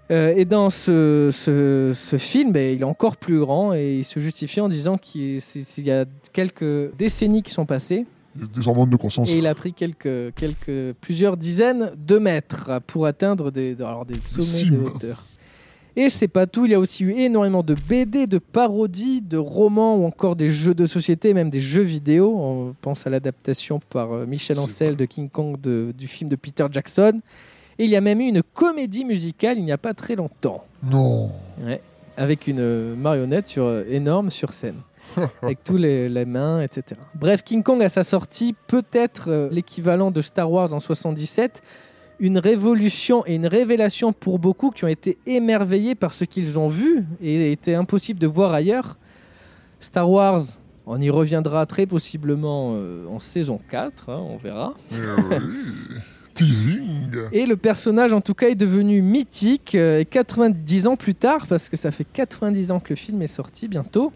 Euh, 0.09 0.33
et 0.35 0.45
dans 0.45 0.69
ce, 0.69 1.29
ce- 1.31 1.91
ce 1.93 2.17
film, 2.17 2.51
ben, 2.53 2.73
il 2.75 2.81
est 2.81 2.85
encore 2.85 3.17
plus 3.17 3.39
grand 3.39 3.73
et 3.73 3.97
il 3.99 4.03
se 4.05 4.19
justifie 4.19 4.61
en 4.61 4.67
disant 4.69 4.97
qu'il 4.97 5.39
y 5.77 5.91
a 5.91 6.05
quelques 6.33 6.95
décennies 6.97 7.43
qui 7.43 7.51
sont 7.51 7.65
passées 7.65 8.05
des 8.35 8.67
hormones 8.67 8.89
de 8.89 8.95
croissance. 8.95 9.29
et 9.29 9.37
il 9.37 9.47
a 9.47 9.55
pris 9.55 9.73
quelques, 9.73 10.33
quelques, 10.35 10.93
plusieurs 11.01 11.37
dizaines 11.37 11.91
de 11.97 12.17
mètres 12.17 12.71
pour 12.87 13.05
atteindre 13.05 13.51
des, 13.51 13.75
alors 13.81 14.05
des 14.05 14.15
sommets 14.23 14.69
de 14.69 14.77
hauteur. 14.77 15.25
Et 15.97 16.09
c'est 16.09 16.29
pas 16.29 16.47
tout, 16.47 16.65
il 16.65 16.71
y 16.71 16.73
a 16.73 16.79
aussi 16.79 17.03
eu 17.03 17.11
énormément 17.11 17.63
de 17.63 17.73
BD, 17.75 18.25
de 18.25 18.37
parodies, 18.37 19.19
de 19.21 19.35
romans 19.37 19.97
ou 19.97 20.05
encore 20.05 20.37
des 20.37 20.49
jeux 20.49 20.73
de 20.73 20.85
société, 20.85 21.33
même 21.33 21.49
des 21.49 21.59
jeux 21.59 21.81
vidéo. 21.81 22.33
On 22.39 22.73
pense 22.81 23.05
à 23.05 23.09
l'adaptation 23.09 23.81
par 23.89 24.13
euh, 24.13 24.25
Michel 24.25 24.57
Ancel 24.59 24.95
de 24.95 25.03
King 25.03 25.27
Kong 25.29 25.59
de- 25.59 25.93
du 25.97 26.07
film 26.07 26.29
de 26.29 26.37
Peter 26.37 26.65
Jackson. 26.71 27.19
Et 27.77 27.83
il 27.83 27.89
y 27.89 27.97
a 27.97 28.01
même 28.01 28.21
eu 28.21 28.27
une 28.29 28.41
comédie 28.41 29.03
musicale 29.03 29.57
il 29.57 29.65
n'y 29.65 29.71
a 29.73 29.77
pas 29.77 29.93
très 29.93 30.15
longtemps, 30.15 30.63
Non. 30.89 31.29
Ouais, 31.61 31.81
avec 32.15 32.47
une 32.47 32.59
euh, 32.59 32.95
marionnette 32.95 33.47
sur, 33.47 33.65
euh, 33.65 33.83
énorme 33.89 34.29
sur 34.29 34.53
scène. 34.53 34.75
avec 35.41 35.63
tous 35.63 35.77
les, 35.77 36.09
les 36.09 36.25
mains, 36.25 36.61
etc. 36.61 36.99
Bref, 37.15 37.43
King 37.43 37.63
Kong 37.63 37.81
à 37.83 37.89
sa 37.89 38.03
sortie, 38.03 38.55
peut-être 38.67 39.29
euh, 39.29 39.49
l'équivalent 39.51 40.11
de 40.11 40.21
Star 40.21 40.51
Wars 40.51 40.73
en 40.73 40.79
77, 40.79 41.61
une 42.19 42.37
révolution 42.37 43.23
et 43.25 43.35
une 43.35 43.47
révélation 43.47 44.13
pour 44.13 44.39
beaucoup 44.39 44.69
qui 44.69 44.85
ont 44.85 44.89
été 44.89 45.17
émerveillés 45.25 45.95
par 45.95 46.13
ce 46.13 46.23
qu'ils 46.23 46.59
ont 46.59 46.67
vu 46.67 47.03
et 47.19 47.51
était 47.51 47.73
impossible 47.73 48.19
de 48.19 48.27
voir 48.27 48.53
ailleurs. 48.53 48.97
Star 49.79 50.09
Wars, 50.09 50.41
on 50.85 51.01
y 51.01 51.09
reviendra 51.09 51.65
très 51.65 51.87
possiblement 51.87 52.73
euh, 52.75 53.07
en 53.07 53.19
saison 53.19 53.59
4, 53.69 54.09
hein, 54.09 54.21
on 54.29 54.37
verra. 54.37 54.75
Teasing. 56.35 57.11
Et 57.31 57.45
le 57.45 57.57
personnage, 57.57 58.13
en 58.13 58.21
tout 58.21 58.33
cas, 58.33 58.49
est 58.49 58.55
devenu 58.55 59.01
mythique 59.01 59.75
euh, 59.75 59.99
et 59.99 60.05
90 60.05 60.87
ans 60.87 60.95
plus 60.95 61.15
tard, 61.15 61.47
parce 61.47 61.69
que 61.69 61.75
ça 61.77 61.91
fait 61.91 62.05
90 62.05 62.71
ans 62.71 62.79
que 62.79 62.89
le 62.91 62.95
film 62.95 63.21
est 63.21 63.27
sorti 63.27 63.67
bientôt. 63.67 64.13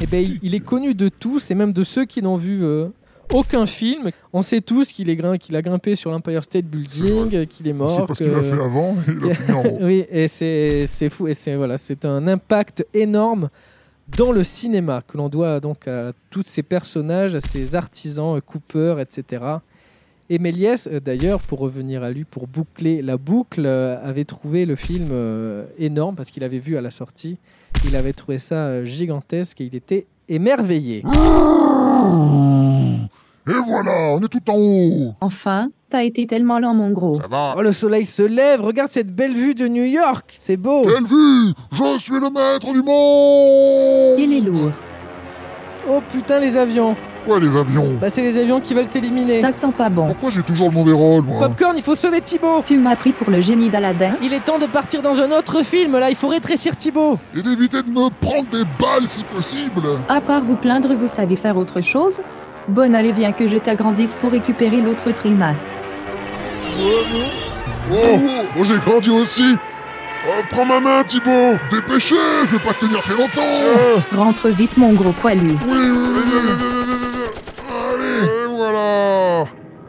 Et 0.00 0.06
ben, 0.06 0.22
il, 0.24 0.38
il 0.42 0.54
est 0.54 0.60
connu 0.60 0.94
de 0.94 1.08
tous 1.08 1.50
et 1.50 1.54
même 1.54 1.72
de 1.72 1.84
ceux 1.84 2.04
qui 2.04 2.22
n'ont 2.22 2.36
vu 2.36 2.64
euh, 2.64 2.88
aucun 3.32 3.66
film. 3.66 4.10
On 4.32 4.42
sait 4.42 4.60
tous 4.60 4.90
qu'il 4.92 5.08
est 5.10 5.16
grim- 5.16 5.38
qu'il 5.38 5.54
a 5.56 5.62
grimpé 5.62 5.94
sur 5.94 6.10
l'Empire 6.10 6.42
State 6.44 6.64
Building, 6.66 7.46
qu'il 7.46 7.66
est 7.68 7.70
C'est 7.70 7.72
mort. 7.72 8.06
parce 8.06 8.18
que- 8.18 8.24
qu'il 8.24 8.34
a 8.34 8.42
fait 8.42 8.60
avant 8.62 8.94
et 8.94 9.12
il 9.24 9.30
a 9.30 9.34
fini 9.34 9.52
en 9.58 9.62
haut. 9.66 9.78
oui, 9.82 10.04
et 10.10 10.28
c'est 10.28 10.84
c'est 10.86 11.08
fou. 11.10 11.28
Et 11.28 11.34
c'est 11.34 11.54
voilà, 11.56 11.78
c'est 11.78 12.04
un 12.04 12.26
impact 12.26 12.86
énorme 12.94 13.48
dans 14.16 14.32
le 14.32 14.42
cinéma 14.44 15.02
que 15.06 15.16
l'on 15.16 15.28
doit 15.28 15.60
donc 15.60 15.86
à 15.88 16.12
tous 16.30 16.42
ces 16.44 16.62
personnages, 16.62 17.34
à 17.36 17.40
ces 17.40 17.74
artisans, 17.74 18.40
Cooper, 18.40 18.96
etc. 19.00 19.42
Et 20.28 20.38
Méliès, 20.38 20.88
euh, 20.90 20.98
d'ailleurs, 21.00 21.40
pour 21.42 21.58
revenir 21.60 22.02
à 22.02 22.10
lui, 22.10 22.24
pour 22.24 22.46
boucler 22.46 23.02
la 23.02 23.16
boucle, 23.18 23.64
euh, 23.66 23.98
avait 24.02 24.24
trouvé 24.24 24.64
le 24.66 24.76
film 24.76 25.10
énorme 25.78 26.16
parce 26.16 26.30
qu'il 26.30 26.42
avait 26.44 26.58
vu 26.58 26.76
à 26.76 26.80
la 26.80 26.90
sortie. 26.90 27.36
Il 27.86 27.96
avait 27.96 28.12
trouvé 28.12 28.38
ça 28.38 28.66
euh, 28.66 28.84
gigantesque 28.84 29.60
et 29.60 29.64
il 29.64 29.74
était 29.74 30.06
émerveillé. 30.28 31.02
Et 33.48 33.54
voilà, 33.66 34.14
on 34.14 34.20
est 34.20 34.28
tout 34.28 34.50
en 34.50 34.54
haut. 34.56 35.14
Enfin, 35.20 35.68
t'as 35.90 36.04
été 36.04 36.28
tellement 36.28 36.60
lent, 36.60 36.74
mon 36.74 36.90
gros. 36.90 37.16
Ça 37.20 37.26
va. 37.26 37.54
Oh, 37.56 37.62
le 37.62 37.72
soleil 37.72 38.06
se 38.06 38.22
lève, 38.22 38.60
regarde 38.60 38.88
cette 38.88 39.12
belle 39.12 39.34
vue 39.34 39.56
de 39.56 39.66
New 39.66 39.82
York, 39.82 40.36
c'est 40.38 40.56
beau. 40.56 40.84
Quelle 40.84 41.04
vue 41.04 41.52
Je 41.72 41.98
suis 41.98 42.20
le 42.20 42.30
maître 42.30 42.72
du 42.72 42.82
monde 42.82 44.18
Il 44.18 44.32
est 44.32 44.40
lourd. 44.40 44.70
Oh 45.88 46.00
putain, 46.08 46.38
les 46.38 46.56
avions. 46.56 46.94
Quoi 47.26 47.38
les 47.38 47.56
avions 47.56 47.98
Bah, 48.00 48.08
c'est 48.10 48.22
les 48.22 48.36
avions 48.38 48.60
qui 48.60 48.74
veulent 48.74 48.88
t'éliminer. 48.88 49.40
Ça 49.40 49.52
sent 49.52 49.72
pas 49.76 49.88
bon. 49.88 50.06
Pourquoi 50.08 50.30
j'ai 50.30 50.42
toujours 50.42 50.68
le 50.68 50.74
mauvais 50.74 50.92
rôle, 50.92 51.22
moi 51.24 51.38
Popcorn, 51.40 51.74
il 51.76 51.82
faut 51.82 51.94
sauver 51.94 52.20
Thibaut. 52.20 52.62
Tu 52.64 52.76
m'as 52.78 52.96
pris 52.96 53.12
pour 53.12 53.30
le 53.30 53.40
génie 53.40 53.70
d'Aladin 53.70 54.16
Il 54.22 54.32
est 54.32 54.44
temps 54.44 54.58
de 54.58 54.66
partir 54.66 55.02
dans 55.02 55.20
un 55.20 55.30
autre 55.30 55.62
film, 55.64 55.98
là, 55.98 56.10
il 56.10 56.16
faut 56.16 56.28
rétrécir 56.28 56.74
Thibaut. 56.76 57.18
Et 57.36 57.42
d'éviter 57.42 57.82
de 57.82 57.90
me 57.90 58.08
prendre 58.20 58.48
des 58.50 58.64
balles 58.78 59.06
si 59.06 59.22
possible 59.22 59.82
À 60.08 60.20
part 60.20 60.42
vous 60.42 60.56
plaindre, 60.56 60.94
vous 60.94 61.08
savez 61.08 61.36
faire 61.36 61.56
autre 61.56 61.80
chose 61.80 62.20
Bon, 62.68 62.94
allez, 62.94 63.12
viens 63.12 63.32
que 63.32 63.46
je 63.46 63.56
t'agrandisse 63.56 64.16
pour 64.20 64.30
récupérer 64.32 64.80
l'autre 64.80 65.12
primate. 65.12 65.56
Oh, 67.90 68.18
oh, 68.58 68.64
j'ai 68.64 68.78
grandi 68.78 69.10
aussi 69.10 69.56
Oh, 70.26 70.42
Prends 70.50 70.64
ma 70.64 70.78
main, 70.80 71.02
Thibaut 71.04 71.56
Dépêchez, 71.70 72.14
je 72.46 72.52
vais 72.56 72.62
pas 72.62 72.74
tenir 72.74 73.02
très 73.02 73.16
longtemps 73.16 73.42
Rentre 74.12 74.48
vite, 74.48 74.76
mon 74.76 74.92
gros 74.92 75.10
poilu. 75.12 75.40
Oui, 75.40 75.56
oui, 75.68 75.78
oui, 75.82 76.08
oui, 76.14 76.20
oui, 76.24 76.40
oui, 76.44 76.52
oui, 76.58 76.84
oui. 76.88 76.91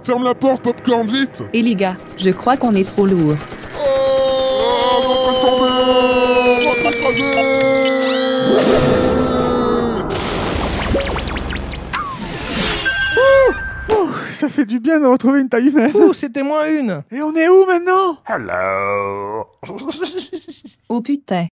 Ferme 0.04 0.24
la 0.24 0.36
porte, 0.36 0.62
Popcorn, 0.62 1.08
vite 1.08 1.44
Et 1.54 1.62
les 1.62 1.76
gars, 1.76 1.96
je 2.18 2.30
crois 2.32 2.58
qu'on 2.58 2.76
est 2.76 2.84
trop 2.84 3.06
lourd. 3.06 3.36
Oh, 3.76 3.86
on 5.06 5.34
tomber 5.46 5.70
On 6.68 6.74
va 6.84 6.92
Ouh, 13.90 14.14
ça 14.30 14.50
fait 14.50 14.66
du 14.66 14.80
bien 14.82 15.00
de 15.00 15.06
retrouver 15.06 15.40
une 15.40 15.48
taille 15.48 15.70
humaine. 15.70 15.92
Ouh, 15.96 16.12
c'était 16.12 16.44
moins 16.44 16.68
une. 16.68 17.04
Et 17.12 17.22
on 17.22 17.34
est 17.34 17.48
où 17.48 17.66
maintenant? 17.66 18.18
Oh 20.90 21.02
putain. 21.02 21.48